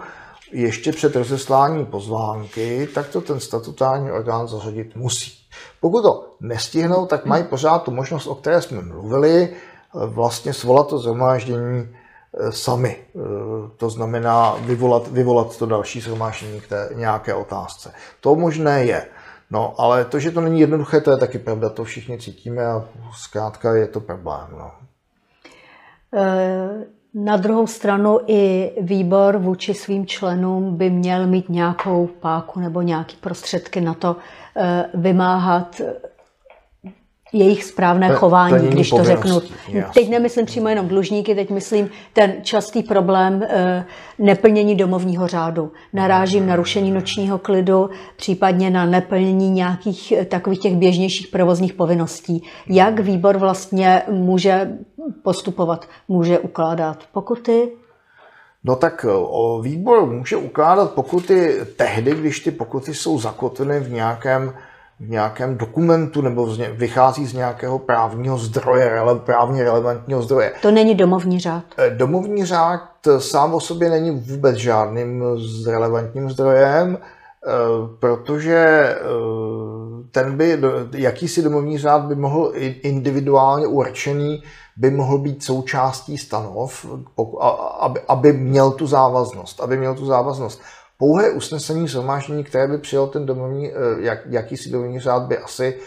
ještě 0.53 0.93
před 0.93 1.17
rozesláním 1.17 1.87
pozvánky, 1.87 2.89
tak 2.95 3.09
to 3.09 3.21
ten 3.21 3.41
statutární 3.41 4.11
orgán 4.11 4.49
zařadit 4.49 4.97
musí. 4.97 5.40
Pokud 5.81 6.03
to 6.03 6.35
nestihnou, 6.41 7.07
tak 7.07 7.25
mají 7.25 7.45
pořád 7.45 7.83
tu 7.83 7.91
možnost, 7.91 8.27
o 8.27 8.35
které 8.35 8.63
jsme 8.63 8.83
mluvili, 8.83 9.57
vlastně 9.95 10.53
svolat 10.53 10.89
to 10.89 10.99
zhromáždění 10.99 11.89
eh, 11.89 12.53
sami. 12.53 12.97
Eh, 12.97 13.21
to 13.77 13.91
znamená 13.91 14.57
vyvolat, 14.61 15.09
vyvolat 15.09 15.59
to 15.59 15.67
další 15.67 16.01
zhromáždění 16.01 16.61
k 16.61 16.69
té 16.69 16.89
nějaké 16.95 17.35
otázce. 17.35 17.93
To 18.21 18.35
možné 18.35 18.85
je. 18.85 19.07
No, 19.51 19.75
ale 19.79 20.05
to, 20.05 20.19
že 20.19 20.31
to 20.31 20.41
není 20.41 20.61
jednoduché, 20.61 21.01
to 21.01 21.11
je 21.11 21.17
taky 21.17 21.39
pravda, 21.39 21.69
to 21.69 21.85
všichni 21.85 22.19
cítíme 22.19 22.67
a 22.67 22.85
zkrátka 23.17 23.75
je 23.75 23.87
to 23.87 24.01
problém. 24.01 24.47
No. 24.53 24.71
Na 27.15 27.37
druhou 27.37 27.67
stranu 27.67 28.19
i 28.27 28.73
výbor 28.81 29.39
vůči 29.39 29.75
svým 29.75 30.07
členům 30.07 30.77
by 30.77 30.91
měl 30.91 31.27
mít 31.27 31.49
nějakou 31.49 32.07
páku 32.21 32.61
nebo 32.61 32.83
nějaké 32.83 33.15
prostředky 33.21 33.81
na 33.81 33.95
to 33.95 34.17
eh, 34.57 34.85
vymáhat 34.95 35.81
jejich 37.33 37.65
správné 37.65 38.09
to, 38.09 38.15
chování, 38.15 38.69
když 38.69 38.91
to 38.91 39.05
řeknu. 39.05 39.41
Jasný. 39.69 39.93
Teď 39.95 40.11
nemyslím 40.11 40.47
přímo 40.47 40.69
jenom 40.69 40.89
dlužníky, 40.89 41.35
teď 41.35 41.51
myslím 41.51 41.91
ten 42.13 42.33
častý 42.43 42.83
problém 42.83 43.43
e, 43.43 43.85
neplnění 44.19 44.77
domovního 44.77 45.27
řádu. 45.27 45.73
Narážím 45.93 46.47
na 46.47 46.57
rušení 46.57 46.91
nočního 46.91 47.39
klidu, 47.39 47.91
případně 48.17 48.71
na 48.71 48.87
neplnění 48.87 49.51
nějakých 49.51 50.13
eh, 50.13 50.25
takových 50.25 50.59
těch 50.59 50.77
běžnějších 50.77 51.29
provozních 51.29 51.73
povinností. 51.73 52.43
Jak 52.69 53.01
výbor 53.01 53.39
vlastně 53.39 54.03
může 54.09 54.71
postupovat, 55.23 55.87
může 56.09 56.39
ukládat 56.39 56.99
pokuty? 57.13 57.73
No 58.65 58.77
tak 58.77 59.07
eh, 59.09 59.63
výbor 59.63 60.07
může 60.07 60.37
ukládat 60.37 60.93
pokuty 60.93 61.61
tehdy, 61.77 62.15
když 62.15 62.41
ty 62.41 62.51
pokuty 62.51 62.95
jsou 62.95 63.19
zakotveny 63.19 63.81
v 63.81 63.93
nějakém 63.93 64.53
v 65.01 65.11
nějakém 65.11 65.57
dokumentu 65.57 66.21
nebo 66.21 66.57
vychází 66.73 67.27
z 67.27 67.33
nějakého 67.33 67.79
právního 67.79 68.39
zdroje, 68.39 69.01
právně 69.25 69.65
relevantního 69.65 70.23
zdroje. 70.23 70.53
To 70.63 70.71
není 70.71 70.95
domovní 70.95 71.41
řád. 71.41 71.65
Eh, 71.79 71.91
domovní 71.91 72.45
řád 72.45 72.81
sám 73.19 73.55
o 73.55 73.61
sobě 73.61 73.91
není 73.91 74.11
vůbec 74.11 74.57
žádným 74.57 75.25
relevantním 75.67 76.31
zdrojem, 76.31 76.99
eh, 76.99 77.51
protože 77.99 78.57
eh, 78.57 78.97
ten 80.11 80.37
by, 80.37 80.59
jakýsi 80.95 81.43
domovní 81.43 81.79
řád 81.79 82.03
by 82.03 82.15
mohl 82.15 82.53
individuálně 82.83 83.67
určený, 83.67 84.43
by 84.77 84.91
mohl 84.91 85.19
být 85.19 85.45
součástí 85.45 86.19
stanov, 86.19 86.87
aby, 87.81 88.01
aby 88.09 88.33
měl 88.33 88.71
tu 88.71 88.87
závaznost, 88.87 89.61
aby 89.61 89.77
měl 89.77 89.95
tu 89.95 90.07
závaznost. 90.07 90.61
Pouhé 91.01 91.31
usnesení 91.31 91.89
zhromáždění, 91.89 92.45
které 92.45 92.69
by 92.69 92.79
přijal 92.79 93.07
ten 93.07 93.27
domovní, 93.27 93.73
jak, 93.99 94.19
jakýsi 94.27 94.71
domovní 94.71 95.01
řád, 95.01 95.23
by 95.23 95.39
asi 95.39 95.79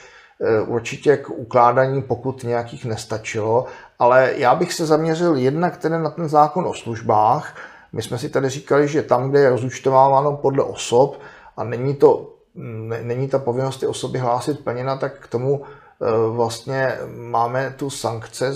určitě 0.68 1.18
k 1.18 1.30
ukládání 1.30 2.02
pokud 2.02 2.44
nějakých 2.44 2.86
nestačilo, 2.86 3.66
ale 4.00 4.34
já 4.36 4.56
bych 4.56 4.74
se 4.74 4.86
zaměřil 4.86 5.36
jednak 5.36 5.78
tedy 5.78 6.00
na 6.00 6.10
ten 6.10 6.30
zákon 6.30 6.68
o 6.68 6.74
službách. 6.74 7.56
My 7.94 8.02
jsme 8.02 8.18
si 8.18 8.30
tady 8.30 8.50
říkali, 8.50 8.88
že 8.88 9.02
tam, 9.02 9.30
kde 9.30 9.40
je 9.40 9.50
rozúčtováváno 9.50 10.38
podle 10.38 10.64
osob 10.64 11.20
a 11.58 11.64
není, 11.64 11.96
to, 11.96 12.34
není 13.02 13.28
ta 13.28 13.40
povinnost 13.40 13.78
ty 13.78 13.88
osoby 13.88 14.20
hlásit 14.20 14.64
plněna, 14.64 14.98
tak 14.98 15.20
k 15.20 15.28
tomu 15.28 15.62
e, 15.62 16.30
vlastně 16.30 16.98
máme 17.16 17.74
tu 17.78 17.90
sankce, 17.90 18.56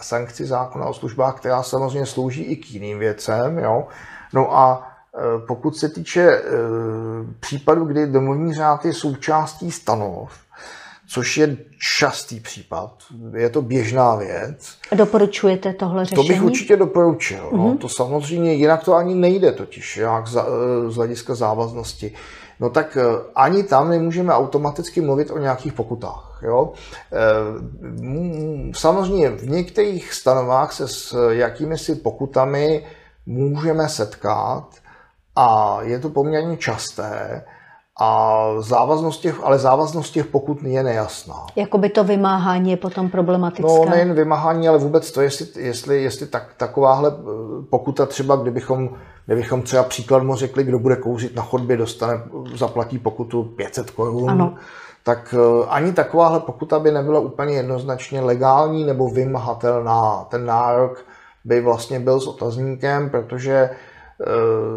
sankci 0.00 0.46
zákona 0.46 0.86
o 0.86 0.94
službách, 0.94 1.34
která 1.36 1.62
samozřejmě 1.62 2.06
slouží 2.06 2.42
i 2.42 2.56
k 2.56 2.70
jiným 2.70 2.98
věcem. 2.98 3.58
Jo? 3.58 3.86
No 4.32 4.56
a 4.58 4.93
pokud 5.46 5.76
se 5.76 5.88
týče 5.88 6.20
e, 6.20 6.42
případu, 7.40 7.84
kdy 7.84 8.06
domovní 8.06 8.54
řád 8.54 8.84
je 8.84 8.92
součástí 8.92 9.70
stanov, 9.70 10.32
což 11.08 11.36
je 11.36 11.56
častý 11.98 12.40
případ. 12.40 12.90
Je 13.36 13.50
to 13.50 13.62
běžná 13.62 14.14
věc. 14.14 14.76
Doporučujete 14.94 15.72
tohle 15.72 16.04
řešení? 16.04 16.26
To 16.26 16.32
bych 16.32 16.42
určitě 16.42 16.76
doporučil. 16.76 17.38
Mm-hmm. 17.38 17.56
No. 17.56 17.68
Mhm. 17.68 17.78
To 17.78 17.88
samozřejmě, 17.88 18.54
jinak 18.54 18.84
to 18.84 18.94
ani 18.94 19.14
nejde 19.14 19.52
totiž, 19.52 19.96
jak 19.96 20.26
za, 20.26 20.46
eh, 20.46 20.90
z 20.90 20.96
hlediska 20.96 21.34
závaznosti. 21.34 22.12
No 22.60 22.70
tak 22.70 22.98
eh, 23.00 23.04
ani 23.34 23.62
tam 23.62 23.90
nemůžeme 23.90 24.34
automaticky 24.34 25.00
mluvit 25.00 25.30
o 25.30 25.38
nějakých 25.38 25.72
pokutách. 25.72 26.40
Jo? 26.42 26.72
Eh, 27.12 28.72
samozřejmě 28.74 29.30
v 29.30 29.50
některých 29.50 30.12
stanovách 30.12 30.72
se 30.72 30.88
s 30.88 31.30
jakými 31.30 31.78
si 31.78 31.94
pokutami 31.94 32.86
můžeme 33.26 33.88
setkat 33.88 34.68
a 35.36 35.78
je 35.82 35.98
to 35.98 36.10
poměrně 36.10 36.56
časté. 36.56 37.44
A 38.00 38.40
závaznost 38.58 39.20
těch, 39.20 39.44
ale 39.44 39.58
závaznost 39.58 40.12
těch 40.12 40.26
pokut 40.26 40.62
je 40.62 40.82
nejasná. 40.82 41.46
Jakoby 41.56 41.88
to 41.88 42.04
vymáhání 42.04 42.70
je 42.70 42.76
potom 42.76 43.10
problematické. 43.10 43.72
No 43.72 43.84
nejen 43.90 44.14
vymáhání, 44.14 44.68
ale 44.68 44.78
vůbec 44.78 45.12
to, 45.12 45.20
jestli, 45.20 45.46
jestli, 45.56 46.02
jestli 46.02 46.26
tak, 46.26 46.54
takováhle 46.56 47.12
eh, 47.18 47.22
pokuta 47.70 48.06
třeba, 48.06 48.36
kdybychom, 48.36 48.90
kdybychom 49.26 49.62
třeba 49.62 49.82
příkladmo 49.82 50.36
řekli, 50.36 50.64
kdo 50.64 50.78
bude 50.78 50.96
kouřit 50.96 51.36
na 51.36 51.42
chodbě, 51.42 51.76
dostane, 51.76 52.22
zaplatí 52.54 52.98
pokutu 52.98 53.42
500 53.42 53.90
korun. 53.90 54.30
Ano. 54.30 54.54
Tak 55.02 55.34
eh, 55.38 55.66
ani 55.68 55.92
takováhle 55.92 56.40
pokuta 56.40 56.78
by 56.78 56.90
nebyla 56.90 57.20
úplně 57.20 57.54
jednoznačně 57.54 58.20
legální 58.20 58.84
nebo 58.84 59.08
vymahatelná. 59.08 60.26
Ten 60.30 60.46
nárok 60.46 61.04
by 61.44 61.60
vlastně 61.60 62.00
byl 62.00 62.20
s 62.20 62.26
otazníkem, 62.26 63.10
protože 63.10 63.70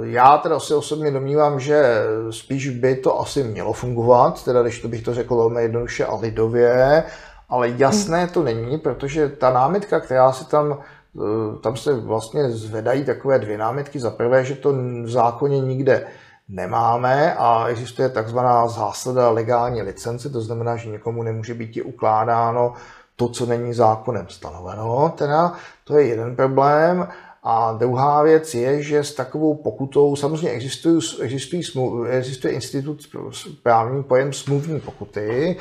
já 0.04 0.38
teda 0.38 0.60
si 0.60 0.74
osobně 0.74 1.12
domnívám, 1.12 1.60
že 1.60 2.04
spíš 2.30 2.70
by 2.70 2.96
to 2.96 3.20
asi 3.20 3.44
mělo 3.44 3.74
fungovat, 3.74 4.44
teda 4.44 4.62
když 4.62 4.82
to 4.82 4.88
bych 4.88 5.02
to 5.02 5.14
řekl 5.14 5.36
velmi 5.36 5.62
jednoduše 5.62 6.06
a 6.06 6.16
lidově, 6.16 7.04
ale 7.50 7.70
jasné 7.70 8.28
to 8.28 8.44
není, 8.44 8.78
protože 8.78 9.30
ta 9.30 9.54
námitka, 9.54 10.00
která 10.00 10.32
se 10.32 10.46
tam, 10.46 10.78
eh, 11.18 11.60
tam 11.62 11.78
se 11.78 11.94
vlastně 11.94 12.50
zvedají 12.50 13.06
takové 13.06 13.40
dvě 13.40 13.58
námitky. 13.58 14.00
Za 14.00 14.10
prvé, 14.10 14.46
že 14.46 14.56
to 14.56 14.74
v 15.04 15.10
zákoně 15.10 15.60
nikde 15.60 16.08
nemáme 16.50 17.36
a 17.36 17.68
existuje 17.68 18.10
takzvaná 18.10 18.68
zásada 18.68 19.30
legální 19.30 19.82
licence, 19.82 20.30
to 20.30 20.42
znamená, 20.42 20.76
že 20.76 20.90
někomu 20.90 21.24
nemůže 21.24 21.54
být 21.54 21.82
ukládáno 21.86 22.74
to, 23.16 23.30
co 23.30 23.46
není 23.46 23.74
zákonem 23.74 24.26
stanoveno. 24.30 25.14
Teda 25.18 25.54
to 25.84 25.98
je 25.98 26.08
jeden 26.08 26.36
problém. 26.36 27.08
A 27.50 27.74
druhá 27.74 28.24
věc 28.24 28.54
je, 28.56 28.84
že 28.84 29.04
s 29.04 29.14
takovou 29.14 29.56
pokutou, 29.56 30.16
samozřejmě 30.16 30.50
existují, 30.50 31.02
existují 31.22 31.64
existuje 32.10 32.54
institut 32.54 33.00
právní 33.64 34.04
pojem 34.04 34.34
smluvní 34.34 34.80
pokuty, 34.80 35.58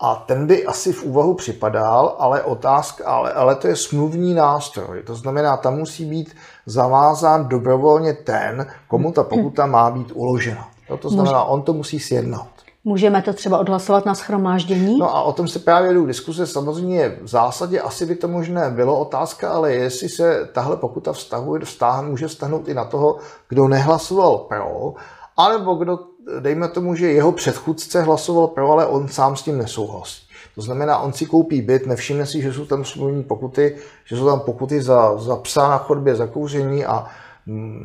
a 0.00 0.14
ten 0.14 0.46
by 0.46 0.66
asi 0.66 0.92
v 0.92 1.04
úvahu 1.04 1.34
připadal, 1.34 2.16
ale 2.18 2.42
otázka, 2.42 3.04
ale, 3.04 3.32
ale 3.32 3.54
to 3.54 3.68
je 3.68 3.76
smluvní 3.76 4.34
nástroj. 4.34 5.02
To 5.02 5.14
znamená, 5.14 5.56
tam 5.56 5.78
musí 5.78 6.04
být 6.04 6.36
zavázán 6.66 7.48
dobrovolně 7.48 8.12
ten, 8.14 8.66
komu 8.88 9.12
ta 9.12 9.22
pokuta 9.22 9.66
má 9.66 9.90
být 9.90 10.12
uložena. 10.14 10.68
To 10.98 11.10
znamená, 11.10 11.44
on 11.44 11.62
to 11.62 11.72
musí 11.72 12.00
sjednat. 12.00 12.48
Můžeme 12.84 13.22
to 13.22 13.32
třeba 13.32 13.58
odhlasovat 13.58 14.06
na 14.06 14.14
schromáždění? 14.14 14.98
No 14.98 15.16
a 15.16 15.22
o 15.22 15.32
tom 15.32 15.48
se 15.48 15.58
právě 15.58 15.94
jdou 15.94 16.06
diskuse. 16.06 16.46
Samozřejmě 16.46 17.18
v 17.22 17.28
zásadě 17.28 17.80
asi 17.80 18.06
by 18.06 18.14
to 18.14 18.28
možné 18.28 18.70
bylo 18.70 18.98
otázka, 18.98 19.50
ale 19.50 19.72
jestli 19.72 20.08
se 20.08 20.48
tahle 20.52 20.76
pokuta 20.76 21.12
vztahuje, 21.12 21.64
vztah, 21.64 22.04
může 22.04 22.28
vztahnout 22.28 22.68
i 22.68 22.74
na 22.74 22.84
toho, 22.84 23.18
kdo 23.48 23.68
nehlasoval 23.68 24.38
pro, 24.38 24.94
anebo 25.36 25.74
kdo, 25.74 25.98
dejme 26.40 26.68
tomu, 26.68 26.94
že 26.94 27.12
jeho 27.12 27.32
předchůdce 27.32 28.02
hlasoval 28.02 28.46
pro, 28.46 28.72
ale 28.72 28.86
on 28.86 29.08
sám 29.08 29.36
s 29.36 29.42
tím 29.42 29.58
nesouhlasí. 29.58 30.22
To 30.54 30.62
znamená, 30.62 30.98
on 30.98 31.12
si 31.12 31.26
koupí 31.26 31.62
byt, 31.62 31.86
nevšimne 31.86 32.26
si, 32.26 32.42
že 32.42 32.52
jsou 32.52 32.64
tam 32.64 32.84
smluvní 32.84 33.22
pokuty, 33.22 33.76
že 34.04 34.16
jsou 34.16 34.26
tam 34.26 34.40
pokuty 34.40 34.82
za, 34.82 35.16
za 35.18 35.36
psa 35.36 35.68
na 35.68 35.78
chodbě, 35.78 36.14
za 36.14 36.26
kouření 36.26 36.84
a 36.84 37.06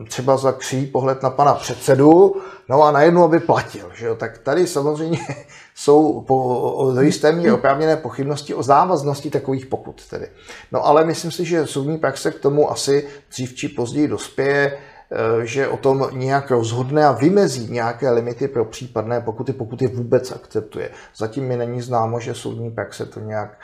třeba 0.08 0.38
za 0.38 0.52
kří 0.52 0.86
pohled 0.86 1.24
na 1.24 1.30
pana 1.30 1.54
předsedu, 1.54 2.36
no 2.70 2.84
a 2.84 2.92
najednou, 2.92 3.24
aby 3.24 3.40
platil. 3.40 3.92
Že 3.96 4.06
jo? 4.06 4.16
Tak 4.16 4.38
tady 4.38 4.68
samozřejmě 4.68 5.20
jsou 5.76 6.22
po, 6.22 6.92
do 6.96 7.02
jisté 7.02 7.32
míry 7.32 7.52
oprávněné 7.52 7.98
pochybnosti 7.98 8.54
o 8.54 8.64
závaznosti 8.64 9.30
takových 9.30 9.66
pokut. 9.66 10.08
Tedy. 10.08 10.28
No 10.72 10.86
ale 10.86 11.06
myslím 11.06 11.32
si, 11.32 11.46
že 11.46 11.68
soudní 11.68 11.98
praxe 11.98 12.32
k 12.32 12.40
tomu 12.40 12.72
asi 12.72 13.08
dřív 13.30 13.56
či 13.56 13.70
později 13.70 14.08
dospěje, 14.08 14.78
eh, 15.12 15.46
že 15.46 15.68
o 15.68 15.78
tom 15.78 16.10
nějak 16.12 16.52
rozhodne 16.52 17.06
a 17.06 17.12
vymezí 17.12 17.72
nějaké 17.72 18.12
limity 18.12 18.48
pro 18.48 18.66
případné 18.66 19.22
pokuty, 19.22 19.54
pokud 19.54 19.82
je 19.82 19.88
vůbec 19.88 20.32
akceptuje. 20.32 20.90
Zatím 21.16 21.44
mi 21.44 21.58
není 21.58 21.82
známo, 21.82 22.20
že 22.20 22.34
soudní 22.34 22.72
praxe 22.72 23.06
to 23.06 23.20
nějak, 23.20 23.58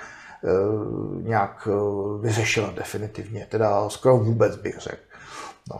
eh, 0.43 0.47
nějak 1.22 1.68
eh, 1.72 1.74
vyřešila 2.22 2.74
definitivně, 2.76 3.47
teda 3.49 3.89
skoro 3.89 4.18
vůbec 4.18 4.56
bych 4.56 4.78
řekl. 4.80 5.11
No. 5.70 5.80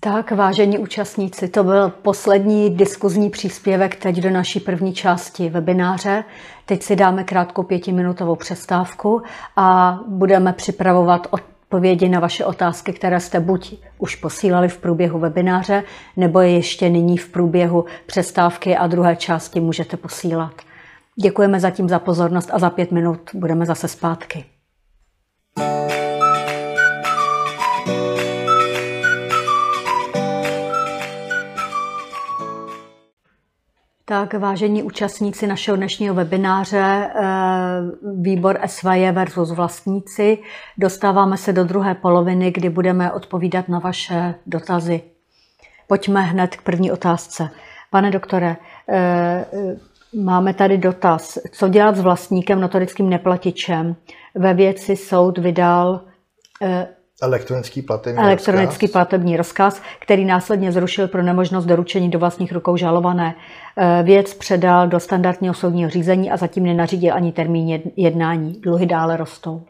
Tak, 0.00 0.30
vážení 0.30 0.78
účastníci, 0.78 1.48
to 1.48 1.64
byl 1.64 1.88
poslední 1.88 2.70
diskuzní 2.70 3.30
příspěvek 3.30 3.96
teď 3.96 4.16
do 4.16 4.30
naší 4.30 4.60
první 4.60 4.94
části 4.94 5.48
webináře. 5.48 6.24
Teď 6.66 6.82
si 6.82 6.96
dáme 6.96 7.24
krátkou 7.24 7.62
pětiminutovou 7.62 8.36
přestávku 8.36 9.22
a 9.56 9.98
budeme 10.08 10.52
připravovat 10.52 11.26
odpovědi 11.30 12.08
na 12.08 12.20
vaše 12.20 12.44
otázky, 12.44 12.92
které 12.92 13.20
jste 13.20 13.40
buď 13.40 13.74
už 13.98 14.14
posílali 14.16 14.68
v 14.68 14.78
průběhu 14.78 15.18
webináře, 15.18 15.82
nebo 16.16 16.40
je 16.40 16.50
ještě 16.50 16.88
nyní 16.88 17.18
v 17.18 17.28
průběhu 17.28 17.84
přestávky 18.06 18.76
a 18.76 18.86
druhé 18.86 19.16
části 19.16 19.60
můžete 19.60 19.96
posílat. 19.96 20.54
Děkujeme 21.22 21.60
zatím 21.60 21.88
za 21.88 21.98
pozornost 21.98 22.50
a 22.52 22.58
za 22.58 22.70
pět 22.70 22.92
minut 22.92 23.30
budeme 23.34 23.66
zase 23.66 23.88
zpátky. 23.88 24.44
Tak, 34.08 34.34
vážení 34.34 34.82
účastníci 34.82 35.46
našeho 35.46 35.76
dnešního 35.76 36.14
webináře 36.14 37.10
eh, 37.14 37.22
Výbor 38.20 38.58
SVJ 38.66 39.10
versus 39.12 39.52
vlastníci, 39.52 40.38
dostáváme 40.78 41.36
se 41.36 41.52
do 41.52 41.64
druhé 41.64 41.94
poloviny, 41.94 42.50
kdy 42.50 42.68
budeme 42.70 43.12
odpovídat 43.12 43.68
na 43.68 43.78
vaše 43.78 44.34
dotazy. 44.46 45.00
Pojďme 45.86 46.22
hned 46.22 46.56
k 46.56 46.62
první 46.62 46.92
otázce. 46.92 47.50
Pane 47.90 48.10
doktore, 48.10 48.56
eh, 48.88 49.44
máme 50.22 50.54
tady 50.54 50.78
dotaz. 50.78 51.38
Co 51.52 51.68
dělat 51.68 51.96
s 51.96 52.00
vlastníkem 52.00 52.60
notorickým 52.60 53.10
neplatičem? 53.10 53.96
Ve 54.34 54.54
věci 54.54 54.96
soud 54.96 55.38
vydal 55.38 56.00
eh, 56.62 56.88
Elektronický 57.22 57.82
platební 57.82 58.22
Elektronický 58.24 58.86
rozkaz. 58.86 58.92
platební 58.92 59.36
rozkaz, 59.36 59.82
který 59.98 60.24
následně 60.24 60.72
zrušil 60.72 61.08
pro 61.08 61.22
nemožnost 61.22 61.64
doručení 61.64 62.10
do 62.10 62.18
vlastních 62.18 62.52
rukou 62.52 62.76
žalované. 62.76 63.34
Eh, 63.76 64.02
věc 64.02 64.34
předal 64.34 64.88
do 64.88 65.00
standardního 65.00 65.54
soudního 65.54 65.90
řízení 65.90 66.30
a 66.30 66.36
zatím 66.36 66.64
nenařídil 66.64 67.14
ani 67.14 67.32
termín 67.32 67.82
jednání. 67.96 68.60
Dluhy 68.60 68.86
dále 68.86 69.16
rostou. 69.16 69.62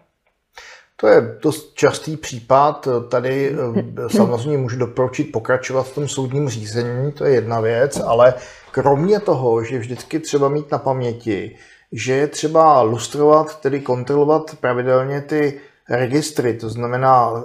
To 0.96 1.06
je 1.06 1.38
dost 1.42 1.74
častý 1.74 2.16
případ. 2.16 2.88
Tady 3.08 3.52
eh, 3.52 4.08
samozřejmě 4.08 4.58
můžu 4.58 4.78
doporučit 4.78 5.24
pokračovat 5.24 5.82
v 5.82 5.94
tom 5.94 6.08
soudním 6.08 6.48
řízení, 6.48 7.12
to 7.12 7.24
je 7.24 7.34
jedna 7.34 7.60
věc, 7.60 8.00
ale 8.06 8.34
kromě 8.70 9.20
toho, 9.20 9.64
že 9.64 9.78
vždycky 9.78 10.18
třeba 10.18 10.48
mít 10.48 10.70
na 10.70 10.78
paměti, 10.78 11.56
že 11.92 12.12
je 12.14 12.26
třeba 12.26 12.82
lustrovat, 12.82 13.60
tedy 13.60 13.80
kontrolovat 13.80 14.56
pravidelně 14.60 15.20
ty 15.20 15.60
registry, 15.90 16.54
to 16.54 16.68
znamená 16.68 17.30
eh, 17.36 17.40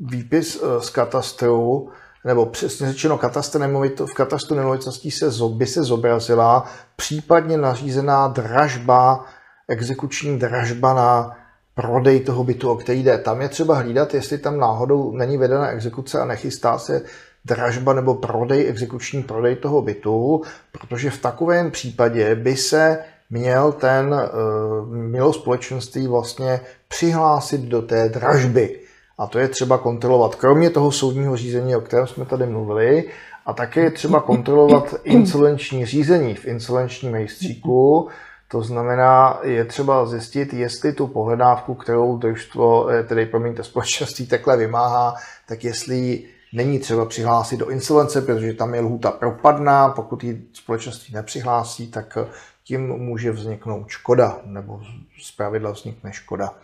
výpis 0.00 0.62
eh, 0.62 0.82
z 0.82 0.90
katastru, 0.90 1.88
nebo 2.24 2.46
přesně 2.46 2.86
řečeno 2.92 3.18
katastr 3.18 3.60
nemovito, 3.60 4.06
v 4.06 4.14
katastru 4.14 4.56
nemovitostí 4.56 5.10
se, 5.10 5.26
by 5.48 5.66
se 5.66 5.82
zobrazila 5.82 6.64
případně 6.96 7.58
nařízená 7.58 8.28
dražba, 8.28 9.24
exekuční 9.68 10.38
dražba 10.38 10.94
na 10.94 11.36
prodej 11.74 12.20
toho 12.20 12.44
bytu, 12.44 12.70
o 12.70 12.76
který 12.76 13.02
jde. 13.02 13.18
Tam 13.18 13.40
je 13.40 13.48
třeba 13.48 13.78
hlídat, 13.78 14.14
jestli 14.14 14.38
tam 14.38 14.58
náhodou 14.58 15.12
není 15.12 15.36
vedena 15.36 15.68
exekuce 15.68 16.20
a 16.20 16.24
nechystá 16.24 16.78
se 16.78 17.02
dražba 17.44 17.92
nebo 17.92 18.14
prodej, 18.14 18.68
exekuční 18.68 19.22
prodej 19.22 19.56
toho 19.56 19.82
bytu, 19.82 20.42
protože 20.72 21.10
v 21.10 21.18
takovém 21.18 21.70
případě 21.70 22.34
by 22.34 22.56
se 22.56 22.98
měl 23.32 23.72
ten, 23.72 24.14
eh, 24.14 24.28
mělo 24.86 25.32
společenství 25.32 26.06
vlastně 26.06 26.60
přihlásit 26.88 27.60
do 27.60 27.82
té 27.82 28.08
dražby. 28.08 28.80
A 29.18 29.26
to 29.26 29.38
je 29.38 29.48
třeba 29.48 29.78
kontrolovat. 29.78 30.34
Kromě 30.34 30.70
toho 30.70 30.92
soudního 30.92 31.36
řízení, 31.36 31.76
o 31.76 31.80
kterém 31.80 32.06
jsme 32.06 32.24
tady 32.24 32.46
mluvili, 32.46 33.04
a 33.46 33.52
také 33.52 33.80
je 33.80 33.90
třeba 33.90 34.20
kontrolovat 34.20 34.94
insolvenční 35.04 35.86
řízení 35.86 36.34
v 36.34 36.44
insolvenčním 36.44 37.14
rejstříku. 37.14 38.08
To 38.48 38.62
znamená, 38.62 39.40
je 39.42 39.64
třeba 39.64 40.06
zjistit, 40.06 40.52
jestli 40.52 40.92
tu 40.92 41.06
pohledávku, 41.06 41.74
kterou 41.74 42.16
družstvo, 42.16 42.88
eh, 42.90 43.02
tedy 43.02 43.26
promiňte, 43.26 43.64
společenství 43.64 44.26
takhle 44.26 44.56
vymáhá, 44.56 45.14
tak 45.48 45.64
jestli 45.64 46.24
není 46.52 46.78
třeba 46.78 47.04
přihlásit 47.04 47.56
do 47.56 47.70
insolvence, 47.70 48.22
protože 48.22 48.54
tam 48.54 48.74
je 48.74 48.80
lhůta 48.80 49.10
propadná. 49.10 49.88
Pokud 49.88 50.24
ji 50.24 50.42
společenství 50.52 51.14
nepřihlásí, 51.14 51.90
tak 51.90 52.18
tím 52.64 52.88
může 52.88 53.30
vzniknout 53.30 53.88
škoda, 53.88 54.40
nebo 54.44 54.80
z 55.22 55.32
pravidla 55.32 55.70
vznikne 55.70 56.12
škoda. 56.12 56.54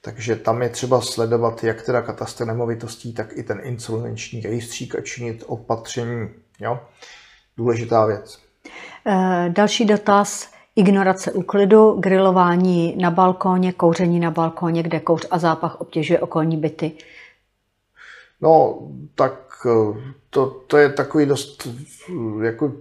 Takže 0.00 0.36
tam 0.36 0.62
je 0.62 0.68
třeba 0.68 1.00
sledovat 1.00 1.64
jak 1.64 1.82
teda 1.82 2.02
katastr 2.02 2.46
nemovitostí, 2.46 3.14
tak 3.14 3.32
i 3.36 3.42
ten 3.42 3.60
insolvenční 3.62 4.40
rejstřík 4.40 4.94
a 4.94 5.00
činit 5.00 5.44
opatření. 5.46 6.28
Jo? 6.60 6.80
Důležitá 7.56 8.06
věc. 8.06 8.38
Eh, 9.06 9.48
další 9.48 9.84
dotaz. 9.84 10.54
Ignorace 10.76 11.32
úklidu, 11.32 11.92
grilování 11.92 12.96
na 12.96 13.10
balkóně, 13.10 13.72
kouření 13.72 14.20
na 14.20 14.30
balkóně, 14.30 14.82
kde 14.82 15.00
kouř 15.00 15.26
a 15.30 15.38
zápach 15.38 15.80
obtěžuje 15.80 16.20
okolní 16.20 16.56
byty. 16.56 16.92
No, 18.40 18.78
tak 19.14 19.43
to, 20.30 20.46
to 20.66 20.76
je 20.76 20.88
takový 20.88 21.26
dost 21.26 21.68
jako 22.42 22.72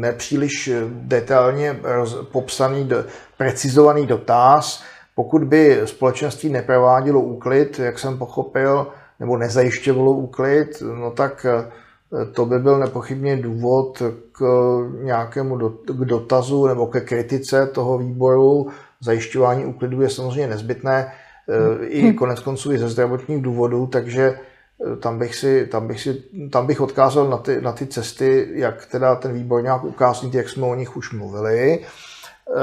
nepříliš 0.00 0.70
detailně 0.88 1.80
popsaný, 2.32 2.88
precizovaný 3.36 4.06
dotaz. 4.06 4.82
Pokud 5.14 5.44
by 5.44 5.80
společenství 5.84 6.48
neprovádělo 6.48 7.20
úklid, 7.20 7.78
jak 7.78 7.98
jsem 7.98 8.18
pochopil, 8.18 8.86
nebo 9.20 9.36
nezajišťovalo 9.36 10.12
úklid, 10.12 10.82
no 10.98 11.10
tak 11.10 11.46
eh, 11.46 12.26
to 12.32 12.46
by 12.46 12.58
byl 12.58 12.78
nepochybně 12.78 13.36
důvod 13.36 14.02
k 14.32 14.40
nějakému 15.02 15.58
k 15.68 16.04
dotazu 16.04 16.66
nebo 16.66 16.86
ke 16.86 17.00
kritice 17.00 17.66
toho 17.66 17.98
výboru. 17.98 18.68
Zajišťování 19.00 19.66
úklidu 19.66 20.02
je 20.02 20.10
samozřejmě 20.10 20.46
nezbytné 20.46 21.06
eh, 21.06 21.86
i 21.86 22.12
konec 22.12 22.40
konců 22.40 22.72
i 22.72 22.78
ze 22.78 22.88
zdravotních 22.88 23.42
důvodů, 23.42 23.86
takže 23.86 24.38
tam 25.00 25.18
bych, 25.18 25.34
si, 25.34 25.66
tam 25.66 25.88
bych, 25.88 26.00
si, 26.00 26.22
tam 26.50 26.66
bych 26.66 26.80
odkázal 26.80 27.28
na 27.28 27.36
ty, 27.36 27.60
na 27.60 27.72
ty 27.72 27.86
cesty, 27.86 28.48
jak 28.54 28.86
teda 28.86 29.14
ten 29.14 29.32
výbor 29.32 29.62
nějak 29.62 29.84
ukázat, 29.84 30.34
jak 30.34 30.48
jsme 30.48 30.66
o 30.66 30.74
nich 30.74 30.96
už 30.96 31.12
mluvili. 31.12 31.80
Eh, 32.50 32.54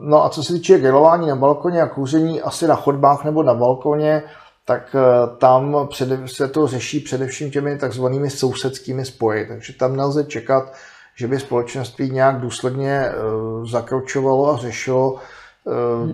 no 0.00 0.24
a 0.24 0.28
co 0.28 0.42
se 0.42 0.52
týče 0.52 0.78
grilování 0.78 1.26
na 1.26 1.36
balkoně 1.36 1.82
a 1.82 1.86
kouření 1.86 2.42
asi 2.42 2.66
na 2.66 2.74
chodbách 2.76 3.24
nebo 3.24 3.42
na 3.42 3.54
balkoně, 3.54 4.22
tak 4.64 4.96
eh, 4.98 5.36
tam 5.38 5.88
se 6.26 6.48
to 6.48 6.66
řeší 6.66 7.00
především 7.00 7.50
těmi 7.50 7.78
takzvanými 7.78 8.30
sousedskými 8.30 9.04
spory. 9.04 9.46
Takže 9.48 9.72
tam 9.72 9.96
nelze 9.96 10.24
čekat, 10.24 10.72
že 11.14 11.28
by 11.28 11.40
společenství 11.40 12.10
nějak 12.10 12.40
důsledně 12.40 12.90
eh, 12.90 13.12
zakročovalo 13.70 14.54
a 14.54 14.56
řešilo 14.56 15.18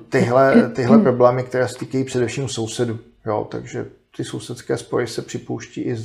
tyhle, 0.08 0.70
tyhle 0.74 0.98
problémy, 0.98 1.42
které 1.42 1.68
se 1.68 1.78
týkají 1.78 2.04
především 2.04 2.48
sousedů. 2.48 2.98
Jo, 3.26 3.46
takže 3.50 3.86
ty 4.16 4.24
sousedské 4.24 4.78
spory 4.78 5.06
se 5.06 5.22
připouští 5.22 5.80
i 5.80 5.96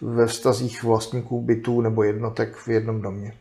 ve 0.00 0.26
vztazích 0.26 0.82
vlastníků 0.82 1.42
bytů 1.42 1.80
nebo 1.80 2.02
jednotek 2.02 2.56
v 2.56 2.68
jednom 2.68 3.02
domě. 3.02 3.32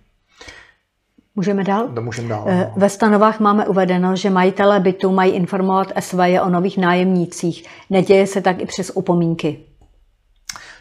Můžeme 1.36 1.63
dál? 1.63 1.89
No, 1.93 2.01
můžeme 2.01 2.30
dál. 2.30 2.45
Eh, 2.47 2.72
ve 2.76 2.89
stanovách 2.89 3.39
máme 3.39 3.68
uvedeno, 3.68 4.16
že 4.16 4.30
majitelé 4.30 4.80
bytů 4.80 5.11
mají 5.11 5.32
informovat 5.32 5.91
SVJ 5.99 6.39
o 6.39 6.49
nových 6.49 6.78
nájemnících. 6.78 7.66
Neděje 7.89 8.28
se 8.28 8.41
tak 8.41 8.61
i 8.61 8.66
přes 8.66 8.91
upomínky. 8.95 9.59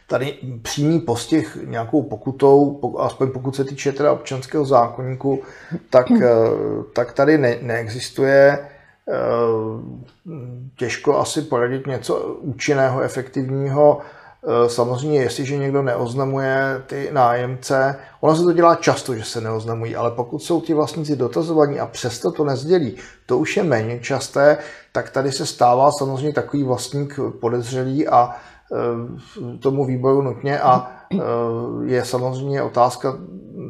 Tady 0.09 0.39
přímý 0.63 1.01
postih 1.01 1.59
nějakou 1.65 2.03
pokutou, 2.03 2.81
aspoň 2.99 3.31
pokud 3.31 3.57
se 3.57 3.65
týče 3.65 3.93
teda 3.93 4.13
občanského 4.13 4.65
zákonníku, 4.65 5.43
tak, 5.91 6.11
eh, 6.11 6.27
tak 6.93 7.13
tady 7.13 7.39
ne, 7.39 7.59
neexistuje. 7.63 8.69
Eh, 9.09 9.17
těžko 10.77 11.19
asi 11.19 11.43
poradit 11.43 11.87
něco 11.87 12.17
účinného, 12.41 13.01
efektivního. 13.01 13.99
Eh, 14.47 14.69
samozřejmě, 14.69 15.21
jestliže 15.21 15.57
někdo 15.57 15.83
neoznamuje 15.83 16.83
ty 16.87 17.09
nájemce, 17.13 17.97
ono 18.21 18.37
se 18.37 18.43
to 18.43 18.53
dělá 18.53 18.75
často, 18.75 19.15
že 19.15 19.25
se 19.25 19.41
neoznamují, 19.41 19.97
ale 19.97 20.11
pokud 20.11 20.39
jsou 20.39 20.61
ti 20.61 20.75
vlastníci 20.75 21.17
dotazovaní 21.17 21.81
a 21.81 21.87
přesto 21.87 22.33
to 22.33 22.45
nezdělí, 22.45 22.97
to 23.27 23.39
už 23.39 23.57
je 23.57 23.63
méně 23.63 24.01
časté, 24.01 24.59
tak 24.93 25.11
tady 25.11 25.33
se 25.33 25.47
stává 25.47 25.93
samozřejmě 25.93 26.33
takový 26.33 26.65
vlastník 26.65 27.19
podezřelý 27.41 28.09
a 28.09 28.31
eh, 28.31 29.59
tomu 29.59 29.85
výboru 29.85 30.23
nutně 30.23 30.61
a 30.61 30.91
je 31.85 32.05
samozřejmě 32.05 32.63
otázka, 32.63 33.19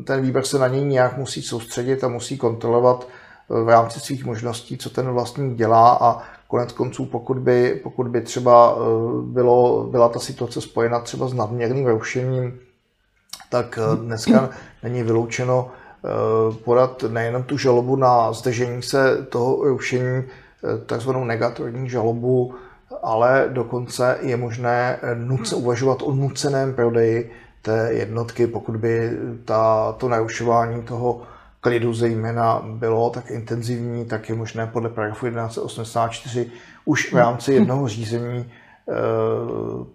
ten 0.07 0.23
výbor 0.23 0.45
se 0.45 0.59
na 0.59 0.69
něj 0.69 0.85
nějak 0.85 1.17
musí 1.17 1.43
soustředit 1.43 2.05
a 2.05 2.09
musí 2.09 2.39
kontrolovat, 2.39 3.09
v 3.49 3.69
rámci 3.69 4.01
svých 4.01 4.25
možností, 4.25 4.79
co 4.79 4.91
ten 4.91 5.11
vlastník 5.11 5.57
dělá 5.57 5.99
a 6.01 6.23
konec 6.49 6.73
konců, 6.73 7.07
pokud 7.07 7.39
by, 7.39 7.81
pokud 7.83 8.09
by 8.09 8.21
třeba 8.21 8.77
eh, 8.77 8.83
bylo, 9.23 9.89
byla 9.91 10.09
ta 10.09 10.19
situace 10.19 10.61
spojena 10.61 11.01
třeba 11.01 11.29
s 11.29 11.33
nadměrným 11.33 11.87
rušením, 11.87 12.61
tak 13.51 13.79
eh, 13.79 13.97
dneska 13.97 14.51
není 14.83 15.03
vyloučeno 15.03 15.71
eh, 15.71 16.09
podat 16.65 17.05
nejenom 17.09 17.43
tu 17.43 17.59
žalobu 17.59 17.97
na 17.97 18.33
zdržení 18.33 18.83
se 18.83 19.27
toho 19.29 19.65
rušení, 19.65 20.25
takzvanou 20.87 21.25
negativní 21.25 21.91
žalobu, 21.91 22.55
ale 23.03 23.49
dokonce 23.53 24.19
je 24.21 24.37
možné 24.37 24.99
nuce, 25.15 25.57
uvažovat 25.57 26.03
o 26.03 26.13
nuceném 26.13 26.75
prodeji 26.75 27.33
té 27.63 27.89
jednotky, 27.93 28.47
pokud 28.47 28.77
by 28.77 29.11
ta, 29.45 29.93
to 29.93 30.09
narušování 30.09 30.83
toho 30.83 31.23
klidu 31.65 31.95
zejména 31.95 32.63
bylo 32.65 33.11
tak 33.11 33.31
intenzivní, 33.31 34.05
tak 34.05 34.29
je 34.29 34.35
možné 34.35 34.67
podle 34.67 34.91
paragrafu 34.91 35.27
1184 35.27 36.51
už 36.85 37.13
v 37.13 37.17
rámci 37.17 37.53
jednoho 37.53 37.89
řízení 37.89 38.45
eh, 38.45 38.95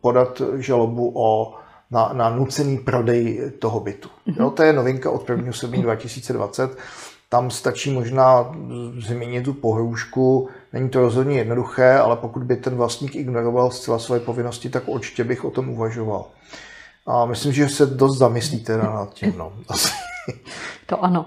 podat 0.02 0.42
žalobu 0.58 1.12
o, 1.16 1.56
na, 1.92 2.10
na 2.14 2.30
nucený 2.30 2.78
prodej 2.78 3.52
toho 3.60 3.80
bytu. 3.80 4.10
Jo, 4.40 4.50
to 4.50 4.64
je 4.64 4.74
novinka 4.74 5.12
od 5.12 5.30
1. 5.30 5.54
7. 5.54 5.82
2020. 5.82 6.78
Tam 7.30 7.52
stačí 7.52 7.92
možná 7.92 8.52
zmínit 9.00 9.46
tu 9.46 9.54
pohrůžku. 9.54 10.50
Není 10.74 10.90
to 10.90 11.02
rozhodně 11.02 11.38
jednoduché, 11.38 11.98
ale 11.98 12.16
pokud 12.16 12.44
by 12.44 12.56
ten 12.56 12.76
vlastník 12.76 13.16
ignoroval 13.16 13.72
zcela 13.72 14.00
své 14.00 14.20
povinnosti, 14.20 14.70
tak 14.70 14.84
určitě 14.88 15.24
bych 15.24 15.46
o 15.46 15.52
tom 15.52 15.70
uvažoval. 15.70 16.26
A 17.08 17.26
myslím, 17.26 17.54
že 17.54 17.70
se 17.70 17.86
dost 17.86 18.18
zamyslíte 18.18 18.78
nad 18.78 19.14
tím. 19.14 19.34
No. 19.38 19.54
Asi. 19.68 19.90
To 20.86 21.04
ano. 21.04 21.26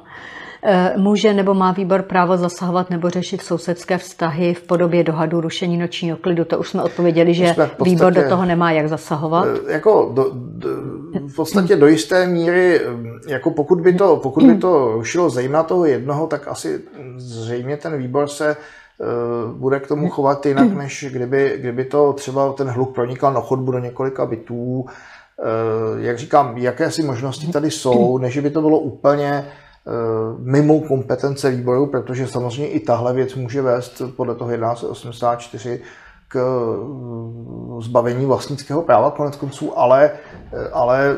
Eh, 0.64 0.94
může 0.96 1.32
nebo 1.32 1.54
má 1.54 1.72
výbor 1.72 2.02
právo 2.02 2.36
zasahovat 2.36 2.90
nebo 2.90 3.10
řešit 3.10 3.42
sousedské 3.42 3.98
vztahy 3.98 4.54
v 4.54 4.62
podobě 4.62 5.04
dohadu 5.04 5.40
rušení 5.40 5.76
nočního 5.76 6.16
klidu? 6.16 6.44
To 6.44 6.58
už 6.58 6.68
jsme 6.68 6.82
odpověděli, 6.82 7.34
že 7.34 7.54
jsme 7.54 7.66
podstatě, 7.66 7.90
výbor 7.90 8.12
do 8.12 8.28
toho 8.28 8.44
nemá 8.44 8.72
jak 8.72 8.88
zasahovat. 8.88 9.46
Eh, 9.68 9.72
jako 9.72 10.10
do, 10.14 10.30
do, 10.34 10.68
v 11.28 11.36
podstatě 11.36 11.76
do 11.76 11.86
jisté 11.86 12.26
míry, 12.26 12.80
eh, 12.80 13.32
jako 13.32 13.50
pokud 13.50 13.80
by 13.80 13.92
to, 13.94 14.16
pokud 14.16 14.44
by 14.44 14.58
to 14.58 14.92
rušilo 14.92 15.30
zejména 15.30 15.62
toho 15.62 15.84
jednoho, 15.84 16.26
tak 16.26 16.48
asi 16.48 16.80
zřejmě 17.16 17.76
ten 17.76 17.96
výbor 17.98 18.28
se 18.28 18.56
bude 19.52 19.80
k 19.80 19.86
tomu 19.86 20.08
chovat 20.08 20.46
jinak, 20.46 20.72
než 20.72 21.06
kdyby, 21.12 21.54
kdyby 21.58 21.84
to 21.84 22.12
třeba 22.12 22.52
ten 22.52 22.68
hluk 22.68 22.94
pronikal 22.94 23.32
na 23.32 23.40
chodbu 23.40 23.72
do 23.72 23.78
několika 23.78 24.26
bytů. 24.26 24.86
Jak 25.98 26.18
říkám, 26.18 26.58
jaké 26.58 26.90
si 26.90 27.02
možnosti 27.02 27.52
tady 27.52 27.70
jsou, 27.70 28.18
než 28.18 28.38
by 28.38 28.50
to 28.50 28.60
bylo 28.60 28.78
úplně 28.78 29.44
Eh, 29.86 30.34
mimo 30.38 30.80
kompetence 30.80 31.50
výboru, 31.50 31.86
protože 31.86 32.26
samozřejmě 32.26 32.68
i 32.68 32.80
tahle 32.80 33.12
věc 33.12 33.34
může 33.34 33.62
vést 33.62 34.02
podle 34.16 34.34
toho 34.34 34.50
1184 34.50 35.82
k 36.28 36.36
eh, 36.36 37.82
zbavení 37.82 38.26
vlastnického 38.26 38.82
práva 38.82 39.10
konec 39.10 39.36
konců, 39.36 39.78
ale, 39.78 40.10
eh, 40.52 40.68
ale 40.72 41.16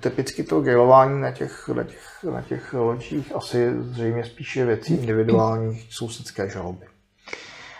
typicky 0.00 0.42
to 0.42 0.60
grilování 0.60 1.20
na 1.20 1.30
těch, 1.30 1.68
na 1.74 1.84
těch, 1.84 2.24
na 2.32 2.42
těch 2.42 2.74
loďích 2.74 3.36
asi 3.36 3.72
zřejmě 3.80 4.24
spíše 4.24 4.64
věcí 4.64 4.94
individuálních 4.94 5.86
sousedské 5.90 6.48
žaloby. 6.48 6.91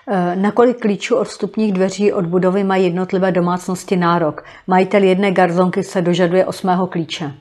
Eh, 0.09 0.37
na 0.37 0.53
kolik 0.53 0.81
klíčů 0.81 1.17
od 1.17 1.29
vstupních 1.29 1.73
dveří 1.73 2.13
od 2.13 2.27
budovy 2.27 2.65
mají 2.65 2.85
jednotlivé 2.85 3.33
domácnosti 3.33 3.97
nárok? 3.97 4.45
Majitel 4.67 5.03
jedné 5.03 5.33
garzonky 5.33 5.83
se 5.83 6.03
dožaduje 6.03 6.47
osmého 6.47 6.87
klíče. 6.87 7.33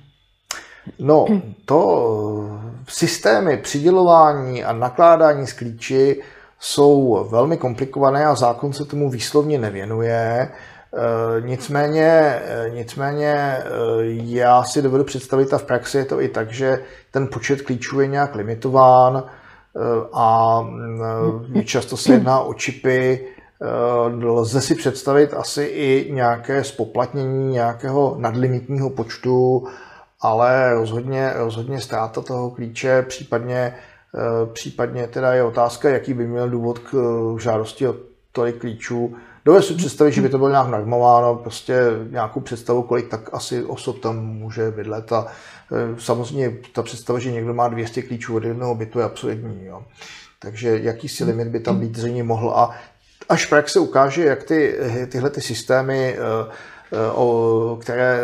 No, 0.99 1.25
to 1.65 2.59
systémy 2.87 3.57
přidělování 3.57 4.63
a 4.63 4.73
nakládání 4.73 5.47
s 5.47 5.53
klíči 5.53 6.21
jsou 6.59 7.27
velmi 7.31 7.57
komplikované 7.57 8.25
a 8.25 8.35
zákon 8.35 8.73
se 8.73 8.85
tomu 8.85 9.09
výslovně 9.09 9.57
nevěnuje. 9.57 10.51
Eh, 10.93 11.41
nicméně, 11.41 12.41
eh, 12.45 12.69
nicméně 12.73 13.33
eh, 13.33 13.63
já 14.13 14.63
si 14.63 14.81
dovedu 14.81 15.03
představit 15.03 15.53
a 15.53 15.57
v 15.57 15.63
praxi 15.63 15.97
je 15.97 16.05
to 16.05 16.21
i 16.21 16.27
tak, 16.27 16.51
že 16.51 16.83
ten 17.11 17.27
počet 17.27 17.61
klíčů 17.61 17.99
je 17.99 18.07
nějak 18.07 18.35
limitován 18.35 19.23
a 20.13 20.61
mm, 20.61 21.63
často 21.63 21.97
se 21.97 22.13
jedná 22.13 22.39
o 22.39 22.53
čipy. 22.53 23.27
Lze 24.21 24.61
si 24.61 24.75
představit 24.75 25.33
asi 25.33 25.63
i 25.63 26.11
nějaké 26.13 26.63
spoplatnění 26.63 27.51
nějakého 27.51 28.15
nadlimitního 28.19 28.89
počtu, 28.89 29.67
ale 30.21 30.73
rozhodně, 30.73 31.31
rozhodně 31.35 31.81
ztráta 31.81 32.21
toho 32.21 32.49
klíče, 32.49 33.01
případně, 33.01 33.75
případně 34.53 35.07
teda 35.07 35.33
je 35.33 35.43
otázka, 35.43 35.89
jaký 35.89 36.13
by 36.13 36.27
měl 36.27 36.49
důvod 36.49 36.79
k 36.79 36.93
žádosti 37.39 37.87
o 37.87 37.95
tolik 38.31 38.57
klíčů, 38.57 39.15
Dovedu 39.45 39.63
si 39.63 39.73
představit, 39.73 40.11
že 40.11 40.21
by 40.21 40.29
to 40.29 40.37
bylo 40.37 40.49
nějak 40.49 40.67
normováno, 40.67 41.35
prostě 41.35 41.75
nějakou 42.09 42.39
představu, 42.39 42.81
kolik 42.81 43.09
tak 43.09 43.29
asi 43.33 43.63
osob 43.63 43.99
tam 43.99 44.25
může 44.25 44.71
bydlet 44.71 45.11
a 45.11 45.27
e, 45.71 46.01
samozřejmě 46.01 46.57
ta 46.73 46.83
představa, 46.83 47.19
že 47.19 47.31
někdo 47.31 47.53
má 47.53 47.67
200 47.67 48.01
klíčů 48.01 48.35
od 48.35 48.43
jednoho 48.43 48.75
bytu 48.75 48.99
je 48.99 49.05
absurdní. 49.05 49.65
Jo. 49.65 49.83
Takže 50.39 50.79
jakýsi 50.81 51.23
limit 51.23 51.47
by 51.47 51.59
tam 51.59 51.79
být 51.79 51.97
zřejmě 51.97 52.23
mohl 52.23 52.49
a 52.49 52.71
až 53.29 53.45
praxe 53.45 53.79
ukáže, 53.79 54.25
jak 54.25 54.43
ty, 54.43 54.77
tyhle 55.09 55.29
ty 55.29 55.41
systémy, 55.41 56.15
e, 56.15 56.17
e, 56.17 57.81
které 57.81 58.19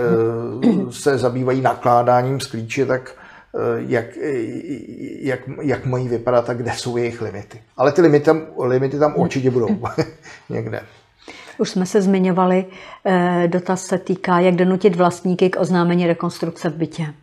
se 0.90 1.18
zabývají 1.18 1.62
nakládáním 1.62 2.40
z 2.40 2.48
klíče, 2.48 2.86
tak 2.86 3.12
jak, 3.78 4.06
jak, 5.20 5.40
jak 5.62 5.86
mají 5.86 6.08
vypadat 6.08 6.50
a 6.50 6.54
kde 6.54 6.72
jsou 6.72 6.98
jejich 6.98 7.22
limity. 7.22 7.62
Ale 7.78 7.92
ty 7.92 8.02
limity 8.02 8.26
tam, 8.26 8.42
limity 8.60 9.00
tam 9.00 9.14
určitě 9.16 9.52
budou 9.52 9.68
někde. 10.50 10.82
Už 11.58 11.70
jsme 11.70 11.86
se 11.86 12.02
zmiňovali, 12.02 12.66
eh, 13.06 13.48
dotaz 13.48 13.86
se 13.86 13.98
týká, 13.98 14.40
jak 14.40 14.56
donutit 14.56 14.96
vlastníky 14.96 15.50
k 15.50 15.60
oznámení 15.60 16.08
rekonstrukce 16.08 16.70
v 16.70 16.76
bytě. 16.76 17.14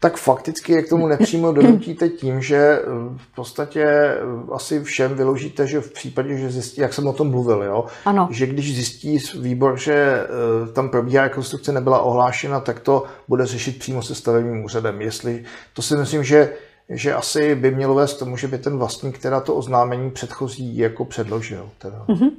Tak 0.00 0.16
fakticky 0.16 0.72
je 0.72 0.82
k 0.82 0.88
tomu 0.88 1.06
nepřímo 1.06 1.52
donutíte 1.52 2.08
tím, 2.08 2.42
že 2.42 2.56
eh, 2.56 2.82
v 3.16 3.34
podstatě 3.34 3.82
eh, 3.82 4.18
asi 4.52 4.82
všem 4.82 5.14
vyložíte, 5.14 5.66
že 5.66 5.80
v 5.80 5.92
případě, 5.92 6.36
že 6.36 6.50
zjistí, 6.50 6.80
jak 6.80 6.94
jsem 6.94 7.06
o 7.06 7.12
tom 7.12 7.30
mluvil, 7.30 7.62
jo? 7.62 7.86
Ano. 8.04 8.28
že 8.30 8.46
když 8.46 8.74
zjistí 8.74 9.18
výbor, 9.40 9.78
že 9.78 10.26
tam 10.72 10.88
probíhá 10.88 11.24
rekonstrukce, 11.24 11.72
nebyla 11.72 12.00
ohlášena, 12.00 12.60
tak 12.60 12.80
to 12.80 13.04
bude 13.28 13.46
řešit 13.46 13.78
přímo 13.78 14.02
se 14.02 14.14
stavebním 14.14 14.64
úřadem. 14.64 15.00
Jestli, 15.00 15.44
to 15.72 15.82
si 15.82 15.96
myslím, 15.96 16.24
že 16.24 16.52
že 16.88 17.14
asi 17.14 17.54
by 17.54 17.70
mělo 17.70 17.94
vést 17.94 18.14
tomu, 18.14 18.36
že 18.36 18.48
by 18.48 18.58
ten 18.58 18.78
vlastník 18.78 19.18
teda 19.18 19.40
to 19.40 19.54
oznámení 19.54 20.10
předchozí 20.10 20.78
jako 20.78 21.04
předložil. 21.04 21.70
Teda. 21.78 22.04
Mm-hmm. 22.08 22.30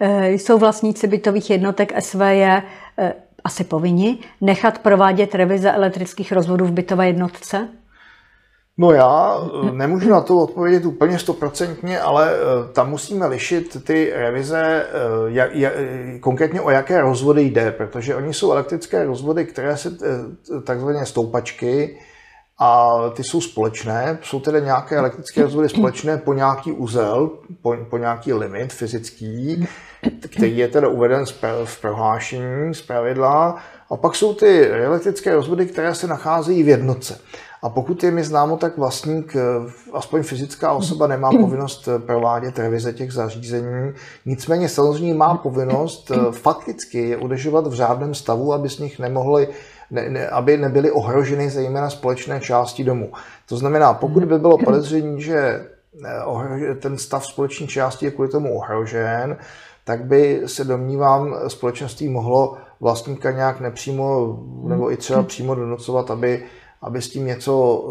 Eh, 0.00 0.30
jsou 0.30 0.58
vlastníci 0.58 1.06
bytových 1.06 1.50
jednotek 1.50 2.02
SVJ 2.02 2.42
eh, 2.42 2.62
asi 3.44 3.64
povinni 3.64 4.18
nechat 4.40 4.78
provádět 4.78 5.34
revize 5.34 5.72
elektrických 5.72 6.32
rozvodů 6.32 6.64
v 6.64 6.72
bytové 6.72 7.06
jednotce? 7.06 7.68
No 8.78 8.92
já 8.92 9.36
eh, 9.68 9.72
nemůžu 9.72 10.10
na 10.10 10.20
to 10.20 10.36
odpovědět 10.36 10.84
úplně 10.84 11.18
stoprocentně, 11.18 12.00
ale 12.00 12.32
tam 12.72 12.90
musíme 12.90 13.26
lišit 13.26 13.84
ty 13.84 14.12
revize, 14.14 14.86
jak, 15.26 15.54
jak, 15.54 15.72
konkrétně 16.20 16.60
o 16.60 16.70
jaké 16.70 17.00
rozvody 17.00 17.42
jde, 17.42 17.72
protože 17.72 18.16
oni 18.16 18.34
jsou 18.34 18.52
elektrické 18.52 19.04
rozvody, 19.04 19.44
které 19.44 19.76
se 19.76 19.90
takzvané 20.64 21.06
stoupačky, 21.06 21.98
a 22.58 22.98
ty 23.16 23.24
jsou 23.24 23.40
společné, 23.40 24.18
jsou 24.22 24.40
tedy 24.40 24.62
nějaké 24.62 24.96
elektrické 24.96 25.42
rozvody 25.42 25.68
společné 25.68 26.16
po 26.16 26.34
nějaký 26.34 26.72
úzel, 26.72 27.30
po, 27.62 27.76
po 27.90 27.98
nějaký 27.98 28.32
limit 28.32 28.72
fyzický, 28.72 29.66
který 30.20 30.58
je 30.58 30.68
teda 30.68 30.88
uveden 30.88 31.24
v 31.64 31.80
prohlášení 31.80 32.74
z 32.74 32.82
pravidla. 32.82 33.56
A 33.90 33.96
pak 33.96 34.14
jsou 34.14 34.34
ty 34.34 34.68
elektrické 34.68 35.34
rozvody, 35.34 35.66
které 35.66 35.94
se 35.94 36.06
nacházejí 36.06 36.62
v 36.62 36.68
jednotce. 36.68 37.18
A 37.62 37.68
pokud 37.68 38.04
je 38.04 38.10
mi 38.10 38.24
známo, 38.24 38.56
tak 38.56 38.78
vlastník, 38.78 39.36
aspoň 39.92 40.22
fyzická 40.22 40.72
osoba, 40.72 41.06
nemá 41.06 41.30
povinnost 41.30 41.88
provádět 42.06 42.58
revize 42.58 42.92
těch 42.92 43.12
zařízení. 43.12 43.92
Nicméně 44.26 44.68
samozřejmě 44.68 45.14
má 45.14 45.34
povinnost 45.34 46.10
eh, 46.10 46.32
fakticky 46.32 47.08
je 47.08 47.16
udržovat 47.16 47.66
v 47.66 47.74
řádném 47.74 48.14
stavu, 48.14 48.52
aby 48.52 48.68
z 48.68 48.78
nich 48.78 48.98
nemohly 48.98 49.48
ne, 49.90 50.10
ne, 50.10 50.28
aby 50.28 50.56
nebyly 50.56 50.90
ohroženy 50.90 51.50
zejména 51.50 51.90
společné 51.90 52.40
části 52.40 52.84
domu. 52.84 53.12
To 53.48 53.56
znamená, 53.56 53.94
pokud 53.94 54.24
by 54.24 54.38
bylo 54.38 54.58
podezření, 54.58 55.22
že 55.22 55.64
ten 56.80 56.98
stav 56.98 57.26
společné 57.26 57.66
části 57.66 58.06
je 58.06 58.10
kvůli 58.10 58.28
tomu 58.28 58.56
ohrožen, 58.56 59.36
tak 59.84 60.04
by 60.04 60.42
se 60.46 60.64
domnívám 60.64 61.34
společenství 61.48 62.08
mohlo 62.08 62.56
vlastníka 62.80 63.30
nějak 63.30 63.60
nepřímo 63.60 64.38
nebo 64.64 64.92
i 64.92 64.96
třeba 64.96 65.22
přímo 65.22 65.54
donocovat, 65.54 66.10
aby, 66.10 66.44
aby 66.82 67.02
s 67.02 67.10
tím 67.10 67.26
něco, 67.26 67.84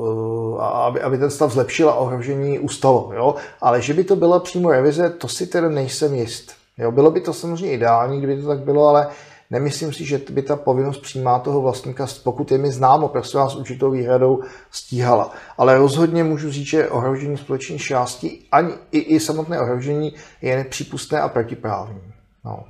eh, 0.60 0.64
aby, 0.64 1.02
aby 1.02 1.18
ten 1.18 1.30
stav 1.30 1.52
zlepšil 1.52 1.90
a 1.90 1.94
ohrožení 1.94 2.60
ustalo. 2.60 3.12
Jo? 3.16 3.36
Ale 3.62 3.82
že 3.82 3.94
by 3.94 4.04
to 4.04 4.16
byla 4.16 4.40
přímo 4.40 4.72
revize, 4.72 5.10
to 5.10 5.28
si 5.28 5.48
tedy 5.48 5.70
nejsem 5.70 6.16
jist. 6.16 6.52
Jo? 6.78 6.92
Bylo 6.92 7.12
by 7.12 7.22
to 7.22 7.34
samozřejmě 7.34 7.72
ideální, 7.72 8.18
kdyby 8.18 8.42
to 8.42 8.48
tak 8.48 8.60
bylo, 8.60 8.88
ale 8.88 9.08
Nemyslím 9.50 9.94
si, 9.94 10.06
že 10.06 10.22
by 10.30 10.42
ta 10.42 10.56
povinnost 10.56 10.98
přímá 10.98 11.40
toho 11.40 11.62
vlastníka, 11.62 12.08
pokud 12.24 12.52
je 12.52 12.58
mi 12.58 12.72
známo, 12.72 13.08
prostě 13.08 13.38
vás 13.38 13.56
určitou 13.56 13.92
výhradou 13.92 14.44
stíhala. 14.72 15.34
Ale 15.58 15.78
rozhodně 15.78 16.24
můžu 16.24 16.52
říct, 16.52 16.68
že 16.68 16.90
ohrožení 16.90 17.38
společné 17.38 17.78
části, 17.78 18.40
ani 18.52 18.74
i, 18.92 19.00
i 19.00 19.20
samotné 19.20 19.62
ohrožení 19.62 20.14
je 20.42 20.56
nepřípustné 20.56 21.22
a 21.22 21.30
protiprávní. 21.30 22.02
No. 22.46 22.64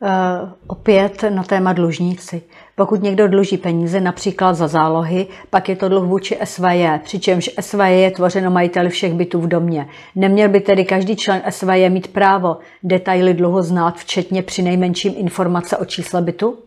Uh, 0.00 0.50
opět 0.66 1.24
na 1.28 1.42
téma 1.42 1.72
dlužníci. 1.72 2.42
Pokud 2.78 3.02
někdo 3.02 3.28
dluží 3.28 3.56
peníze 3.56 4.00
například 4.00 4.54
za 4.54 4.68
zálohy, 4.68 5.26
pak 5.50 5.68
je 5.68 5.76
to 5.76 5.88
dluh 5.88 6.04
vůči 6.04 6.38
SVJ, 6.44 6.88
přičemž 7.04 7.50
SVJ 7.60 8.00
je 8.00 8.10
tvořeno 8.10 8.50
majiteli 8.50 8.88
všech 8.88 9.14
bytů 9.14 9.40
v 9.40 9.48
domě. 9.48 9.88
Neměl 10.14 10.48
by 10.48 10.60
tedy 10.60 10.84
každý 10.84 11.16
člen 11.16 11.42
SVJ 11.50 11.90
mít 11.90 12.08
právo 12.08 12.56
detaily 12.82 13.34
dluhu 13.34 13.62
znát, 13.62 13.96
včetně 13.96 14.42
při 14.42 14.62
nejmenším 14.62 15.14
informace 15.16 15.76
o 15.76 15.84
čísle 15.84 16.22
bytu? 16.22 16.58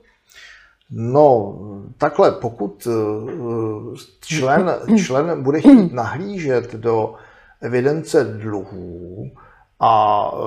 No, 0.90 1.60
takhle, 1.98 2.32
pokud 2.32 2.88
eh, 2.88 3.98
člen, 4.22 4.72
člen 4.98 5.44
bude 5.44 5.60
chtít 5.60 5.94
nahlížet 5.94 6.76
do 6.76 7.14
evidence 7.62 8.24
dluhů 8.24 9.32
a 9.80 10.24
eh, 10.34 10.38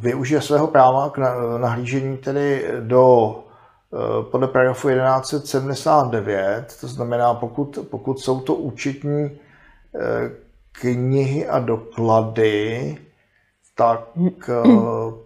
využije 0.00 0.40
svého 0.40 0.66
práva 0.66 1.10
k 1.10 1.18
nahlížení 1.58 2.16
tedy 2.16 2.64
do 2.80 3.34
podle 4.30 4.48
paragrafu 4.48 4.88
1179, 4.88 6.76
to 6.80 6.88
znamená, 6.88 7.34
pokud, 7.34 7.78
pokud 7.90 8.20
jsou 8.20 8.40
to 8.40 8.54
účetní 8.54 9.30
eh, 9.30 10.30
knihy 10.72 11.48
a 11.48 11.58
doklady, 11.58 12.98
tak 13.74 14.00
eh, 14.48 14.52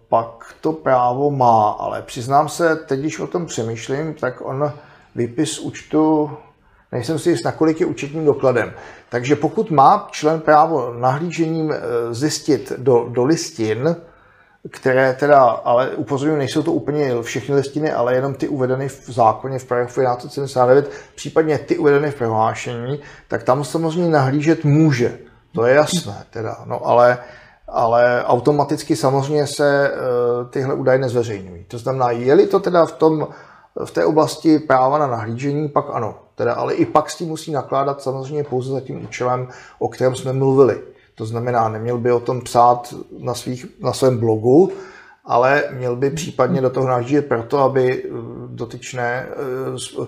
pak 0.09 0.55
to 0.61 0.71
právo 0.71 1.31
má, 1.31 1.69
ale 1.69 2.01
přiznám 2.01 2.49
se, 2.49 2.75
teď, 2.75 2.99
když 2.99 3.19
o 3.19 3.27
tom 3.27 3.45
přemýšlím, 3.45 4.13
tak 4.13 4.41
on 4.41 4.73
výpis 5.15 5.59
účtu, 5.59 6.31
nejsem 6.91 7.19
si 7.19 7.29
jist, 7.29 7.45
nakolik 7.45 7.79
je 7.79 7.85
účetním 7.85 8.25
dokladem. 8.25 8.73
Takže 9.09 9.35
pokud 9.35 9.71
má 9.71 10.07
člen 10.11 10.41
právo 10.41 10.93
nahlížením 10.93 11.73
zjistit 12.11 12.71
do, 12.77 13.05
do 13.09 13.23
listin, 13.23 13.95
které 14.69 15.13
teda, 15.13 15.39
ale 15.39 15.89
upozorňuji, 15.89 16.37
nejsou 16.37 16.63
to 16.63 16.71
úplně 16.71 17.21
všechny 17.21 17.55
listiny, 17.55 17.91
ale 17.91 18.15
jenom 18.15 18.33
ty 18.33 18.47
uvedeny 18.47 18.87
v 18.87 19.09
zákoně 19.09 19.59
v 19.59 19.65
paragrafu 19.65 20.01
1179, 20.01 20.91
případně 21.15 21.57
ty 21.57 21.77
uvedeny 21.77 22.11
v 22.11 22.15
prohlášení, 22.15 22.99
tak 23.27 23.43
tam 23.43 23.63
samozřejmě 23.63 24.09
nahlížet 24.09 24.63
může. 24.63 25.17
To 25.53 25.65
je 25.65 25.75
jasné 25.75 26.25
teda, 26.29 26.57
no 26.65 26.85
ale, 26.85 27.17
ale 27.67 28.23
automaticky 28.25 28.95
samozřejmě 28.95 29.47
se 29.47 29.91
uh, 29.91 30.49
tyhle 30.49 30.73
údaje 30.73 30.99
nezveřejňují. 30.99 31.63
To 31.63 31.77
znamená, 31.77 32.11
je-li 32.11 32.47
to 32.47 32.59
teda 32.59 32.85
v 32.85 32.91
tom, 32.91 33.27
v 33.85 33.91
té 33.91 34.05
oblasti 34.05 34.59
práva 34.59 34.97
na 34.97 35.07
nahlížení, 35.07 35.69
pak 35.69 35.85
ano. 35.91 36.15
Teda, 36.35 36.53
ale 36.53 36.73
i 36.73 36.85
pak 36.85 37.09
s 37.09 37.15
tím 37.15 37.27
musí 37.27 37.51
nakládat 37.51 38.01
samozřejmě 38.01 38.43
pouze 38.43 38.71
za 38.71 38.81
tím 38.81 39.03
účelem, 39.03 39.47
o 39.79 39.87
kterém 39.87 40.15
jsme 40.15 40.33
mluvili. 40.33 40.81
To 41.15 41.25
znamená, 41.25 41.69
neměl 41.69 41.97
by 41.97 42.11
o 42.11 42.19
tom 42.19 42.41
psát 42.41 42.93
na, 43.19 43.33
svých, 43.33 43.65
na 43.79 43.93
svém 43.93 44.17
blogu, 44.17 44.71
ale 45.25 45.63
měl 45.71 45.95
by 45.95 46.09
případně 46.09 46.61
do 46.61 46.69
toho 46.69 46.87
nažít 46.87 47.25
proto, 47.25 47.59
aby 47.59 48.03
eh, 48.03 48.09
dotyčné, 48.47 49.27
eh, 49.29 50.05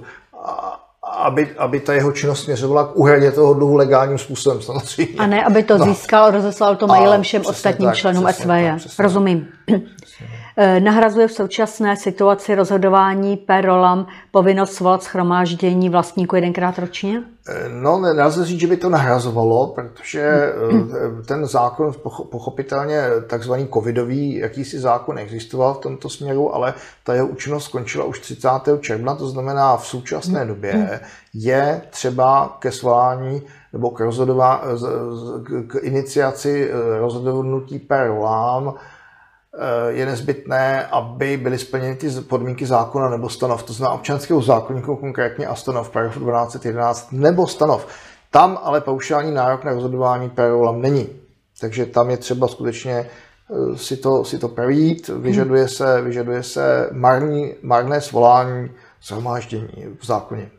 aby, 1.03 1.55
aby 1.57 1.79
ta 1.79 1.93
jeho 1.93 2.11
činnost 2.11 2.43
směřovala 2.43 2.87
k 2.87 2.95
uhradě 2.95 3.31
toho 3.31 3.53
dluhu 3.53 3.75
legálním 3.75 4.17
způsobem 4.17 4.61
samozřejmě. 4.61 5.15
A 5.17 5.27
ne, 5.27 5.45
aby 5.45 5.63
to 5.63 5.77
no. 5.77 5.85
získal, 5.85 6.31
rozeslal 6.31 6.75
to 6.75 6.87
mailem 6.87 7.21
všem 7.21 7.45
ostatním 7.45 7.89
tak, 7.89 7.97
členům 7.97 8.27
SVJ. 8.31 8.71
Rozumím. 8.99 9.47
Eh, 10.57 10.79
nahrazuje 10.79 11.27
v 11.27 11.31
současné 11.31 11.97
situaci 11.97 12.55
rozhodování 12.55 13.37
per 13.37 13.65
rolam 13.65 14.07
povinnost 14.31 14.73
svolat 14.73 15.03
schromáždění 15.03 15.89
vlastníků 15.89 16.35
jedenkrát 16.35 16.79
ročně? 16.79 17.23
Eh, 17.49 17.69
no, 17.69 17.99
nelze 17.99 18.45
říct, 18.45 18.59
že 18.59 18.67
by 18.67 18.77
to 18.77 18.89
nahrazovalo, 18.89 19.67
protože 19.67 20.21
eh, 20.21 21.23
ten 21.25 21.45
zákon, 21.45 21.91
pochopitelně 22.31 23.01
takzvaný 23.27 23.67
covidový, 23.73 24.35
jakýsi 24.35 24.79
zákon 24.79 25.17
existoval 25.17 25.73
v 25.73 25.79
tomto 25.79 26.09
směru, 26.09 26.55
ale 26.55 26.73
ta 27.03 27.13
jeho 27.13 27.27
účinnost 27.27 27.63
skončila 27.63 28.05
už 28.05 28.19
30. 28.19 28.49
června, 28.79 29.15
to 29.15 29.29
znamená 29.29 29.77
v 29.77 29.87
současné 29.87 30.45
době 30.45 30.99
je 31.33 31.81
třeba 31.89 32.57
ke 32.59 32.71
svolání 32.71 33.41
nebo 33.73 33.89
k, 33.89 34.03
k 35.67 35.75
iniciaci 35.81 36.71
rozhodnutí 36.99 37.79
per 37.79 38.09
je 39.87 40.05
nezbytné, 40.05 40.85
aby 40.85 41.37
byly 41.37 41.57
splněny 41.57 41.95
ty 41.95 42.09
podmínky 42.09 42.65
zákona 42.65 43.09
nebo 43.09 43.29
stanov, 43.29 43.63
to 43.63 43.73
znamená 43.73 43.95
občanského 43.95 44.41
zákonníku 44.41 44.95
konkrétně 44.95 45.47
a 45.47 45.55
stanov, 45.55 45.89
paragraf 45.89 46.13
1211 46.13 47.11
nebo 47.11 47.47
stanov. 47.47 47.87
Tam 48.31 48.59
ale 48.63 48.81
paušální 48.81 49.31
nárok 49.31 49.63
na 49.63 49.73
rozhodování 49.73 50.29
perolam 50.29 50.81
není. 50.81 51.09
Takže 51.59 51.85
tam 51.85 52.09
je 52.09 52.17
třeba 52.17 52.47
skutečně 52.47 52.93
eh, 52.93 53.77
si 53.77 53.97
to, 53.97 54.25
si 54.25 54.39
to 54.39 54.47
prevít, 54.47 55.07
vyžaduje 55.07 55.67
se, 55.67 56.01
vyžaduje 56.01 56.43
se 56.43 56.89
marní, 56.91 57.53
marné 57.61 58.01
svolání 58.01 58.71
zhromáždění 59.03 59.85
v 59.99 60.05
zákoně. 60.05 60.49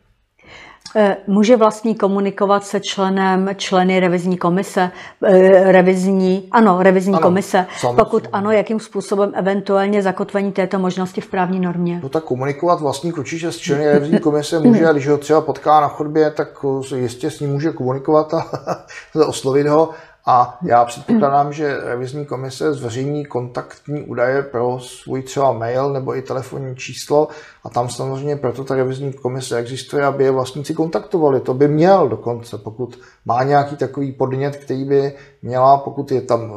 Eh, 0.97 1.17
může 1.27 1.57
vlastní 1.57 1.95
komunikovat 1.95 2.65
se 2.65 2.81
členem, 2.81 3.51
členy 3.57 4.01
revizní 4.01 4.37
komise, 4.37 4.91
eh, 5.25 5.73
revizní, 5.73 6.49
ano, 6.51 6.83
revizní 6.83 7.15
ano, 7.15 7.23
komise. 7.23 7.67
Samozřejmě. 7.79 8.05
Pokud 8.05 8.29
ano, 8.33 8.51
jakým 8.51 8.81
způsobem 8.81 9.33
eventuálně 9.35 10.03
zakotvení 10.03 10.53
této 10.53 10.79
možnosti 10.79 11.21
v 11.21 11.27
právní 11.27 11.61
normě? 11.61 12.01
No 12.03 12.09
tak 12.09 12.25
komunikovat 12.25 12.81
vlastník 12.81 13.19
určitě 13.19 13.53
s 13.53 13.59
členy 13.59 13.87
revizní 13.87 14.19
komise 14.19 14.59
může, 14.59 14.87
a 14.87 14.93
když 14.93 15.09
ho 15.09 15.19
třeba 15.19 15.41
potká 15.41 15.81
na 15.81 15.89
chodbě, 15.89 16.31
tak 16.31 16.49
jistě 16.97 17.31
s 17.31 17.41
ním 17.41 17.51
může 17.51 17.71
komunikovat 17.71 18.35
a 18.35 18.47
oslovit 19.27 19.67
ho. 19.67 19.91
A 20.27 20.59
já 20.63 20.85
předpokládám, 20.85 21.53
že 21.53 21.81
revizní 21.85 22.27
komise 22.27 22.75
zveřejní 22.75 23.25
kontaktní 23.25 24.03
údaje 24.03 24.43
pro 24.43 24.79
svůj 24.81 25.23
třeba 25.23 25.53
mail 25.53 25.93
nebo 25.93 26.17
i 26.17 26.23
telefonní 26.23 26.77
číslo 26.77 27.29
a 27.65 27.71
tam 27.71 27.89
samozřejmě 27.89 28.37
proto 28.37 28.65
ta 28.65 28.75
revizní 28.75 29.13
komise 29.13 29.57
existuje, 29.57 30.05
aby 30.05 30.25
je 30.25 30.31
vlastníci 30.31 30.75
kontaktovali. 30.75 31.41
To 31.41 31.55
by 31.55 31.69
měl 31.69 32.09
dokonce, 32.09 32.59
pokud 32.59 32.99
má 33.25 33.43
nějaký 33.43 33.77
takový 33.77 34.13
podnět, 34.13 34.57
který 34.57 34.85
by 34.85 35.15
měla, 35.43 35.77
pokud 35.77 36.13
je 36.13 36.21
tam 36.21 36.53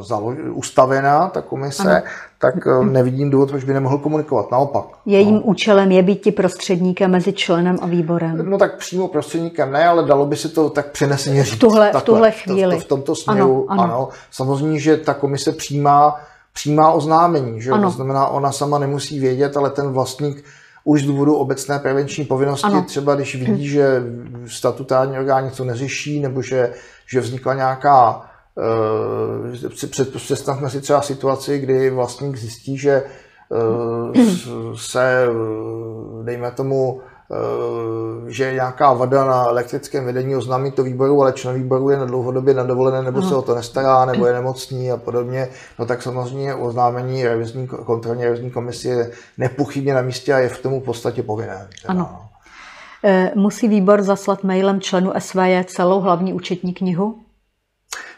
ustavená 0.52 1.28
ta 1.28 1.42
komise, 1.42 1.90
ano. 1.90 2.06
tak 2.38 2.54
eh, 2.66 2.84
nevidím 2.84 3.30
důvod, 3.30 3.50
proč 3.50 3.64
by 3.64 3.74
nemohl 3.74 3.98
komunikovat. 3.98 4.50
Naopak. 4.50 4.84
Jejím 5.06 5.34
no. 5.34 5.40
účelem 5.40 5.92
je 5.92 6.02
být 6.02 6.20
ti 6.20 6.32
prostředníkem 6.32 7.10
mezi 7.10 7.32
členem 7.32 7.78
a 7.82 7.86
výborem. 7.86 8.50
No 8.50 8.58
tak 8.58 8.76
přímo 8.76 9.08
prostředníkem 9.08 9.72
ne, 9.72 9.88
ale 9.88 10.04
dalo 10.04 10.26
by 10.26 10.36
se 10.36 10.48
to 10.48 10.70
tak 10.70 10.90
přeneseně 10.90 11.44
říct. 11.44 11.54
V 11.54 11.58
tuhle, 11.58 11.92
v 11.92 12.02
tuhle 12.02 12.30
chvíli. 12.30 12.76
To, 12.76 12.80
to, 12.80 12.84
v 12.84 12.88
tomto 12.88 13.14
směru, 13.14 13.66
ano, 13.68 13.82
ano. 13.82 13.94
ano. 13.94 14.08
Samozřejmě, 14.30 14.80
že 14.80 14.96
ta 14.96 15.14
komise 15.14 15.52
přijímá, 15.52 16.20
přijímá 16.52 16.92
oznámení, 16.92 17.62
že? 17.62 17.70
to 17.70 17.90
znamená, 17.90 18.26
ona 18.26 18.52
sama 18.52 18.78
nemusí 18.78 19.20
vědět, 19.20 19.56
ale 19.56 19.70
ten 19.70 19.92
vlastník 19.92 20.44
už 20.88 21.02
z 21.02 21.06
důvodu 21.06 21.34
obecné 21.34 21.78
prevenční 21.78 22.24
povinnosti, 22.24 22.66
ano. 22.66 22.82
třeba 22.82 23.14
když 23.14 23.34
vidí, 23.34 23.68
že 23.68 24.02
statutární 24.46 25.18
orgán 25.18 25.44
něco 25.44 25.64
neřeší, 25.64 26.20
nebo 26.20 26.42
že, 26.42 26.72
že 27.06 27.20
vznikla 27.20 27.54
nějaká 27.54 28.22
uh, 28.54 29.76
představme 30.16 30.70
si 30.70 30.80
třeba 30.80 31.02
situaci, 31.02 31.58
kdy 31.58 31.90
vlastník 31.90 32.36
zjistí, 32.36 32.78
že 32.78 33.02
uh, 33.48 34.74
se, 34.76 35.26
dejme 36.24 36.50
tomu, 36.50 37.00
Eh, 37.00 37.07
že 38.26 38.44
je 38.44 38.52
nějaká 38.52 38.92
vada 38.92 39.24
na 39.24 39.44
elektrickém 39.44 40.04
vedení, 40.04 40.36
oznámí 40.36 40.72
to 40.72 40.82
výboru, 40.82 41.22
ale 41.22 41.32
člen 41.32 41.54
výboru 41.54 41.90
je 41.90 41.96
na 41.96 42.04
dlouhodobě 42.04 42.54
na 42.54 42.62
dovolené, 42.62 43.02
nebo 43.02 43.22
se 43.22 43.34
o 43.34 43.42
to 43.42 43.54
nestará, 43.54 44.04
nebo 44.04 44.26
je 44.26 44.32
nemocný 44.32 44.90
a 44.90 44.96
podobně, 44.96 45.48
no 45.78 45.86
tak 45.86 46.02
samozřejmě 46.02 46.54
oznámení 46.54 47.24
revizní, 47.24 47.66
kontrolní 47.66 48.24
revizní 48.24 48.50
komisi 48.50 48.88
je 48.88 49.10
nepochybně 49.38 49.94
na 49.94 50.02
místě 50.02 50.34
a 50.34 50.38
je 50.38 50.48
v 50.48 50.62
tomu 50.62 50.80
v 50.80 50.84
podstatě 50.84 51.22
povinné. 51.22 51.68
Ano. 51.86 52.00
No. 52.00 52.28
Eh, 53.04 53.32
musí 53.34 53.68
výbor 53.68 54.02
zaslat 54.02 54.44
mailem 54.44 54.80
členu 54.80 55.12
SVJ 55.18 55.64
celou 55.64 56.00
hlavní 56.00 56.32
účetní 56.32 56.74
knihu? 56.74 57.18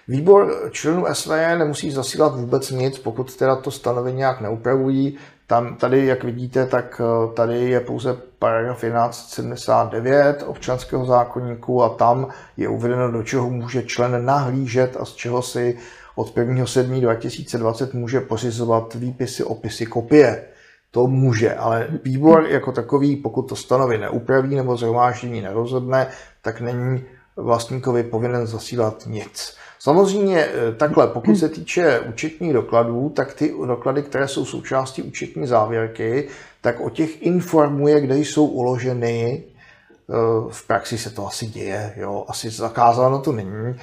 Výbor 0.08 0.68
členů 0.70 1.06
SVJ 1.12 1.58
nemusí 1.58 1.90
zasílat 1.90 2.34
vůbec 2.34 2.70
nic, 2.70 2.98
pokud 2.98 3.36
teda 3.36 3.56
to 3.56 3.70
stanovení 3.70 4.16
nějak 4.16 4.40
neupravují. 4.40 5.18
Tam, 5.50 5.76
tady, 5.76 6.06
jak 6.06 6.24
vidíte, 6.24 6.66
tak 6.66 7.00
eh, 7.04 7.34
tady 7.34 7.70
je 7.70 7.80
pouze 7.80 8.16
paragraf 8.38 8.80
1179 8.80 10.44
občanského 10.46 11.06
zákonníku 11.06 11.82
a 11.82 11.88
tam 11.88 12.28
je 12.56 12.68
uvedeno, 12.68 13.10
do 13.10 13.22
čeho 13.22 13.50
může 13.50 13.82
člen 13.82 14.24
nahlížet 14.24 14.96
a 15.00 15.04
z 15.04 15.14
čeho 15.14 15.42
si 15.42 15.78
od 16.14 16.36
1.7.2020 16.36 17.88
může 17.92 18.20
pořizovat 18.20 18.94
výpisy, 18.94 19.44
opisy, 19.44 19.86
kopie. 19.86 20.44
To 20.90 21.06
může, 21.06 21.54
ale 21.54 21.88
výbor 22.04 22.46
jako 22.48 22.72
takový, 22.72 23.16
pokud 23.16 23.42
to 23.42 23.56
stanovy 23.56 23.98
neupraví 23.98 24.54
nebo 24.54 24.76
zhromáždění 24.76 25.40
nerozhodne, 25.40 26.06
tak 26.42 26.60
není 26.60 27.04
vlastníkovi 27.36 28.02
povinen 28.02 28.46
zasílat 28.46 29.02
nic. 29.06 29.56
Samozřejmě 29.82 30.44
eh, 30.44 30.72
takhle, 30.72 31.06
pokud 31.06 31.36
se 31.36 31.48
týče 31.48 32.00
účetních 32.00 32.52
dokladů, 32.52 33.08
tak 33.08 33.34
ty 33.34 33.54
doklady, 33.66 34.02
které 34.02 34.28
jsou 34.28 34.44
součástí 34.44 35.02
účetní 35.02 35.46
závěrky, 35.46 36.28
tak 36.60 36.80
o 36.80 36.90
těch 36.90 37.22
informuje, 37.22 38.00
kde 38.00 38.18
jsou 38.18 38.46
uloženy. 38.46 39.44
Eh, 39.44 40.14
v 40.50 40.66
praxi 40.66 40.98
se 40.98 41.10
to 41.10 41.26
asi 41.26 41.46
děje, 41.46 41.94
jo? 41.96 42.24
asi 42.28 42.50
zakázáno 42.50 43.18
to 43.18 43.32
není 43.32 43.74
eh, 43.74 43.76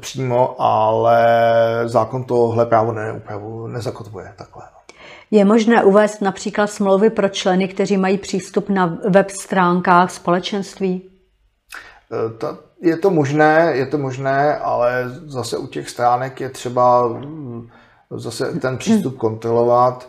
přímo, 0.00 0.62
ale 0.62 1.22
zákon 1.84 2.24
tohle 2.24 2.66
právo 2.66 2.92
neupravuje, 2.92 3.72
nezakotvuje 3.72 4.32
takhle. 4.36 4.62
No. 4.62 4.94
Je 5.30 5.44
možné 5.44 5.84
uvést 5.84 6.20
například 6.20 6.66
smlouvy 6.66 7.10
pro 7.10 7.28
členy, 7.28 7.68
kteří 7.68 7.96
mají 7.96 8.18
přístup 8.18 8.68
na 8.68 8.98
web 9.08 9.30
stránkách 9.30 10.10
společenství? 10.10 11.09
Ta, 12.38 12.58
je 12.80 12.96
to 12.96 13.10
možné, 13.10 13.72
je 13.74 13.86
to 13.86 13.98
možné, 13.98 14.56
ale 14.56 15.04
zase 15.26 15.58
u 15.58 15.66
těch 15.66 15.90
stránek 15.90 16.40
je 16.40 16.48
třeba 16.48 17.08
mm, 17.08 17.68
zase 18.10 18.52
ten 18.60 18.78
přístup 18.78 19.16
kontrolovat 19.16 20.08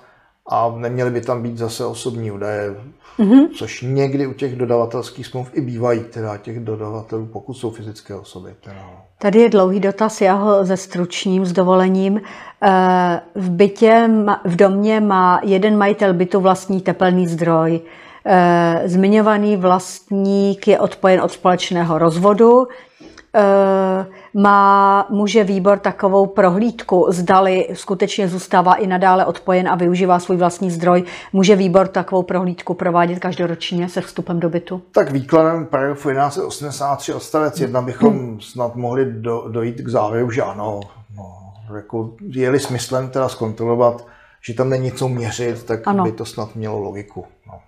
a 0.49 0.74
neměly 0.78 1.12
by 1.12 1.22
tam 1.22 1.43
být 1.43 1.58
zase 1.58 1.86
osobní 1.86 2.32
údaje, 2.32 2.76
mm-hmm. 3.20 3.47
což 3.58 3.82
někdy 3.82 4.28
u 4.28 4.34
těch 4.34 4.56
dodavatelských 4.56 5.28
smluv 5.28 5.49
i 5.54 5.62
bývají, 5.62 5.99
teda 5.99 6.38
těch 6.38 6.60
dodavatelů, 6.60 7.26
pokud 7.26 7.54
jsou 7.54 7.72
fyzické 7.72 8.16
osoby. 8.16 8.56
Teda. 8.64 8.89
Tady 9.18 9.39
je 9.39 9.49
dlouhý 9.49 9.80
dotaz, 9.80 10.22
já 10.22 10.34
ho 10.34 10.66
ze 10.66 10.78
stručním 10.78 11.45
s 11.45 11.54
dovolením. 11.54 12.22
Eh, 12.64 13.22
v 13.36 13.49
bytě, 13.49 14.10
v 14.45 14.56
domě 14.56 14.99
má 14.99 15.39
jeden 15.43 15.78
majitel 15.78 16.14
bytu 16.14 16.39
vlastní 16.39 16.82
tepelný 16.82 17.28
zdroj. 17.28 17.82
Eh, 18.26 18.82
zmiňovaný 18.86 19.58
vlastník 19.58 20.68
je 20.68 20.80
odpojen 20.80 21.22
od 21.22 21.32
společného 21.32 21.98
rozvodu. 21.98 22.68
Eh, 23.36 24.06
má, 24.34 25.08
může 25.10 25.44
výbor 25.44 25.80
takovou 25.80 26.26
prohlídku, 26.26 27.06
zdali 27.10 27.68
skutečně 27.74 28.28
zůstává 28.28 28.76
i 28.76 28.88
nadále 28.88 29.26
odpojen 29.26 29.68
a 29.68 29.76
využívá 29.76 30.20
svůj 30.20 30.38
vlastní 30.38 30.72
zdroj. 30.72 31.04
Může 31.34 31.56
výbor 31.56 31.88
takovou 31.88 32.24
prohlídku 32.24 32.74
provádět 32.74 33.20
každoročně 33.20 33.90
se 33.90 34.02
vstupem 34.02 34.40
do 34.40 34.50
bytu? 34.50 34.82
Tak 34.92 35.12
výkladem 35.12 35.66
paragrafu 35.66 36.10
1183 36.10 37.14
odstavec 37.14 37.60
1 37.60 37.82
bychom 37.82 38.40
snad 38.42 38.76
mohli 38.76 39.06
do, 39.06 39.46
dojít 39.48 39.82
k 39.82 39.88
závěru, 39.88 40.32
že 40.32 40.42
ano. 40.42 40.80
No, 41.18 41.54
jako 41.76 42.10
je-li 42.22 42.60
smyslem 42.60 43.10
teda 43.10 43.30
zkontrolovat, 43.30 44.08
že 44.42 44.54
tam 44.54 44.70
není 44.70 44.92
co 44.92 45.08
měřit, 45.08 45.64
tak 45.64 45.88
ano. 45.88 46.04
by 46.04 46.12
to 46.12 46.26
snad 46.26 46.56
mělo 46.56 46.80
logiku. 46.80 47.26
No. 47.48 47.60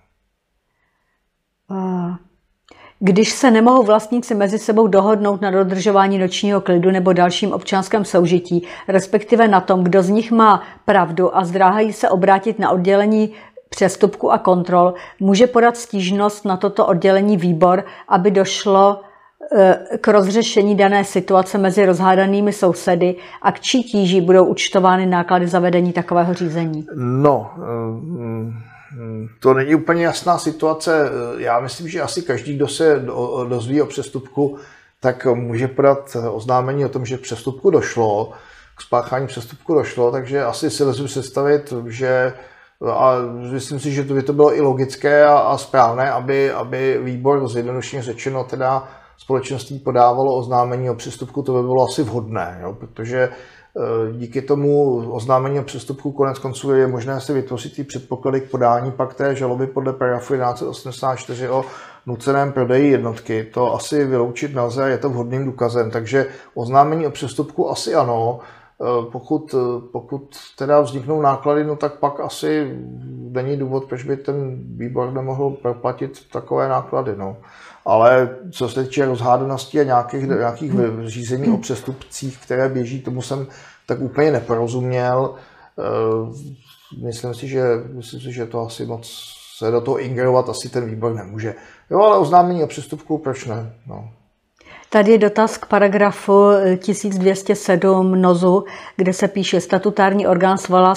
Když 2.98 3.30
se 3.32 3.50
nemohou 3.50 3.82
vlastníci 3.82 4.34
mezi 4.34 4.58
sebou 4.58 4.86
dohodnout 4.86 5.40
na 5.40 5.50
dodržování 5.50 6.18
nočního 6.18 6.60
klidu 6.60 6.90
nebo 6.90 7.12
dalším 7.12 7.52
občanském 7.52 8.04
soužití, 8.04 8.66
respektive 8.88 9.48
na 9.48 9.60
tom, 9.60 9.84
kdo 9.84 10.02
z 10.02 10.08
nich 10.08 10.32
má 10.32 10.62
pravdu 10.84 11.36
a 11.36 11.44
zdráhají 11.44 11.92
se 11.92 12.08
obrátit 12.08 12.58
na 12.58 12.70
oddělení 12.70 13.32
přestupku 13.68 14.32
a 14.32 14.38
kontrol, 14.38 14.94
může 15.20 15.46
podat 15.46 15.76
stížnost 15.76 16.44
na 16.44 16.56
toto 16.56 16.86
oddělení 16.86 17.36
výbor, 17.36 17.84
aby 18.08 18.30
došlo 18.30 19.00
e, 19.56 19.98
k 19.98 20.08
rozřešení 20.08 20.76
dané 20.76 21.04
situace 21.04 21.58
mezi 21.58 21.86
rozhádanými 21.86 22.52
sousedy 22.52 23.16
a 23.42 23.52
k 23.52 23.60
čí 23.60 23.82
tíží 23.82 24.20
budou 24.20 24.44
účtovány 24.44 25.06
náklady 25.06 25.46
zavedení 25.46 25.92
takového 25.92 26.34
řízení? 26.34 26.86
No, 26.96 27.50
Hmm, 27.56 28.52
to 29.40 29.54
není 29.54 29.74
úplně 29.74 30.04
jasná 30.04 30.38
situace. 30.38 31.10
Já 31.38 31.60
myslím, 31.60 31.88
že 31.88 32.02
asi 32.02 32.22
každý, 32.22 32.56
kdo 32.56 32.68
se 32.68 33.04
dozví 33.48 33.82
o 33.82 33.86
přestupku, 33.86 34.58
tak 35.00 35.26
může 35.26 35.68
podat 35.68 36.16
oznámení 36.30 36.84
o 36.84 36.88
tom, 36.88 37.06
že 37.06 37.18
přestupku 37.18 37.70
došlo, 37.70 38.32
k 38.76 38.82
spáchání 38.82 39.26
přestupku 39.26 39.74
došlo, 39.74 40.12
takže 40.12 40.44
asi 40.44 40.70
si 40.70 40.84
lezu 40.84 41.04
představit, 41.04 41.72
že 41.86 42.32
a 42.92 43.12
myslím 43.52 43.80
si, 43.80 43.92
že 43.92 44.04
to 44.04 44.14
by 44.14 44.22
to 44.22 44.32
bylo 44.32 44.56
i 44.56 44.60
logické 44.60 45.24
a, 45.24 45.38
a 45.38 45.58
správné, 45.58 46.10
aby, 46.10 46.50
aby 46.50 47.00
výbor 47.02 47.48
zjednodušeně 47.48 48.02
řečeno 48.02 48.44
teda 48.44 48.88
společenství 49.18 49.78
podávalo 49.78 50.36
oznámení 50.36 50.90
o 50.90 50.94
přestupku, 50.94 51.42
to 51.42 51.52
by 51.52 51.62
bylo 51.62 51.84
asi 51.84 52.02
vhodné, 52.02 52.58
jo, 52.62 52.72
protože 52.72 53.28
díky 54.12 54.42
tomu 54.42 54.96
oznámení 55.12 55.60
o 55.60 55.62
přestupku 55.62 56.12
konec 56.12 56.38
konců 56.38 56.72
je 56.72 56.86
možné 56.86 57.20
si 57.20 57.32
vytvořit 57.32 57.76
ty 57.76 57.84
předpoklady 57.84 58.40
k 58.40 58.50
podání 58.50 58.92
pak 58.92 59.14
té 59.14 59.34
žaloby 59.34 59.66
podle 59.66 59.92
paragrafu 59.92 60.34
1184 60.34 61.48
o 61.48 61.64
nuceném 62.06 62.52
prodeji 62.52 62.90
jednotky. 62.90 63.44
To 63.54 63.74
asi 63.74 64.04
vyloučit 64.04 64.54
nelze 64.54 64.84
a 64.84 64.88
je 64.88 64.98
to 64.98 65.10
vhodným 65.10 65.44
důkazem, 65.44 65.90
takže 65.90 66.26
oznámení 66.54 67.06
o 67.06 67.10
přestupku 67.10 67.70
asi 67.70 67.94
ano, 67.94 68.40
Eh, 68.80 69.10
pokud, 69.12 69.54
eh, 69.54 69.88
pokud 69.92 70.36
teda 70.58 70.80
vzniknou 70.80 71.22
náklady, 71.22 71.64
no 71.64 71.76
tak 71.76 71.98
pak 71.98 72.20
asi 72.20 72.78
není 73.30 73.56
důvod, 73.56 73.84
proč 73.84 74.04
by 74.04 74.16
ten 74.16 74.64
výbor 74.76 75.12
nemohl 75.12 75.50
proplatit 75.50 76.30
takové 76.32 76.68
náklady. 76.68 77.16
No. 77.16 77.36
Ale 77.84 78.36
co 78.50 78.68
se 78.68 78.84
týče 78.84 79.06
rozhádanosti 79.06 79.80
a 79.80 79.84
nějakých, 79.84 80.22
nějakých 80.22 80.72
řízení 81.04 81.48
o 81.48 81.58
přestupcích, 81.58 82.38
které 82.38 82.68
běží, 82.68 83.00
tomu 83.00 83.22
jsem 83.22 83.46
tak 83.86 84.00
úplně 84.00 84.30
neporozuměl. 84.30 85.34
Eh, 85.78 87.02
myslím 87.04 87.34
si, 87.34 87.48
že, 87.48 87.62
myslím 87.92 88.20
si, 88.20 88.32
že 88.32 88.46
to 88.46 88.66
asi 88.66 88.86
moc 88.86 89.34
se 89.58 89.70
do 89.70 89.80
toho 89.80 90.00
ingerovat 90.00 90.48
asi 90.48 90.68
ten 90.68 90.86
výbor 90.86 91.14
nemůže. 91.14 91.54
Jo, 91.90 92.00
ale 92.00 92.18
oznámení 92.18 92.64
o 92.64 92.66
přestupku, 92.66 93.18
proč 93.18 93.46
ne? 93.46 93.72
No. 93.86 94.10
Tady 94.94 95.12
je 95.12 95.18
dotaz 95.18 95.58
k 95.58 95.66
paragrafu 95.66 96.50
1207 96.78 98.22
NOZu, 98.22 98.64
kde 98.96 99.12
se 99.12 99.28
píše, 99.28 99.60
statutární 99.60 100.26
orgán 100.26 100.58
svolá 100.58 100.94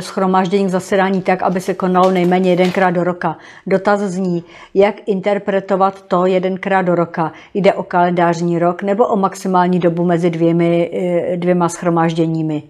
schromáždění 0.00 0.66
k 0.66 0.70
zasedání 0.70 1.22
tak, 1.22 1.42
aby 1.42 1.60
se 1.60 1.74
konalo 1.74 2.10
nejméně 2.10 2.50
jedenkrát 2.50 2.90
do 2.90 3.04
roka. 3.04 3.36
Dotaz 3.66 4.00
zní, 4.00 4.44
jak 4.74 4.94
interpretovat 5.06 6.02
to 6.02 6.26
jedenkrát 6.26 6.82
do 6.82 6.94
roka. 6.94 7.32
Jde 7.54 7.72
o 7.72 7.82
kalendářní 7.82 8.58
rok 8.58 8.82
nebo 8.82 9.06
o 9.06 9.16
maximální 9.16 9.78
dobu 9.78 10.04
mezi 10.04 10.30
dvěmi, 10.30 10.90
eh, 10.94 11.36
dvěma 11.36 11.68
schromážděními? 11.68 12.62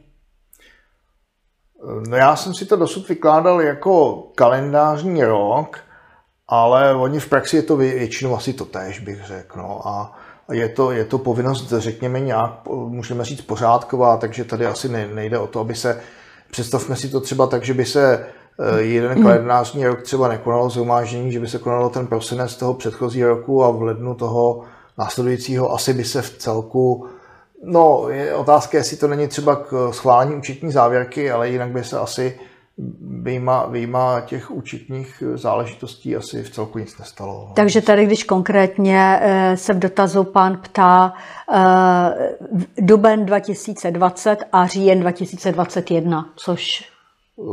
No 2.08 2.16
já 2.16 2.36
jsem 2.36 2.54
si 2.54 2.66
to 2.66 2.76
dosud 2.76 3.08
vykládal 3.08 3.62
jako 3.62 4.22
kalendářní 4.34 5.24
rok, 5.24 5.78
ale 6.48 6.94
oni 6.94 7.20
v 7.20 7.28
praxi 7.28 7.56
je 7.56 7.62
to 7.62 7.76
většinou 7.76 8.36
asi 8.36 8.52
to 8.52 8.64
též, 8.64 9.00
bych 9.00 9.24
řekl. 9.24 9.58
No. 9.58 9.88
A 9.88 10.18
je 10.52 10.68
to, 10.68 10.90
je 10.90 11.04
to 11.04 11.18
povinnost, 11.18 11.72
řekněme, 11.76 12.20
nějak, 12.20 12.50
můžeme 12.68 13.24
říct, 13.24 13.40
pořádková, 13.40 14.16
takže 14.16 14.44
tady 14.44 14.66
asi 14.66 14.88
nejde 14.88 15.38
o 15.38 15.46
to, 15.46 15.60
aby 15.60 15.74
se, 15.74 16.00
představme 16.50 16.96
si 16.96 17.08
to 17.08 17.20
třeba 17.20 17.46
tak, 17.46 17.64
že 17.64 17.74
by 17.74 17.84
se 17.84 18.26
eh, 18.60 18.80
jeden 18.82 19.22
kalendářní 19.22 19.86
rok 19.86 20.02
třeba 20.02 20.28
nekonalo 20.28 20.70
zhromáždění, 20.70 21.32
že 21.32 21.40
by 21.40 21.48
se 21.48 21.58
konalo 21.58 21.90
ten 21.90 22.06
prosinec 22.06 22.56
toho 22.56 22.74
předchozího 22.74 23.28
roku 23.28 23.64
a 23.64 23.70
v 23.70 23.82
lednu 23.82 24.14
toho 24.14 24.62
následujícího 24.98 25.74
asi 25.74 25.94
by 25.94 26.04
se 26.04 26.22
v 26.22 26.38
celku 26.38 27.08
No, 27.64 28.06
je 28.08 28.34
otázka, 28.34 28.78
jestli 28.78 28.96
to 28.96 29.08
není 29.08 29.28
třeba 29.28 29.56
k 29.56 29.92
schválení 29.92 30.34
účetní 30.34 30.72
závěrky, 30.72 31.30
ale 31.30 31.48
jinak 31.48 31.70
by 31.70 31.84
se 31.84 31.98
asi 31.98 32.40
výjima, 33.22 33.66
výjima 33.66 34.20
těch 34.20 34.50
účetních 34.50 35.22
záležitostí 35.34 36.16
asi 36.16 36.42
v 36.42 36.50
celku 36.50 36.78
nic 36.78 36.98
nestalo. 36.98 37.52
Takže 37.54 37.80
tady, 37.80 38.06
když 38.06 38.24
konkrétně 38.24 39.18
eh, 39.20 39.56
se 39.56 39.74
v 39.74 39.78
dotazu 39.78 40.24
pán 40.24 40.56
ptá 40.56 41.14
eh, 41.54 42.36
duben 42.78 43.26
2020 43.26 44.44
a 44.52 44.66
říjen 44.66 45.00
2021, 45.00 46.32
což 46.36 46.92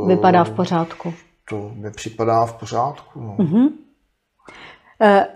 vypadá 0.07 0.43
v 0.43 0.51
pořádku. 0.51 1.13
To 1.49 1.71
mi 1.75 1.91
připadá 1.91 2.45
v 2.45 2.53
pořádku. 2.53 3.19
No. 3.19 3.35
Uh-huh. 3.39 3.69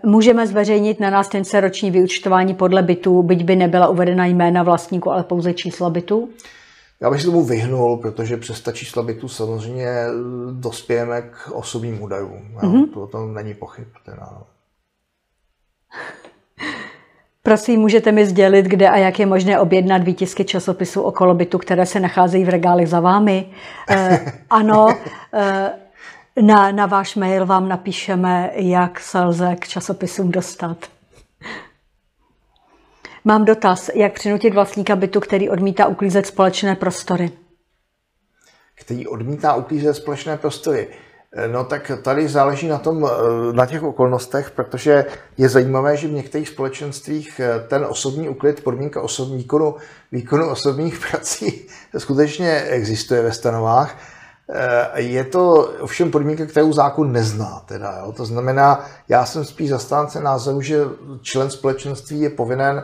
Můžeme 0.04 0.48
zveřejnit 0.48 1.00
na 1.00 1.10
nástence 1.10 1.62
roční 1.62 1.92
vyučtování 1.92 2.54
podle 2.54 2.82
bytů, 2.82 3.24
byť 3.24 3.44
by 3.44 3.56
nebyla 3.56 3.88
uvedena 3.88 4.26
jména 4.26 4.64
vlastníku, 4.64 5.12
ale 5.12 5.24
pouze 5.24 5.54
čísla 5.54 5.90
bytů? 5.90 6.30
Já 7.04 7.10
bych 7.10 7.22
se 7.22 7.28
tomu 7.28 7.44
vyhnul, 7.44 7.98
protože 7.98 8.38
přes 8.38 8.62
ta 8.62 8.72
čísla 8.72 9.04
bytu 9.04 9.28
samozřejmě 9.28 9.88
dospějeme 10.52 11.22
k 11.22 11.52
osobním 11.52 12.02
údajům. 12.02 12.58
Mm-hmm. 12.58 12.94
To, 12.94 13.08
to 13.08 13.26
není 13.26 13.54
pochyb. 13.54 13.88
Teda. 14.06 14.30
Prosím, 17.44 17.80
můžete 17.80 18.12
mi 18.12 18.26
sdělit, 18.26 18.66
kde 18.66 18.90
a 18.90 18.98
jak 18.98 19.20
je 19.20 19.26
možné 19.26 19.60
objednat 19.60 20.04
výtisky 20.04 20.46
časopisů 20.46 21.02
okolo 21.02 21.34
bytu, 21.34 21.58
které 21.58 21.86
se 21.86 22.00
nacházejí 22.00 22.46
v 22.46 22.50
regálech 22.50 22.90
za 22.90 23.00
vámi? 23.00 23.50
Eh, 23.90 24.34
ano, 24.50 24.88
eh, 25.34 25.72
na, 26.42 26.72
na 26.72 26.86
váš 26.86 27.16
mail 27.16 27.46
vám 27.46 27.70
napíšeme, 27.70 28.52
jak 28.56 29.00
se 29.00 29.22
lze 29.22 29.56
k 29.56 29.68
časopisům 29.68 30.32
dostat. 30.32 30.78
Mám 33.26 33.46
dotaz, 33.46 33.90
jak 33.96 34.14
přinutit 34.14 34.54
vlastníka 34.54 34.96
bytu, 34.96 35.20
který 35.20 35.50
odmítá 35.50 35.88
uklízet 35.88 36.26
společné 36.26 36.76
prostory? 36.76 37.32
Který 38.76 39.08
odmítá 39.08 39.56
uklízet 39.56 39.96
společné 39.96 40.38
prostory. 40.38 40.88
No 41.52 41.64
tak 41.64 41.92
tady 42.02 42.28
záleží 42.28 42.68
na, 42.68 42.78
tom, 42.78 43.06
eh, 43.06 43.54
na 43.54 43.66
těch 43.66 43.84
okolnostech, 43.84 44.52
protože 44.52 45.06
je 45.38 45.50
zajímavé, 45.50 45.98
že 45.98 46.08
v 46.08 46.12
některých 46.12 46.50
společenstvích 46.50 47.40
eh, 47.40 47.68
ten 47.68 47.86
osobní 47.86 48.30
uklid, 48.30 48.64
podmínka 48.64 49.02
osobní 49.02 49.38
výkonu, 49.38 49.76
výkonu 50.12 50.50
osobních 50.50 51.00
prací 51.12 51.68
skutečně 51.98 52.62
existuje 52.62 53.22
ve 53.22 53.32
stanovách. 53.32 53.98
Eh, 54.50 55.02
je 55.02 55.24
to 55.24 55.54
ovšem 55.80 56.12
podmínka, 56.12 56.46
kterou 56.46 56.74
zákon 56.74 57.12
nezná. 57.12 57.64
Teda, 57.66 57.98
jo? 58.00 58.12
To 58.12 58.26
znamená, 58.26 58.86
já 59.10 59.26
jsem 59.26 59.46
spíš 59.46 59.70
zastánce 59.70 60.22
názoru, 60.22 60.62
že 60.62 60.80
člen 61.22 61.50
společenství 61.50 62.22
je 62.22 62.30
povinen 62.30 62.84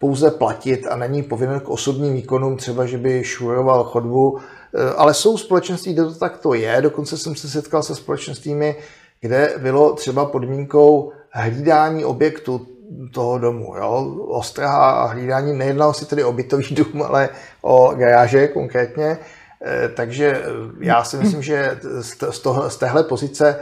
pouze 0.00 0.30
platit 0.30 0.86
a 0.90 0.96
není 0.96 1.22
povinen 1.22 1.60
k 1.60 1.68
osobním 1.68 2.14
výkonům, 2.14 2.56
třeba 2.56 2.86
že 2.86 2.98
by 2.98 3.24
šuroval 3.24 3.84
chodbu, 3.84 4.38
eh, 4.38 4.94
ale 4.96 5.14
jsou 5.14 5.38
společenství, 5.38 5.92
kde 5.92 6.04
to 6.04 6.14
takto 6.14 6.54
je. 6.54 6.82
Dokonce 6.82 7.18
jsem 7.18 7.34
se 7.34 7.48
setkal 7.48 7.82
se 7.82 7.94
společenstvími, 7.94 8.76
kde 9.20 9.54
bylo 9.58 9.92
třeba 9.92 10.26
podmínkou 10.26 11.12
hlídání 11.30 12.04
objektu 12.04 12.66
toho 13.12 13.38
domu. 13.38 13.74
Jo? 13.76 14.16
Ostraha 14.28 14.90
a 14.90 15.06
hlídání, 15.06 15.58
nejednalo 15.58 15.94
si 15.94 16.06
tedy 16.06 16.24
o 16.24 16.32
bytový 16.32 16.74
dům, 16.74 17.02
ale 17.02 17.28
o 17.62 17.94
garáže 17.94 18.48
konkrétně. 18.48 19.18
Eh, 19.64 19.88
takže 19.88 20.42
já 20.80 21.04
si 21.04 21.16
myslím, 21.16 21.42
že 21.42 21.78
z, 22.00 22.38
toho, 22.38 22.70
z 22.70 22.76
téhle 22.76 23.04
pozice 23.04 23.56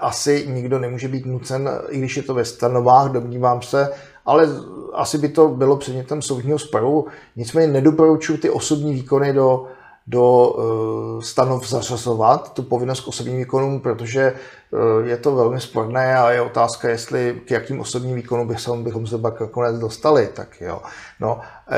asi 0.00 0.46
nikdo 0.48 0.78
nemůže 0.78 1.08
být 1.08 1.26
nucen, 1.26 1.70
i 1.88 1.98
když 1.98 2.16
je 2.16 2.22
to 2.22 2.34
ve 2.34 2.44
stanovách, 2.44 3.12
domnívám 3.12 3.62
se, 3.62 3.92
ale 4.26 4.48
asi 4.92 5.18
by 5.18 5.28
to 5.28 5.48
bylo 5.48 5.76
předmětem 5.76 6.22
soudního 6.22 6.58
sporu. 6.58 7.06
Nicméně 7.36 7.72
nedoporučuji 7.72 8.38
ty 8.38 8.50
osobní 8.50 8.94
výkony 8.94 9.32
do, 9.32 9.66
do 10.06 10.48
uh, 10.48 11.20
stanov 11.20 11.68
zařazovat, 11.68 12.52
tu 12.54 12.62
povinnost 12.62 13.00
k 13.00 13.08
osobním 13.08 13.36
výkonům, 13.36 13.80
protože 13.80 14.32
uh, 14.70 15.06
je 15.06 15.16
to 15.16 15.34
velmi 15.34 15.60
sporné 15.60 16.18
a 16.18 16.30
je 16.30 16.40
otázka, 16.40 16.88
jestli 16.88 17.40
k 17.44 17.50
jakým 17.50 17.80
osobním 17.80 18.16
výkonům 18.16 18.48
bychom, 18.48 18.84
bychom 18.84 19.06
se 19.06 19.18
pak 19.18 19.40
nakonec 19.40 19.78
dostali. 19.78 20.28
Tak 20.34 20.60
jo. 20.60 20.82
No, 21.20 21.40
uh, 21.70 21.76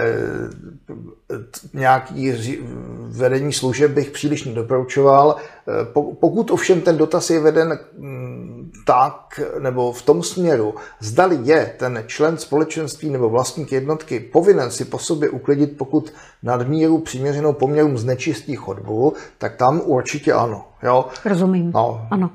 nějaký 1.74 2.32
vedení 3.08 3.52
služeb 3.52 3.90
bych 3.90 4.10
příliš 4.10 4.44
nedoporučoval. 4.44 5.36
Pokud 6.20 6.50
ovšem 6.50 6.80
ten 6.80 6.96
dotaz 6.96 7.30
je 7.30 7.40
veden 7.40 7.78
mm, 7.98 8.57
tak, 8.86 9.40
nebo 9.58 9.92
v 9.92 10.02
tom 10.02 10.22
směru, 10.22 10.74
zdali 11.00 11.38
je 11.42 11.74
ten 11.78 12.04
člen 12.06 12.38
společenství 12.38 13.10
nebo 13.10 13.28
vlastník 13.28 13.72
jednotky 13.72 14.20
povinen 14.20 14.70
si 14.70 14.84
po 14.84 14.98
sobě 14.98 15.30
uklidit, 15.30 15.78
pokud 15.78 16.12
nadmíru 16.42 16.98
přiměřenou 16.98 17.52
poměrům 17.52 17.98
znečistí 17.98 18.56
chodbu, 18.56 19.12
tak 19.38 19.56
tam 19.56 19.80
určitě 19.84 20.32
ano. 20.32 20.64
Jo? 20.82 21.04
Rozumím. 21.24 21.72
No. 21.74 22.06
Ano. 22.10 22.30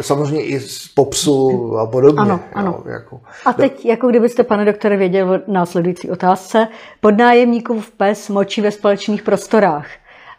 Samozřejmě 0.00 0.44
i 0.44 0.60
z 0.60 0.88
popsu 0.88 1.78
a 1.78 1.86
podobně. 1.86 2.20
Ano, 2.20 2.40
ano. 2.54 2.82
Jo, 2.86 2.92
jako. 2.92 3.20
A 3.44 3.52
teď, 3.52 3.86
jako 3.86 4.08
kdybyste, 4.08 4.44
pane 4.44 4.64
doktore, 4.64 4.96
věděl 4.96 5.30
o 5.30 5.52
následující 5.52 6.10
otázce. 6.10 6.68
Podnájemníků 7.00 7.80
v 7.80 7.90
PES 7.90 8.28
močí 8.28 8.60
ve 8.60 8.70
společných 8.70 9.22
prostorách. 9.22 9.86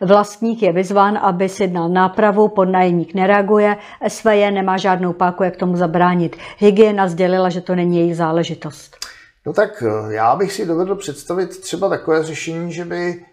Vlastník 0.01 0.61
je 0.61 0.71
vyzván, 0.71 1.17
aby 1.17 1.49
sjednal 1.49 1.89
nápravu, 1.89 2.47
podnájemník 2.47 3.13
nereaguje, 3.13 3.77
SVJ 4.07 4.51
nemá 4.51 4.77
žádnou 4.77 5.13
páku, 5.13 5.43
jak 5.43 5.57
tomu 5.57 5.77
zabránit. 5.77 6.35
Hygiena 6.57 7.07
sdělila, 7.07 7.49
že 7.49 7.61
to 7.61 7.75
není 7.75 7.97
její 7.97 8.13
záležitost. 8.13 8.97
No 9.45 9.53
tak 9.53 9.83
eh, 9.87 10.13
já 10.13 10.35
bych 10.35 10.53
si 10.53 10.65
dovedl 10.65 10.95
představit 10.95 11.59
třeba 11.59 11.89
takové 11.89 12.23
řešení, 12.23 12.73
že 12.73 12.85
by 12.85 13.25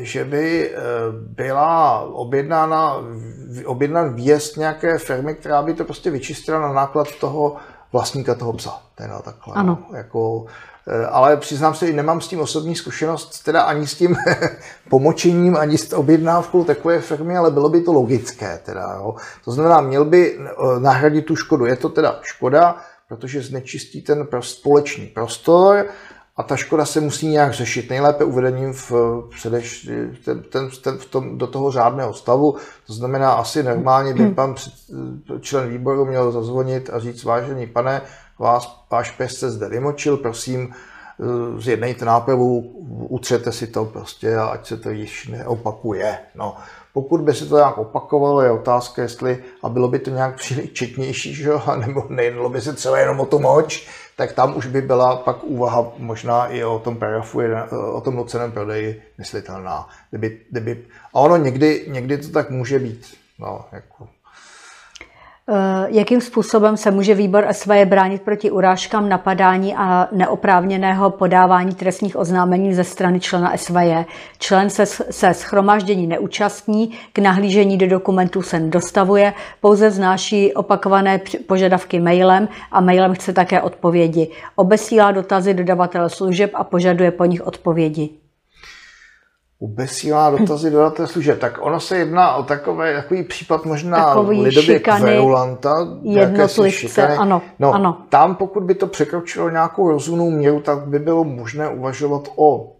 že 0.00 0.24
by 0.24 0.74
byla 1.12 2.00
objednána, 2.00 2.96
objednán 3.64 4.14
výjezd 4.14 4.56
nějaké 4.56 4.98
firmy, 4.98 5.34
která 5.34 5.62
by 5.62 5.74
to 5.74 5.84
prostě 5.84 6.10
vyčistila 6.10 6.60
na 6.60 6.72
náklad 6.72 7.08
toho 7.20 7.56
vlastníka 7.92 8.34
toho 8.34 8.52
psa. 8.52 8.82
Teda 8.94 9.18
takhle. 9.18 9.54
No. 9.54 9.60
Ano. 9.60 9.78
No, 9.90 9.96
jako, 9.96 10.46
Eh, 10.90 11.06
ale 11.06 11.36
přiznám 11.36 11.74
se, 11.74 11.92
nemám 11.92 12.20
s 12.20 12.28
tím 12.28 12.40
osobní 12.40 12.76
zkušenost, 12.76 13.44
teda 13.44 13.62
ani 13.62 13.86
s 13.86 13.94
tím 13.94 14.16
pomočením, 14.90 15.56
ani 15.56 15.78
s 15.78 15.92
objednávkou 15.92 16.64
takové 16.64 17.00
firmy, 17.00 17.36
ale 17.36 17.50
bylo 17.50 17.68
by 17.68 17.80
to 17.80 17.92
logické. 17.92 18.60
Teda, 18.64 18.94
jo. 18.96 19.14
To 19.44 19.52
znamená, 19.52 19.80
měl 19.80 20.04
by 20.04 20.38
eh, 20.38 20.80
nahradit 20.80 21.26
tu 21.26 21.36
škodu. 21.36 21.66
Je 21.66 21.76
to 21.76 21.88
teda 21.88 22.18
škoda, 22.22 22.76
protože 23.08 23.42
znečistí 23.42 24.02
ten 24.02 24.28
společný 24.40 25.06
prostor 25.06 25.86
a 26.38 26.42
ta 26.42 26.56
škoda 26.56 26.84
se 26.84 27.00
musí 27.00 27.28
nějak 27.28 27.52
řešit. 27.52 27.90
Nejlépe 27.90 28.24
uvedením 28.24 28.72
v, 28.72 28.92
předeš, 29.30 29.90
ten, 30.24 30.42
ten, 30.42 30.70
ten, 30.82 30.98
v 30.98 31.06
tom, 31.06 31.38
do 31.38 31.46
toho 31.46 31.70
řádného 31.70 32.14
stavu. 32.14 32.56
To 32.86 32.92
znamená, 32.92 33.32
asi 33.32 33.62
normálně 33.62 34.14
by 34.14 34.30
pan 34.30 34.54
před, 34.54 34.72
člen 35.40 35.68
výboru 35.68 36.04
měl 36.04 36.32
zazvonit 36.32 36.90
a 36.90 36.98
říct, 36.98 37.24
vážený 37.24 37.66
pane, 37.66 38.02
vás, 38.38 38.84
váš 38.90 39.10
pes 39.10 39.38
se 39.38 39.50
zde 39.50 39.68
vymočil, 39.68 40.16
prosím, 40.16 40.68
eh, 40.72 41.60
zjednejte 41.60 42.04
nápravu, 42.04 42.60
utřete 43.08 43.52
si 43.52 43.66
to 43.66 43.84
prostě 43.84 44.36
a 44.36 44.44
ať 44.44 44.66
se 44.66 44.76
to 44.76 44.90
již 44.90 45.28
neopakuje. 45.28 46.18
No, 46.34 46.56
pokud 46.92 47.20
by 47.20 47.34
se 47.34 47.46
to 47.46 47.56
nějak 47.56 47.78
opakovalo, 47.78 48.42
je 48.42 48.50
otázka, 48.50 49.02
jestli, 49.02 49.44
a 49.62 49.68
bylo 49.68 49.88
by 49.88 49.98
to 49.98 50.10
nějak 50.10 50.36
příliš 50.36 50.72
četnější, 50.72 51.34
že? 51.34 51.50
nebo 51.86 52.04
nejednalo 52.08 52.48
by 52.48 52.60
se 52.60 52.72
třeba 52.72 52.98
jenom 52.98 53.20
o 53.20 53.26
tom 53.26 53.42
moč, 53.42 53.88
tak 54.18 54.32
tam 54.32 54.56
už 54.56 54.66
by 54.66 54.82
byla 54.82 55.16
pak 55.16 55.44
úvaha 55.44 55.92
možná 55.98 56.46
i 56.46 56.64
o 56.64 56.78
tom 56.78 56.96
paragrafu, 56.96 57.40
o 57.92 58.00
tom 58.00 58.16
nuceném 58.16 58.52
prodeji 58.52 59.02
myslitelná. 59.18 59.88
Kdyby, 60.10 60.40
kdyby, 60.50 60.84
a 61.14 61.20
ono 61.20 61.36
někdy, 61.36 61.84
někdy 61.88 62.18
to 62.18 62.28
tak 62.28 62.50
může 62.50 62.78
být. 62.78 63.14
No, 63.38 63.64
jako, 63.72 64.08
Eh, 64.08 64.17
jakým 65.86 66.20
způsobem 66.20 66.76
se 66.76 66.90
může 66.90 67.14
výbor 67.14 67.46
SVJ 67.52 67.84
bránit 67.84 68.22
proti 68.22 68.50
urážkám, 68.50 69.08
napadání 69.08 69.74
a 69.76 70.08
neoprávněného 70.12 71.10
podávání 71.10 71.74
trestních 71.74 72.16
oznámení 72.16 72.74
ze 72.74 72.84
strany 72.84 73.20
člena 73.20 73.56
SVJ? 73.56 74.04
Člen 74.38 74.70
se, 74.70 74.86
se 74.86 75.34
schromáždění 75.34 76.06
neúčastní, 76.06 76.90
k 77.12 77.18
nahlížení 77.18 77.78
do 77.78 77.86
dokumentů 77.86 78.42
se 78.42 78.60
nedostavuje, 78.60 79.32
pouze 79.60 79.88
vznáší 79.88 80.52
opakované 80.54 81.20
požadavky 81.46 82.00
mailem 82.00 82.48
a 82.72 82.80
mailem 82.80 83.14
chce 83.14 83.32
také 83.32 83.60
odpovědi. 83.60 84.28
Obesílá 84.56 85.12
dotazy 85.12 85.54
dodavatele 85.54 86.10
služeb 86.10 86.50
a 86.54 86.64
požaduje 86.64 87.10
po 87.10 87.24
nich 87.24 87.46
odpovědi 87.46 88.17
ubesílá 89.58 90.30
dotazy 90.30 90.70
dodatel 90.70 91.06
služeb. 91.06 91.38
Tak 91.38 91.58
ono 91.60 91.80
se 91.80 91.96
jedná 91.96 92.34
o 92.34 92.42
takové, 92.42 92.94
takový 92.94 93.22
případ 93.22 93.64
možná 93.64 94.04
Takový 94.04 94.42
lidově 94.42 94.80
kverulanta. 94.80 95.88
Jednotlivce, 96.02 97.06
ano, 97.06 97.42
no, 97.58 97.72
ano. 97.72 98.02
Tam, 98.08 98.34
pokud 98.34 98.62
by 98.62 98.74
to 98.74 98.86
překročilo 98.86 99.50
nějakou 99.50 99.90
rozumnou 99.90 100.30
měru, 100.30 100.60
tak 100.60 100.78
by 100.78 100.98
bylo 100.98 101.24
možné 101.24 101.68
uvažovat 101.68 102.28
o 102.36 102.76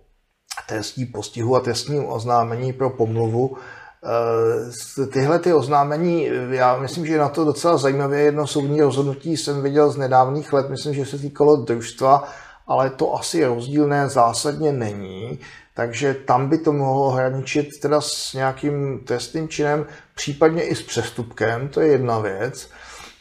trestní 0.68 1.06
postihu 1.06 1.56
a 1.56 1.60
trestním 1.60 2.08
oznámení 2.08 2.72
pro 2.72 2.90
pomluvu. 2.90 3.56
Eh, 4.04 5.06
tyhle 5.06 5.38
ty 5.38 5.52
oznámení, 5.52 6.28
já 6.50 6.78
myslím, 6.78 7.06
že 7.06 7.12
je 7.12 7.18
na 7.18 7.28
to 7.28 7.44
docela 7.44 7.76
zajímavé 7.76 8.20
jedno 8.20 8.46
soudní 8.46 8.80
rozhodnutí 8.80 9.36
jsem 9.36 9.62
viděl 9.62 9.90
z 9.90 9.96
nedávných 9.96 10.52
let, 10.52 10.70
myslím, 10.70 10.94
že 10.94 11.06
se 11.06 11.18
týkalo 11.18 11.56
družstva, 11.56 12.24
ale 12.66 12.90
to 12.90 13.14
asi 13.14 13.44
rozdílné 13.44 14.08
zásadně 14.08 14.72
není. 14.72 15.38
Takže 15.78 16.14
tam 16.14 16.48
by 16.48 16.58
to 16.58 16.72
mohlo 16.72 17.10
hraničit 17.10 17.80
teda 17.80 18.00
s 18.00 18.34
nějakým 18.34 19.00
trestným 19.04 19.48
činem, 19.48 19.86
případně 20.14 20.62
i 20.62 20.74
s 20.74 20.82
přestupkem, 20.82 21.68
to 21.68 21.80
je 21.80 21.88
jedna 21.88 22.18
věc. 22.18 22.70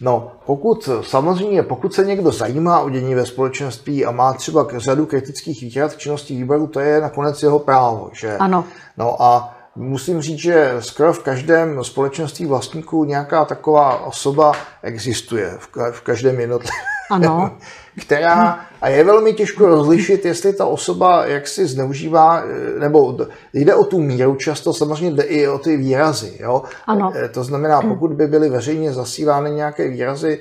No, 0.01 0.31
pokud 0.45 0.89
samozřejmě, 1.01 1.63
pokud 1.63 1.93
se 1.93 2.05
někdo 2.05 2.31
zajímá 2.31 2.79
o 2.79 2.89
dění 2.89 3.15
ve 3.15 3.25
společenství 3.25 4.05
a 4.05 4.11
má 4.11 4.33
třeba 4.33 4.67
řadu 4.77 5.05
kritických 5.05 5.61
výhrad 5.61 5.93
k 5.93 5.97
činnosti 5.97 6.35
výboru, 6.35 6.67
to 6.67 6.79
je 6.79 7.01
nakonec 7.01 7.43
jeho 7.43 7.59
právo, 7.59 8.09
že? 8.13 8.37
Ano. 8.37 8.65
No 8.97 9.21
a 9.21 9.57
musím 9.75 10.21
říct, 10.21 10.39
že 10.39 10.75
skoro 10.79 11.13
v 11.13 11.23
každém 11.23 11.83
společenství 11.83 12.45
vlastníků 12.45 13.05
nějaká 13.05 13.45
taková 13.45 14.05
osoba 14.05 14.51
existuje, 14.83 15.57
v 15.91 16.01
každém 16.01 16.39
jednotlivém. 16.39 16.85
Ano. 17.11 17.51
která, 18.01 18.59
a 18.81 18.89
je 18.89 19.03
velmi 19.03 19.33
těžko 19.33 19.65
rozlišit, 19.65 20.25
jestli 20.25 20.53
ta 20.53 20.65
osoba 20.65 21.25
jak 21.25 21.47
si 21.47 21.67
zneužívá, 21.67 22.43
eh, 22.43 22.79
nebo 22.79 23.17
jde 23.53 23.75
o 23.75 23.83
tu 23.83 23.99
míru 23.99 24.35
často, 24.35 24.73
samozřejmě 24.73 25.11
jde 25.11 25.23
i 25.23 25.47
o 25.47 25.57
ty 25.59 25.77
výrazy. 25.77 26.37
Jo? 26.39 26.63
Ano. 26.87 27.13
Eh, 27.15 27.29
to 27.29 27.43
znamená, 27.43 27.81
pokud 27.81 28.13
by 28.13 28.27
byly 28.27 28.49
veřejně 28.49 28.93
zasílány 28.93 29.51
nějaké 29.51 29.89
výrazy, 29.89 30.39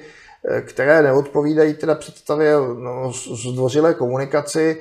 eh, 0.48 0.60
které 0.60 1.02
neodpovídají 1.02 1.74
teda 1.74 1.94
představě 1.94 2.54
no, 2.78 3.12
zdvořilé 3.52 3.94
komunikaci, 3.94 4.76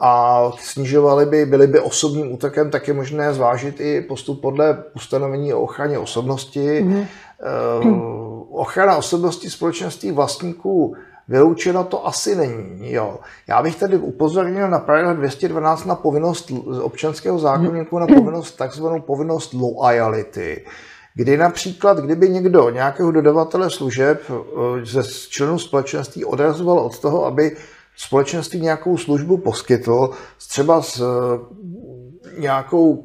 a 0.00 0.42
snižovaly 0.58 1.26
by, 1.26 1.46
byly 1.46 1.66
by 1.66 1.80
osobním 1.80 2.32
útokem, 2.32 2.70
tak 2.70 2.88
je 2.88 2.94
možné 2.94 3.34
zvážit 3.34 3.80
i 3.80 4.00
postup 4.00 4.40
podle 4.40 4.84
ustanovení 4.94 5.54
o 5.54 5.60
ochraně 5.60 5.98
osobnosti. 5.98 6.84
Mm-hmm. 6.84 7.06
Ochrana 8.50 8.96
osobnosti 8.96 9.50
společenství 9.50 10.12
vlastníků 10.12 10.96
Vyloučeno 11.30 11.84
to 11.84 12.06
asi 12.06 12.36
není. 12.36 12.92
Jo. 12.92 13.18
Já 13.46 13.62
bych 13.62 13.76
tady 13.76 13.96
upozornil 13.96 14.68
na 14.68 14.78
paragraf 14.78 15.16
212 15.16 15.84
na 15.84 15.94
povinnost 15.94 16.52
občanského 16.82 17.38
zákonníku 17.38 17.98
na 17.98 18.06
povinnost, 18.06 18.52
takzvanou 18.52 19.00
povinnost 19.00 19.54
loyalty, 19.54 20.64
kdy 21.14 21.36
například, 21.36 21.98
kdyby 21.98 22.28
někdo 22.28 22.70
nějakého 22.70 23.10
dodavatele 23.12 23.70
služeb 23.70 24.22
eh, 24.30 24.84
ze 24.84 25.02
členů 25.28 25.58
společenství 25.58 26.24
odrazoval 26.24 26.78
od 26.78 26.98
toho, 26.98 27.24
aby 27.24 27.56
společenství 27.96 28.60
nějakou 28.60 28.96
službu 28.96 29.36
poskytl, 29.36 30.10
třeba 30.48 30.82
s 30.82 31.00
eh, 31.00 32.40
nějakou 32.40 32.96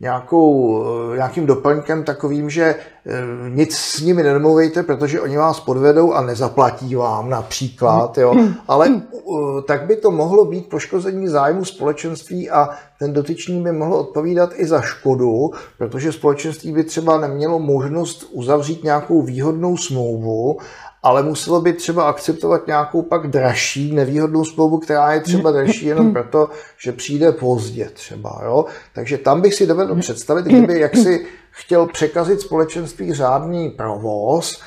nějakou, 0.00 0.84
eh, 1.12 1.16
nějakým 1.16 1.46
doplňkem 1.46 2.04
takovým, 2.04 2.50
že 2.50 2.64
eh, 2.64 3.22
nic 3.48 3.76
s 3.76 4.00
nimi 4.00 4.22
nemluvejte, 4.22 4.82
protože 4.82 5.20
oni 5.20 5.36
vás 5.36 5.60
podvedou 5.60 6.12
a 6.12 6.22
nezaplatí 6.22 6.94
vám 6.94 7.30
například, 7.30 8.18
jo. 8.18 8.34
ale 8.68 8.88
eh, 8.88 9.62
tak 9.66 9.86
by 9.86 9.96
to 9.96 10.10
mohlo 10.10 10.44
být 10.44 10.68
poškození 10.68 11.28
zájmu 11.28 11.64
společenství 11.64 12.50
a 12.50 12.68
ten 12.98 13.12
dotyčný 13.12 13.62
by 13.62 13.72
mohl 13.72 13.94
odpovídat 13.94 14.50
i 14.54 14.66
za 14.66 14.80
škodu, 14.80 15.50
protože 15.78 16.12
společenství 16.12 16.72
by 16.72 16.84
třeba 16.84 17.20
nemělo 17.20 17.58
možnost 17.58 18.28
uzavřít 18.32 18.84
nějakou 18.84 19.22
výhodnou 19.22 19.76
smlouvu 19.76 20.58
ale 21.02 21.22
muselo 21.22 21.60
by 21.60 21.72
třeba 21.72 22.08
akceptovat 22.08 22.66
nějakou 22.66 23.02
pak 23.02 23.26
dražší 23.26 23.92
nevýhodnou 23.92 24.44
smlouvu, 24.44 24.78
která 24.78 25.12
je 25.12 25.20
třeba 25.20 25.50
dražší 25.50 25.86
jenom 25.86 26.12
proto, 26.12 26.50
že 26.78 26.92
přijde 26.92 27.32
pozdě 27.32 27.90
třeba. 27.92 28.40
Jo? 28.44 28.64
Takže 28.94 29.18
tam 29.18 29.40
bych 29.40 29.54
si 29.54 29.66
dovedl 29.66 29.96
představit, 30.00 30.44
kdyby 30.44 30.80
jaksi 30.80 31.26
chtěl 31.50 31.86
překazit 31.86 32.40
společenství 32.40 33.14
řádný 33.14 33.70
provoz, 33.70 34.60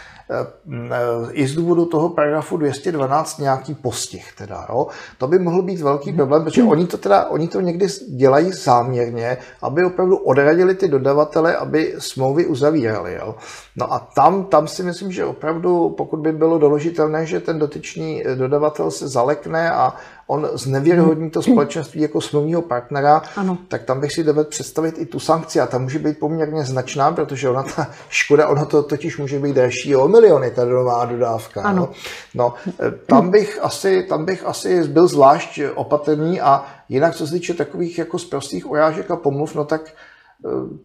i 1.32 1.48
z 1.48 1.56
důvodu 1.56 1.86
toho 1.86 2.10
paragrafu 2.10 2.58
212 2.58 3.38
nějaký 3.40 3.74
postih 3.74 4.34
teda, 4.38 4.66
jo. 4.70 4.88
To 5.18 5.28
by 5.28 5.40
mohl 5.40 5.62
být 5.62 5.82
velký 5.82 6.14
problém, 6.14 6.44
protože 6.44 6.64
oni 6.64 6.88
to 6.88 6.98
teda, 6.98 7.26
oni 7.26 7.48
to 7.48 7.62
někdy 7.62 7.88
dělají 8.16 8.52
záměrně, 8.52 9.38
aby 9.62 9.86
opravdu 9.86 10.18
odradili 10.18 10.76
ty 10.76 10.88
dodavatele, 10.88 11.56
aby 11.56 11.96
smlouvy 11.98 12.46
uzavírali, 12.46 13.14
jo. 13.14 13.36
No 13.76 13.94
a 13.94 14.00
tam, 14.16 14.44
tam 14.44 14.68
si 14.68 14.84
myslím, 14.84 15.12
že 15.12 15.26
opravdu, 15.26 15.90
pokud 15.90 16.20
by 16.20 16.32
bylo 16.32 16.60
doložitelné, 16.60 17.26
že 17.26 17.40
ten 17.40 17.60
dotyčný 17.60 18.24
dodavatel 18.36 18.92
se 18.92 19.08
zalekne 19.08 19.72
a 19.72 19.94
on 20.32 20.50
znevěrohodní 20.54 21.30
to 21.30 21.42
společenství 21.42 22.02
jako 22.02 22.22
smluvního 22.22 22.62
partnera, 22.62 23.22
ano. 23.36 23.58
tak 23.68 23.84
tam 23.84 24.02
bych 24.02 24.14
si 24.14 24.24
dovedl 24.24 24.50
představit 24.50 24.96
i 24.98 25.06
tu 25.06 25.20
sankci 25.20 25.60
a 25.60 25.68
ta 25.68 25.78
může 25.78 26.00
být 26.00 26.20
poměrně 26.20 26.64
značná, 26.64 27.12
protože 27.12 27.50
ona 27.50 27.64
ta 27.64 27.88
škoda, 28.10 28.48
ono 28.48 28.66
to 28.66 28.84
totiž 28.84 29.18
může 29.18 29.40
být 29.40 29.56
další 29.56 29.96
o 29.96 30.08
miliony, 30.08 30.52
ta 30.52 30.66
nová 30.66 31.06
dodávka. 31.06 31.62
Ano. 31.62 31.90
No, 32.36 32.54
no, 32.80 32.90
tam 33.06 33.30
bych 33.30 33.60
asi, 33.62 34.04
tam 34.10 34.26
bych 34.26 34.46
asi 34.46 34.88
byl 34.88 35.08
zvlášť 35.08 35.60
opatrný 35.76 36.42
a 36.42 36.66
jinak, 36.90 37.16
co 37.16 37.28
se 37.28 37.34
týče 37.34 37.54
takových 37.54 37.98
jako 37.98 38.20
zprostých 38.20 38.70
urážek 38.70 39.12
a 39.12 39.16
pomluv, 39.16 39.56
no 39.56 39.66
tak 39.66 39.82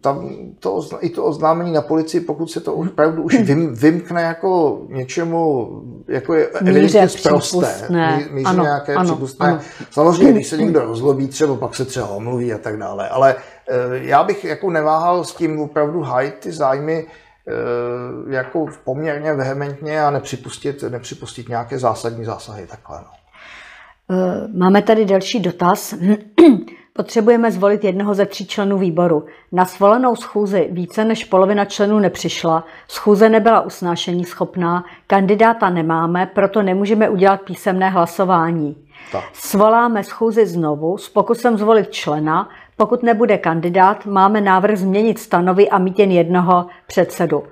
tam 0.01 0.29
to, 0.59 0.87
i 0.99 1.09
to 1.09 1.25
oznámení 1.25 1.71
na 1.71 1.81
policii, 1.81 2.21
pokud 2.21 2.51
se 2.51 2.59
to 2.59 2.73
opravdu 2.73 3.23
už 3.23 3.39
vym, 3.41 3.75
vymkne 3.75 4.21
jako 4.21 4.81
něčemu, 4.89 5.69
jako 6.07 6.33
je 6.33 6.47
evidentně 6.47 7.09
zprosté, 7.09 7.87
míře 8.31 8.49
ano, 8.49 8.63
nějaké 8.63 8.95
ano, 8.95 9.11
připustné. 9.13 9.47
Ano. 9.47 9.59
Samozřejmě, 9.91 10.33
když 10.33 10.47
se 10.47 10.57
někdo 10.57 10.79
rozlobí, 10.79 11.27
třeba 11.27 11.55
pak 11.55 11.75
se 11.75 11.85
třeba 11.85 12.07
omluví 12.07 12.53
a 12.53 12.57
tak 12.57 12.77
dále, 12.77 13.09
ale 13.09 13.35
eh, 13.67 13.75
já 13.91 14.23
bych 14.23 14.45
jako 14.45 14.71
neváhal 14.71 15.23
s 15.23 15.35
tím 15.35 15.59
opravdu 15.59 16.01
hajit 16.01 16.35
ty 16.39 16.51
zájmy 16.51 17.05
eh, 17.47 18.33
jako 18.33 18.65
poměrně 18.83 19.33
vehementně 19.33 20.01
a 20.03 20.11
nepřipustit, 20.11 20.83
nepřipustit 20.89 21.49
nějaké 21.49 21.79
zásadní 21.79 22.25
zásahy 22.25 22.67
takhle. 22.67 22.97
No. 22.97 23.07
Máme 24.53 24.81
tady 24.81 25.05
další 25.05 25.39
dotaz. 25.39 25.93
Potřebujeme 26.97 27.51
zvolit 27.51 27.83
jednoho 27.83 28.13
ze 28.13 28.25
tří 28.25 28.47
členů 28.47 28.77
výboru. 28.77 29.25
Na 29.51 29.65
svolanou 29.65 30.15
schůzi 30.15 30.67
více 30.71 31.05
než 31.05 31.25
polovina 31.25 31.65
členů 31.65 31.99
nepřišla, 31.99 32.63
schůze 32.87 33.29
nebyla 33.29 33.61
usnášení 33.61 34.25
schopná, 34.25 34.85
kandidáta 35.07 35.69
nemáme, 35.69 36.25
proto 36.25 36.61
nemůžeme 36.61 37.09
udělat 37.09 37.41
písemné 37.41 37.89
hlasování. 37.89 38.75
Tak. 39.11 39.23
Svoláme 39.33 40.03
schůzi 40.03 40.45
znovu 40.45 40.97
s 40.97 41.09
pokusem 41.09 41.57
zvolit 41.57 41.91
člena, 41.91 42.49
pokud 42.77 43.03
nebude 43.03 43.37
kandidát, 43.37 44.05
máme 44.05 44.41
návrh 44.41 44.77
změnit 44.77 45.19
stanovy 45.19 45.69
a 45.69 45.77
mít 45.77 45.99
jen 45.99 46.11
jednoho 46.11 46.65
předsedu. 46.87 47.43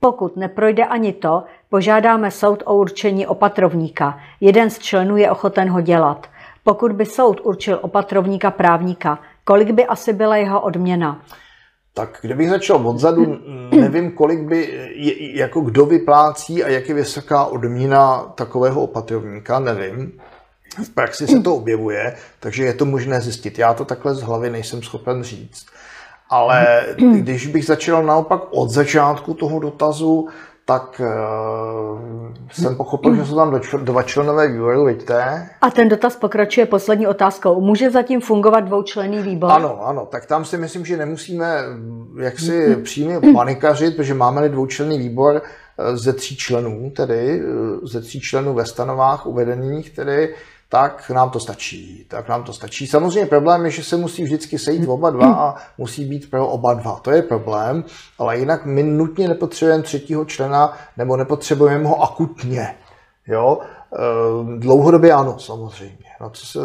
Pokud 0.00 0.36
neprojde 0.36 0.84
ani 0.84 1.12
to, 1.12 1.42
požádáme 1.70 2.30
soud 2.30 2.62
o 2.66 2.74
určení 2.74 3.26
opatrovníka. 3.26 4.18
Jeden 4.40 4.70
z 4.70 4.78
členů 4.78 5.16
je 5.16 5.30
ochoten 5.30 5.70
ho 5.70 5.80
dělat. 5.80 6.26
Pokud 6.64 6.92
by 6.92 7.06
soud 7.06 7.40
určil 7.44 7.78
opatrovníka 7.82 8.50
právníka, 8.50 9.18
kolik 9.44 9.70
by 9.70 9.86
asi 9.86 10.12
byla 10.12 10.36
jeho 10.36 10.60
odměna? 10.60 11.22
Tak 11.94 12.18
kdybych 12.22 12.50
začal 12.50 12.88
odzadu, 12.88 13.38
nevím, 13.70 14.12
kolik 14.12 14.40
by, 14.40 14.90
jako 15.34 15.60
kdo 15.60 15.86
vyplácí 15.86 16.64
a 16.64 16.68
jak 16.68 16.88
je 16.88 16.94
vysoká 16.94 17.44
odměna 17.44 18.32
takového 18.34 18.82
opatrovníka, 18.82 19.58
nevím. 19.58 20.12
V 20.84 20.90
praxi 20.90 21.26
se 21.26 21.40
to 21.40 21.54
objevuje, 21.60 22.16
takže 22.40 22.64
je 22.64 22.74
to 22.74 22.84
možné 22.84 23.20
zjistit. 23.20 23.58
Já 23.58 23.74
to 23.74 23.84
takhle 23.84 24.14
z 24.14 24.22
hlavy 24.22 24.50
nejsem 24.50 24.82
schopen 24.82 25.22
říct. 25.22 25.66
Ale 26.30 26.86
když 26.96 27.46
bych 27.46 27.64
začal 27.64 28.02
naopak 28.02 28.40
od 28.50 28.70
začátku 28.70 29.34
toho 29.34 29.58
dotazu, 29.60 30.28
tak 30.66 31.00
uh, 31.00 32.34
jsem 32.52 32.76
pochopil, 32.76 33.14
že 33.14 33.24
jsou 33.24 33.36
tam 33.36 33.60
dva 33.84 34.02
členové 34.02 34.48
výboru, 34.48 34.84
vidíte? 34.84 35.48
A 35.60 35.70
ten 35.70 35.88
dotaz 35.88 36.16
pokračuje 36.16 36.66
poslední 36.66 37.06
otázkou. 37.06 37.60
Může 37.60 37.90
zatím 37.90 38.20
fungovat 38.20 38.60
dvoučlenný 38.60 39.18
výbor? 39.18 39.50
Ano, 39.52 39.86
ano, 39.86 40.06
tak 40.10 40.26
tam 40.26 40.44
si 40.44 40.58
myslím, 40.58 40.84
že 40.84 40.96
nemusíme 40.96 41.62
jaksi 42.20 42.76
přímě 42.82 43.20
panikařit, 43.34 43.96
protože 43.96 44.14
máme 44.14 44.48
dvoučlenný 44.48 44.98
výbor 44.98 45.42
eh, 45.42 45.96
ze 45.96 46.12
tří 46.12 46.36
členů, 46.36 46.92
tedy 46.96 47.40
eh, 47.40 47.86
ze 47.86 48.00
tří 48.00 48.20
členů 48.20 48.54
ve 48.54 48.66
stanovách 48.66 49.26
uvedených, 49.26 49.90
tedy 49.90 50.34
tak 50.74 51.10
nám 51.10 51.30
to 51.30 51.40
stačí. 51.40 52.04
Tak 52.08 52.28
nám 52.28 52.42
to 52.42 52.52
stačí. 52.52 52.86
Samozřejmě 52.86 53.26
problém 53.26 53.64
je, 53.64 53.70
že 53.70 53.84
se 53.84 53.96
musí 53.96 54.24
vždycky 54.24 54.58
sejít 54.58 54.88
oba 54.88 55.10
dva 55.10 55.34
a 55.34 55.54
musí 55.78 56.04
být 56.04 56.30
pro 56.30 56.48
oba 56.48 56.74
dva. 56.74 57.00
To 57.02 57.10
je 57.10 57.22
problém, 57.22 57.84
ale 58.18 58.38
jinak 58.38 58.66
my 58.66 58.82
nutně 58.82 59.28
nepotřebujeme 59.28 59.82
třetího 59.82 60.24
člena 60.24 60.72
nebo 60.96 61.16
nepotřebujeme 61.16 61.88
ho 61.88 62.02
akutně. 62.02 62.76
Jo? 63.26 63.58
Eh, 63.94 64.58
dlouhodobě 64.58 65.12
ano, 65.12 65.38
samozřejmě. 65.38 66.06
No, 66.20 66.30
co 66.30 66.46
se, 66.46 66.58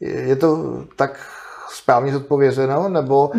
je 0.00 0.36
to 0.36 0.78
tak 0.96 1.20
správně 1.72 2.12
zodpovězeno, 2.12 2.88
nebo 2.88 3.30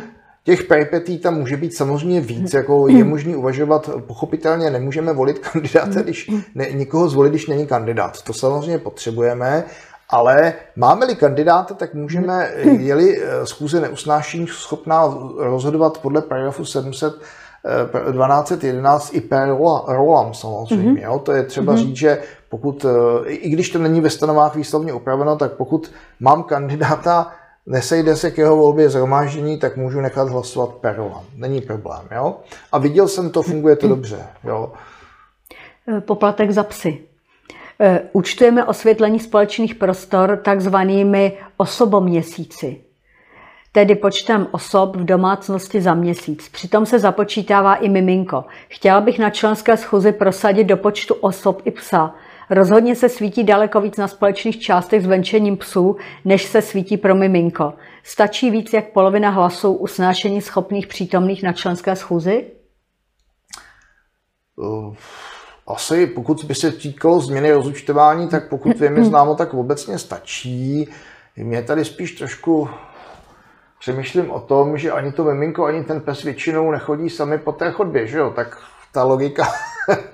Těch 0.44 0.64
peripetí 0.64 1.20
tam 1.20 1.36
může 1.36 1.58
být 1.58 1.76
samozřejmě 1.76 2.22
víc, 2.22 2.54
jako 2.54 2.88
je 2.88 3.04
možné 3.04 3.36
uvažovat, 3.36 3.90
pochopitelně 4.08 4.70
nemůžeme 4.70 5.14
volit 5.14 5.40
kandidáta, 5.40 6.02
když 6.02 6.32
ne, 6.56 6.72
nikoho 6.72 7.10
zvolit, 7.10 7.30
když 7.30 7.48
není 7.48 7.68
kandidát. 7.68 8.22
To 8.22 8.34
samozřejmě 8.34 8.78
potřebujeme, 8.78 9.64
ale 10.10 10.54
máme-li 10.76 11.16
kandidáta, 11.16 11.74
tak 11.74 11.94
můžeme, 11.94 12.52
je-li 12.80 13.22
eh, 13.22 13.46
schůze 13.46 13.82
neusnášení 13.82 14.48
schopná 14.48 15.18
rozhodovat 15.38 15.98
podle 15.98 16.22
paragrafu 16.22 16.66
700 16.66 17.14
1211 17.64 19.12
eh, 19.14 19.18
i 19.18 19.22
per 19.22 19.48
rolam 19.88 20.34
samozřejmě. 20.34 21.02
Mm-hmm. 21.02 21.04
Jo? 21.04 21.20
To 21.20 21.32
je 21.32 21.44
třeba 21.44 21.74
mm-hmm. 21.74 21.78
říct, 21.78 21.96
že 21.98 22.22
pokud, 22.50 22.86
eh, 22.86 23.30
i 23.30 23.50
když 23.50 23.70
to 23.70 23.80
není 23.80 24.02
ve 24.02 24.10
stanovách 24.10 24.56
výslovně 24.56 24.94
upraveno, 24.94 25.36
tak 25.36 25.52
pokud 25.52 25.92
mám 26.20 26.44
kandidáta 26.44 27.32
nesejde 27.72 28.16
se 28.16 28.32
k 28.32 28.38
jeho 28.38 28.56
volbě 28.56 28.90
zhromáždění, 28.90 29.58
tak 29.58 29.78
můžu 29.78 30.02
nechat 30.02 30.30
hlasovat 30.30 30.70
perolám. 30.70 31.24
Není 31.36 31.62
problém. 31.62 32.02
Jo? 32.16 32.38
A 32.72 32.78
viděl 32.78 33.08
jsem 33.08 33.30
to, 33.30 33.42
funguje 33.42 33.76
to 33.76 33.88
dobře. 33.88 34.28
Jo? 34.44 34.72
Eh, 35.88 36.02
poplatek 36.02 36.52
za 36.52 36.64
psy. 36.64 37.00
Eh, 37.80 38.02
účtujeme 38.12 38.66
osvětlení 38.66 39.20
společných 39.20 39.76
prostor 39.76 40.40
takzvanými 40.44 41.38
osoboměsíci, 41.58 42.82
tedy 43.72 43.96
počtem 43.96 44.48
osob 44.52 44.96
v 44.96 45.06
domácnosti 45.06 45.82
za 45.82 45.94
měsíc. 45.94 46.50
Přitom 46.50 46.86
se 46.86 47.00
započítává 47.00 47.76
i 47.76 47.90
miminko. 47.90 48.46
Chtěla 48.68 49.02
bych 49.02 49.20
na 49.20 49.30
členské 49.30 49.78
schůzi 49.78 50.12
prosadit 50.12 50.64
do 50.64 50.78
počtu 50.78 51.14
osob 51.14 51.62
i 51.66 51.72
psa, 51.72 52.16
Rozhodně 52.52 52.96
se 52.96 53.10
svítí 53.10 53.44
daleko 53.44 53.82
víc 53.82 53.98
na 53.98 54.08
společných 54.08 54.60
částech 54.60 55.04
s 55.04 55.06
venčením 55.06 55.58
psů, 55.58 55.96
než 56.26 56.46
se 56.46 56.62
svítí 56.62 56.98
pro 56.98 57.16
miminko. 57.16 57.74
Stačí 58.04 58.52
víc 58.52 58.74
jak 58.74 58.92
polovina 58.92 59.30
hlasů 59.30 59.74
usnášení 59.74 60.42
schopných 60.42 60.88
přítomných 60.88 61.44
na 61.44 61.54
členské 61.54 61.96
schůzi? 61.96 62.46
Uh, 64.56 64.96
asi 65.68 66.08
pokud 66.08 66.44
by 66.44 66.56
se 66.56 66.72
týkalo 66.72 67.20
změny 67.20 67.52
rozúčtování, 67.52 68.30
tak 68.30 68.50
pokud 68.50 68.80
vím, 68.80 68.98
je 68.98 69.06
známo, 69.06 69.36
tak 69.36 69.54
obecně 69.54 70.00
stačí. 70.00 70.90
Mě 71.38 71.62
tady 71.62 71.86
spíš 71.86 72.12
trošku 72.12 72.70
přemýšlím 73.80 74.32
o 74.32 74.40
tom, 74.40 74.78
že 74.78 74.92
ani 74.92 75.12
to 75.12 75.24
miminko, 75.24 75.66
ani 75.66 75.84
ten 75.84 76.02
pes 76.02 76.24
většinou 76.24 76.72
nechodí 76.72 77.10
sami 77.10 77.38
po 77.38 77.52
té 77.52 77.72
chodbě, 77.72 78.08
že 78.08 78.18
jo? 78.18 78.34
Tak 78.36 78.58
ta 78.92 79.04
logika 79.04 79.48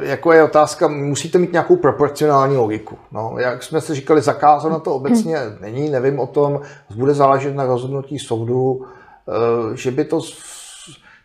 jako 0.00 0.32
je 0.32 0.42
otázka, 0.42 0.88
musíte 0.88 1.38
mít 1.38 1.52
nějakou 1.52 1.76
proporcionální 1.76 2.56
logiku. 2.56 2.98
No, 3.12 3.34
jak 3.38 3.62
jsme 3.62 3.80
si 3.80 3.94
říkali, 3.94 4.22
zakázáno 4.22 4.80
to 4.80 4.94
obecně 4.94 5.36
není, 5.60 5.90
nevím 5.90 6.20
o 6.20 6.26
tom, 6.26 6.60
bude 6.96 7.14
záležet 7.14 7.54
na 7.54 7.66
rozhodnutí 7.66 8.18
soudu, 8.18 8.86
eh, 9.28 9.76
že 9.76 9.90
by 9.90 10.04
to, 10.04 10.20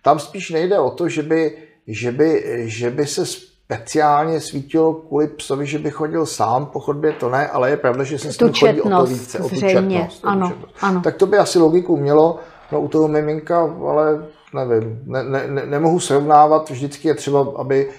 tam 0.01 0.19
spíš 0.19 0.51
nejde 0.51 0.79
o 0.79 0.89
to, 0.89 1.09
že 1.09 1.23
by, 1.23 1.57
že 1.87 2.11
by, 2.11 2.43
že 2.65 2.89
by 2.89 3.07
se 3.07 3.25
speciálně 3.25 4.39
svítilo 4.39 4.93
kvůli 4.93 5.27
psovi, 5.27 5.65
že 5.65 5.79
by 5.79 5.91
chodil 5.91 6.25
sám 6.25 6.65
po 6.65 6.79
chodbě, 6.79 7.11
to 7.11 7.29
ne, 7.29 7.47
ale 7.47 7.69
je 7.69 7.77
pravda, 7.77 8.03
že 8.03 8.19
se 8.19 8.33
s 8.33 8.37
tím 8.37 8.53
chodí 8.53 8.81
o 8.81 8.89
to 8.89 9.05
více, 9.05 9.39
o 9.39 9.49
tu 9.49 9.55
četnost. 9.55 10.19
Ano, 10.23 10.53
ano. 10.81 11.01
Tak 11.01 11.15
to 11.15 11.25
by 11.25 11.37
asi 11.37 11.59
logiku 11.59 11.97
mělo, 11.97 12.39
no 12.71 12.81
u 12.81 12.87
toho 12.87 13.07
miminka, 13.07 13.75
ale 13.89 14.25
nevím, 14.53 14.99
ne, 15.05 15.23
ne, 15.23 15.47
ne, 15.47 15.65
nemohu 15.65 15.99
srovnávat, 15.99 16.69
vždycky 16.69 17.07
je 17.07 17.15
třeba, 17.15 17.47
aby 17.55 17.89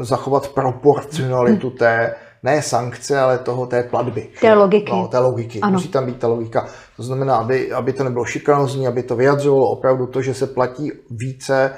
zachovat 0.00 0.48
proporcionalitu 0.48 1.70
té, 1.70 2.14
ne 2.42 2.62
sankce, 2.62 3.20
ale 3.20 3.38
toho 3.38 3.66
té 3.66 3.82
platby. 3.82 4.28
Té 4.40 4.54
logiky. 4.54 4.92
No, 4.92 5.08
té 5.08 5.18
logiky. 5.18 5.60
Ano. 5.60 5.72
Musí 5.72 5.88
tam 5.88 6.06
být 6.06 6.18
ta 6.18 6.28
logika. 6.28 6.66
To 6.96 7.02
znamená, 7.02 7.36
aby, 7.36 7.72
aby 7.72 7.92
to 7.92 8.04
nebylo 8.04 8.24
šikanozní, 8.24 8.86
aby 8.86 9.02
to 9.02 9.16
vyjadřovalo 9.16 9.68
opravdu 9.68 10.06
to, 10.06 10.22
že 10.22 10.34
se 10.34 10.46
platí 10.46 10.92
více, 11.10 11.70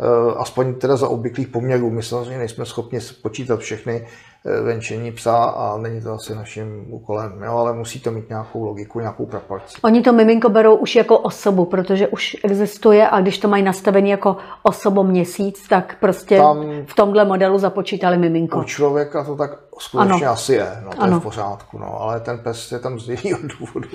eh, 0.00 0.34
aspoň 0.36 0.74
teda 0.74 0.96
za 0.96 1.08
obvyklých 1.08 1.48
poměrů. 1.48 1.90
My 1.90 2.02
samozřejmě 2.02 2.38
nejsme 2.38 2.66
schopni 2.66 2.98
počítat 3.22 3.60
všechny 3.60 4.06
Eh, 4.06 4.31
venčení 4.44 5.12
psa 5.12 5.44
a 5.44 5.78
není 5.78 6.00
to 6.00 6.12
asi 6.12 6.34
naším 6.34 6.84
úkolem, 6.88 7.42
jo, 7.42 7.56
ale 7.56 7.72
musí 7.72 8.00
to 8.00 8.10
mít 8.10 8.28
nějakou 8.28 8.64
logiku, 8.64 9.00
nějakou 9.00 9.26
proporci. 9.26 9.78
Oni 9.82 10.02
to 10.02 10.12
miminko 10.12 10.48
berou 10.48 10.76
už 10.76 10.96
jako 10.96 11.18
osobu, 11.18 11.64
protože 11.64 12.08
už 12.08 12.36
existuje 12.44 13.08
a 13.08 13.20
když 13.20 13.38
to 13.38 13.48
mají 13.48 13.62
nastavený 13.62 14.10
jako 14.10 14.36
osobo 14.62 15.04
měsíc, 15.04 15.68
tak 15.68 15.96
prostě 16.00 16.36
tam, 16.36 16.66
v 16.86 16.94
tomhle 16.94 17.24
modelu 17.24 17.58
započítali 17.58 18.18
miminko. 18.18 18.58
U 18.58 18.64
člověka 18.64 19.24
to 19.24 19.36
tak 19.36 19.50
skutečně 19.78 20.26
ano. 20.26 20.32
asi 20.32 20.54
je, 20.54 20.82
no, 20.84 20.90
to 20.90 21.02
ano. 21.02 21.16
je 21.16 21.20
v 21.20 21.22
pořádku, 21.22 21.78
no, 21.78 22.00
ale 22.00 22.20
ten 22.20 22.38
pes 22.38 22.72
je 22.72 22.78
tam 22.78 23.00
z 23.00 23.08
jiného 23.08 23.40
důvodu. 23.58 23.88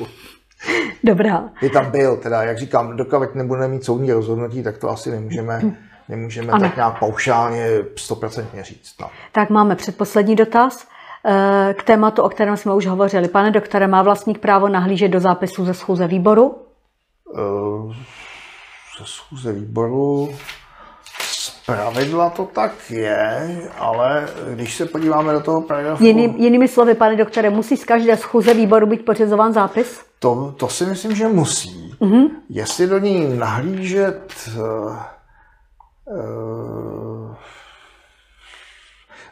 Dobrá. 1.03 1.49
Je 1.61 1.69
tam 1.69 1.91
byl, 1.91 2.17
teda, 2.17 2.43
jak 2.43 2.57
říkám, 2.57 2.97
dokud 2.97 3.35
nebudeme 3.35 3.67
mít 3.67 3.83
soudní 3.83 4.11
rozhodnutí, 4.11 4.63
tak 4.63 4.77
to 4.77 4.89
asi 4.89 5.11
nemůžeme 5.11 5.77
nemůžeme 6.09 6.53
ano. 6.53 6.61
tak 6.61 6.75
nějak 6.75 6.99
paušálně 6.99 7.67
stoprocentně 7.95 8.63
říct. 8.63 8.95
No. 9.01 9.09
Tak 9.31 9.49
máme 9.49 9.75
předposlední 9.75 10.35
dotaz 10.35 10.87
eh, 11.25 11.73
k 11.79 11.83
tématu, 11.83 12.21
o 12.21 12.29
kterém 12.29 12.57
jsme 12.57 12.73
už 12.73 12.85
hovořili. 12.85 13.27
Pane 13.27 13.51
doktore, 13.51 13.87
má 13.87 14.01
vlastník 14.01 14.39
právo 14.39 14.67
nahlížet 14.69 15.11
do 15.11 15.19
zápisu 15.19 15.65
ze 15.65 15.73
schůze 15.73 16.07
výboru? 16.07 16.55
Uh, 17.25 17.93
ze 18.99 19.05
schůze 19.05 19.53
výboru 19.53 20.29
pravidla 21.67 22.29
to 22.29 22.45
tak 22.45 22.71
je, 22.89 23.47
ale 23.77 24.27
když 24.53 24.75
se 24.75 24.85
podíváme 24.85 25.33
do 25.33 25.39
toho 25.39 25.61
paragrafu... 25.61 26.03
Jiný, 26.03 26.35
jinými 26.37 26.67
slovy, 26.67 26.93
pane 26.93 27.15
doktore, 27.15 27.49
musí 27.49 27.77
z 27.77 27.85
každé 27.85 28.17
schůze 28.17 28.53
výboru 28.53 28.87
být 28.87 29.05
pořizován 29.05 29.53
zápis? 29.53 30.01
To, 30.19 30.53
to 30.57 30.67
si 30.67 30.85
myslím, 30.85 31.15
že 31.15 31.27
musí. 31.27 31.95
Uh-huh. 31.99 32.29
Jestli 32.49 32.87
do 32.87 32.99
ní 32.99 33.37
nahlížet... 33.37 34.49
Eh, 36.11 37.35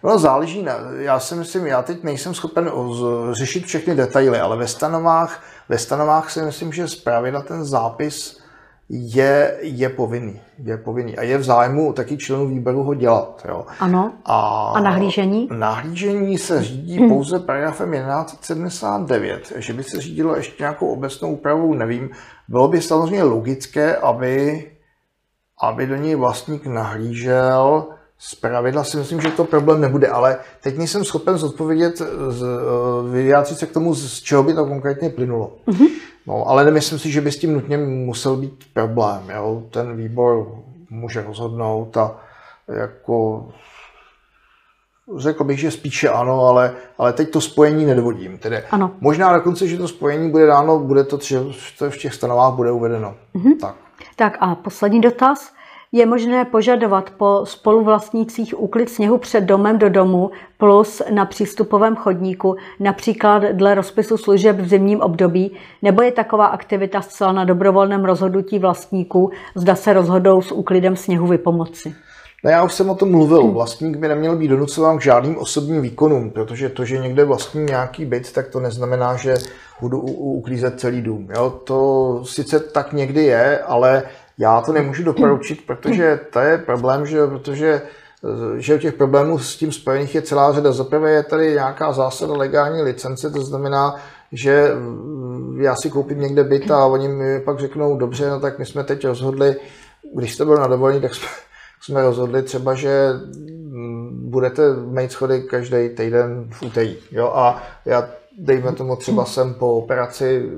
no 0.04 0.20
záleží, 0.20 0.64
na, 0.64 0.74
já 0.98 1.20
si 1.20 1.36
myslím, 1.36 1.68
já 1.68 1.82
teď 1.82 2.04
nejsem 2.04 2.34
schopen 2.34 2.72
řešit 3.32 3.66
všechny 3.66 3.96
detaily, 3.96 4.40
ale 4.40 4.58
ve 4.58 4.68
stanovách, 4.68 5.44
ve 5.70 5.78
stanovách 5.78 6.32
si 6.32 6.42
myslím, 6.42 6.74
že 6.74 6.88
zpravidla 6.88 7.42
ten 7.42 7.66
zápis 7.66 8.46
je, 8.90 9.58
je 9.62 9.90
povinný. 9.90 10.42
Je 10.64 10.78
povinný. 10.78 11.18
A 11.18 11.24
je 11.24 11.38
v 11.38 11.44
zájmu 11.44 11.94
taky 11.94 12.18
členů 12.18 12.48
výboru 12.48 12.84
ho 12.84 12.94
dělat. 12.94 13.46
Jo. 13.48 13.66
Ano. 13.80 14.14
A, 14.26 14.72
a 14.76 14.80
nahlížení? 14.80 15.50
Nahlížení 15.52 16.38
se 16.38 16.64
řídí 16.64 16.98
hmm. 16.98 17.10
pouze 17.10 17.40
paragrafem 17.40 17.92
1179. 17.92 19.54
Že 19.56 19.74
by 19.74 19.84
se 19.84 20.02
řídilo 20.02 20.36
ještě 20.36 20.64
nějakou 20.64 20.88
obecnou 20.88 21.32
úpravou, 21.32 21.74
nevím. 21.74 22.10
Bylo 22.48 22.68
by 22.68 22.82
samozřejmě 22.82 23.24
logické, 23.24 23.96
aby, 23.96 24.66
aby 25.62 25.88
do 25.88 25.96
něj 25.96 26.16
vlastník 26.16 26.66
nahlížel. 26.66 27.86
Z 28.18 28.36
pravidla 28.36 28.84
si 28.84 28.98
myslím, 28.98 29.22
že 29.22 29.32
to 29.32 29.46
problém 29.46 29.82
nebude, 29.82 30.08
ale 30.08 30.38
teď 30.62 30.78
nejsem 30.78 31.06
schopen 31.06 31.38
zodpovědět, 31.38 32.02
vyjádřit 33.12 33.58
se 33.58 33.66
k 33.66 33.72
tomu, 33.72 33.96
z 33.96 34.22
čeho 34.22 34.44
by 34.44 34.54
to 34.54 34.66
konkrétně 34.66 35.10
plynulo. 35.10 35.52
Mm-hmm. 35.68 35.88
No, 36.28 36.50
ale 36.50 36.66
nemyslím 36.66 37.00
si, 37.00 37.12
že 37.12 37.22
by 37.22 37.32
s 37.32 37.40
tím 37.40 37.54
nutně 37.54 37.78
musel 37.78 38.36
být 38.36 38.64
problém. 38.74 39.30
Jo? 39.30 39.64
Ten 39.72 39.96
výbor 39.96 40.48
může 40.90 41.24
rozhodnout 41.24 41.98
a 41.98 42.16
jako 42.68 43.48
řekl 45.18 45.44
bych, 45.44 45.60
že 45.60 45.72
spíše 45.72 46.10
ano, 46.10 46.46
ale, 46.46 46.74
ale 46.98 47.14
teď 47.14 47.30
to 47.30 47.42
spojení 47.42 47.86
nedovodím. 47.86 48.38
Tedy 48.38 48.64
ano. 48.72 48.92
Možná 49.02 49.34
dokonce, 49.34 49.68
že 49.68 49.78
to 49.78 49.88
spojení 49.88 50.32
bude 50.32 50.46
dáno, 50.46 50.80
bude 50.80 51.04
to, 51.04 51.20
že 51.22 51.40
v 51.90 51.98
těch 51.98 52.14
stanovách 52.14 52.54
bude 52.54 52.72
uvedeno. 52.72 53.16
Mm-hmm. 53.36 53.60
Tak. 53.60 53.76
Tak 54.16 54.38
a 54.40 54.56
poslední 54.56 55.02
dotaz. 55.02 55.54
Je 55.92 56.06
možné 56.06 56.46
požadovat 56.46 57.10
po 57.10 57.42
spoluvlastnících 57.44 58.60
úklid 58.60 58.90
sněhu 58.90 59.18
před 59.18 59.42
domem 59.42 59.80
do 59.80 59.90
domu 59.90 60.32
plus 60.58 61.02
na 61.14 61.26
přístupovém 61.26 61.96
chodníku, 61.96 62.56
například 62.80 63.44
dle 63.44 63.76
rozpisu 63.76 64.18
služeb 64.18 64.60
v 64.60 64.68
zimním 64.68 65.02
období, 65.02 65.52
nebo 65.82 66.02
je 66.02 66.12
taková 66.12 66.46
aktivita 66.46 67.02
zcela 67.02 67.32
na 67.32 67.46
dobrovolném 67.46 68.06
rozhodnutí 68.06 68.60
vlastníků, 68.60 69.32
zda 69.56 69.76
se 69.76 69.94
rozhodou 69.94 70.42
s 70.42 70.52
úklidem 70.52 70.96
sněhu 70.96 71.28
vypomoci? 71.28 71.96
No 72.46 72.52
já 72.52 72.64
už 72.64 72.74
jsem 72.74 72.90
o 72.90 72.96
tom 72.96 73.12
mluvil. 73.12 73.48
Vlastník 73.48 73.98
by 73.98 74.08
neměl 74.08 74.36
být 74.36 74.48
donucován 74.48 74.98
k 74.98 75.02
žádným 75.02 75.38
osobním 75.38 75.82
výkonům, 75.82 76.32
protože 76.32 76.70
to, 76.70 76.86
že 76.86 76.98
někde 76.98 77.26
vlastní 77.26 77.64
nějaký 77.64 78.06
byt, 78.06 78.32
tak 78.32 78.48
to 78.48 78.60
neznamená, 78.60 79.16
že 79.16 79.36
budu 79.82 80.02
uklízet 80.02 80.80
celý 80.80 81.02
dům. 81.02 81.28
Jo? 81.36 81.50
To 81.64 82.22
sice 82.26 82.60
tak 82.60 82.94
někdy 82.94 83.24
je, 83.24 83.60
ale 83.60 84.04
já 84.38 84.62
to 84.62 84.74
nemůžu 84.74 85.04
doporučit, 85.04 85.60
protože 85.68 86.20
to 86.34 86.40
je 86.40 86.58
problém, 86.58 87.06
že 87.06 87.28
protože 87.28 87.82
že 88.58 88.78
těch 88.78 88.94
problémů 88.94 89.40
s 89.40 89.56
tím 89.56 89.72
spojených 89.72 90.16
je 90.16 90.22
celá 90.22 90.54
řada. 90.54 90.72
Zaprvé 90.72 91.12
je 91.12 91.24
tady 91.24 91.52
nějaká 91.52 91.94
zásada 91.94 92.34
legální 92.34 92.82
licence, 92.82 93.30
to 93.30 93.42
znamená, 93.42 93.96
že 94.32 94.72
já 95.62 95.76
si 95.76 95.90
koupím 95.90 96.22
někde 96.22 96.44
byt 96.44 96.72
a 96.72 96.86
oni 96.86 97.08
mi 97.08 97.40
pak 97.40 97.60
řeknou, 97.60 97.98
dobře, 97.98 98.30
no 98.30 98.40
tak 98.40 98.60
my 98.60 98.66
jsme 98.66 98.84
teď 98.84 99.06
rozhodli, 99.06 99.56
když 100.16 100.34
jste 100.34 100.46
byl 100.46 100.56
na 100.56 100.68
dovolení, 100.68 101.02
tak 101.02 101.16
jsme, 101.16 101.28
jsme 101.86 102.02
rozhodli 102.02 102.44
třeba, 102.44 102.74
že 102.74 103.10
budete 104.12 104.62
mít 104.76 105.12
schody 105.12 105.42
každý 105.42 105.90
týden 105.90 106.48
v 106.52 106.62
úterý. 106.62 106.98
Jo? 107.12 107.32
A 107.36 107.64
já, 107.86 108.10
dejme 108.38 108.72
tomu, 108.72 108.96
třeba 108.96 109.26
jsem 109.26 109.54
po 109.54 109.76
operaci 109.76 110.50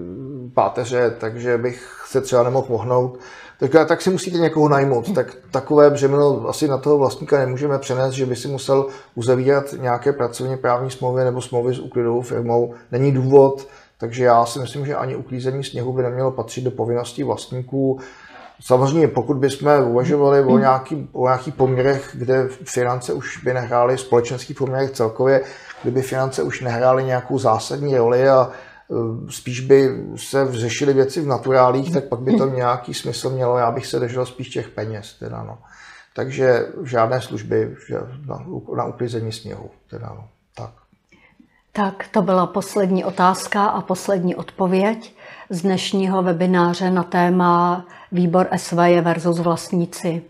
páteře, 0.54 1.16
takže 1.20 1.58
bych 1.58 2.04
se 2.06 2.22
třeba 2.22 2.44
nemohl 2.44 2.68
mohnout 2.70 3.20
tak, 3.60 3.88
tak 3.88 4.02
si 4.02 4.10
musíte 4.10 4.38
někoho 4.38 4.70
najmout. 4.70 5.14
Tak 5.16 5.38
takové 5.52 5.90
břemeno 5.90 6.49
asi 6.49 6.68
na 6.68 6.78
toho 6.78 6.98
vlastníka 6.98 7.38
nemůžeme 7.38 7.80
přenést, 7.80 8.14
že 8.14 8.26
by 8.26 8.36
si 8.36 8.48
musel 8.48 8.86
uzavírat 9.16 9.74
nějaké 9.82 10.14
pracovně 10.14 10.58
právní 10.58 10.91
smlouvy 10.91 11.24
nebo 11.24 11.41
smlouvy 11.41 11.74
s 11.74 11.80
uklidovou 11.80 12.22
firmou. 12.22 12.74
Není 12.91 13.12
důvod, 13.12 13.68
takže 13.98 14.24
já 14.24 14.45
si 14.45 14.60
myslím, 14.60 14.86
že 14.86 14.95
ani 14.95 15.16
uklízení 15.16 15.64
sněhu 15.64 15.94
by 15.94 16.04
nemělo 16.04 16.32
patřit 16.32 16.64
do 16.64 16.72
povinností 16.72 17.24
vlastníků. 17.24 17.99
Samozřejmě, 18.62 19.08
pokud 19.08 19.38
bychom 19.38 19.84
uvažovali 19.84 20.42
o 20.42 20.58
nějaký, 20.58 21.10
o 21.12 21.28
nějakých 21.28 21.54
poměrech, 21.54 22.10
kde 22.14 22.48
finance 22.48 23.14
už 23.14 23.44
by 23.44 23.54
nehrály, 23.54 23.98
společenských 23.98 24.58
poměrech 24.58 24.92
celkově, 24.92 25.42
kdyby 25.84 26.02
finance 26.02 26.44
už 26.44 26.62
nehrály 26.62 27.04
nějakou 27.04 27.40
zásadní 27.40 27.98
roli 27.98 28.30
a 28.30 28.52
Eh, 28.92 29.32
spíš 29.32 29.60
by 29.60 30.06
se 30.16 30.48
řešily 30.52 30.94
věci 30.94 31.22
v 31.22 31.28
naturálích, 31.28 31.94
tak 31.94 32.04
pak 32.04 32.20
by 32.20 32.38
to 32.38 32.46
nějaký 32.48 32.94
smysl 32.94 33.30
mělo. 33.30 33.58
Já 33.58 33.72
bych 33.72 33.88
se 33.88 34.00
držel 34.00 34.26
spíš 34.26 34.50
těch 34.50 34.70
peněz. 34.70 35.16
Teda 35.20 35.44
no. 35.44 35.58
Takže 36.16 36.66
žádné 36.84 37.22
služby 37.22 37.76
na, 38.26 38.46
na 38.76 38.86
uklizení 38.86 39.32
sněhu. 39.32 39.70
Teda 39.90 40.08
no. 40.16 40.28
tak. 40.56 40.72
tak 41.72 42.08
to 42.12 42.22
byla 42.22 42.48
poslední 42.48 43.06
otázka 43.06 43.66
a 43.66 43.82
poslední 43.82 44.36
odpověď 44.36 45.16
z 45.49 45.61
dnešního 45.61 46.24
webináře 46.24 46.91
na 46.91 47.03
téma 47.03 47.86
výbor 48.11 48.48
SVJ 48.56 49.02
versus 49.02 49.40
vlastníci. 49.40 50.22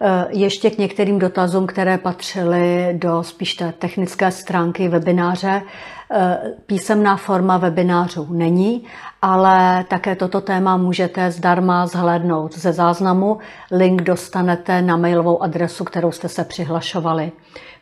Eh, 0.00 0.26
ještě 0.30 0.70
k 0.70 0.78
některým 0.78 1.18
dotazům, 1.18 1.66
které 1.66 1.98
patřily 1.98 2.94
do 2.98 3.22
spíš 3.22 3.54
té 3.54 3.72
technické 3.72 4.30
stránky 4.30 4.88
webináře. 4.88 5.62
Eh, 6.10 6.38
písemná 6.66 7.16
forma 7.16 7.56
webinářů 7.56 8.26
není, 8.30 8.84
ale 9.22 9.84
také 9.88 10.16
toto 10.16 10.40
téma 10.40 10.76
můžete 10.76 11.30
zdarma 11.30 11.86
zhlédnout 11.86 12.58
ze 12.58 12.72
záznamu. 12.72 13.38
Link 13.70 14.02
dostanete 14.02 14.82
na 14.82 14.96
mailovou 14.96 15.42
adresu, 15.42 15.84
kterou 15.84 16.12
jste 16.12 16.28
se 16.28 16.44
přihlašovali. 16.44 17.32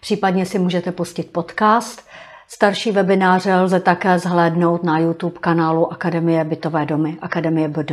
Případně 0.00 0.46
si 0.46 0.58
můžete 0.58 0.92
pustit 0.92 1.32
podcast. 1.32 2.08
Starší 2.48 2.92
webináře 2.92 3.54
lze 3.54 3.80
také 3.80 4.18
zhlédnout 4.18 4.82
na 4.84 4.98
YouTube 4.98 5.38
kanálu 5.40 5.92
Akademie 5.92 6.44
bytové 6.44 6.86
domy, 6.86 7.16
Akademie 7.22 7.68
BD. 7.68 7.92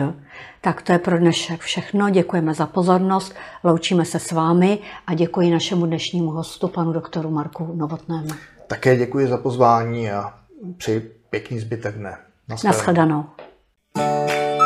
Tak 0.62 0.82
to 0.82 0.92
je 0.92 1.00
pro 1.00 1.18
dnešek 1.18 1.62
všechno. 1.62 2.10
Děkujeme 2.10 2.54
za 2.54 2.66
pozornost, 2.66 3.36
loučíme 3.64 4.06
se 4.06 4.20
s 4.20 4.32
vámi 4.32 4.80
a 5.08 5.14
děkuji 5.14 5.52
našemu 5.52 5.86
dnešnímu 5.86 6.32
hostu, 6.32 6.68
panu 6.68 6.94
doktoru 6.94 7.30
Marku 7.30 7.74
Novotnému. 7.76 8.30
Také 8.68 8.98
děkuji 8.98 9.28
za 9.28 9.38
pozvání 9.38 10.12
a 10.12 10.34
přeji 10.78 11.00
pěkný 11.30 11.60
zbytek 11.60 11.96
dne. 11.96 12.18
Naschledanou. 12.50 13.26
Naschledanou. 13.96 14.61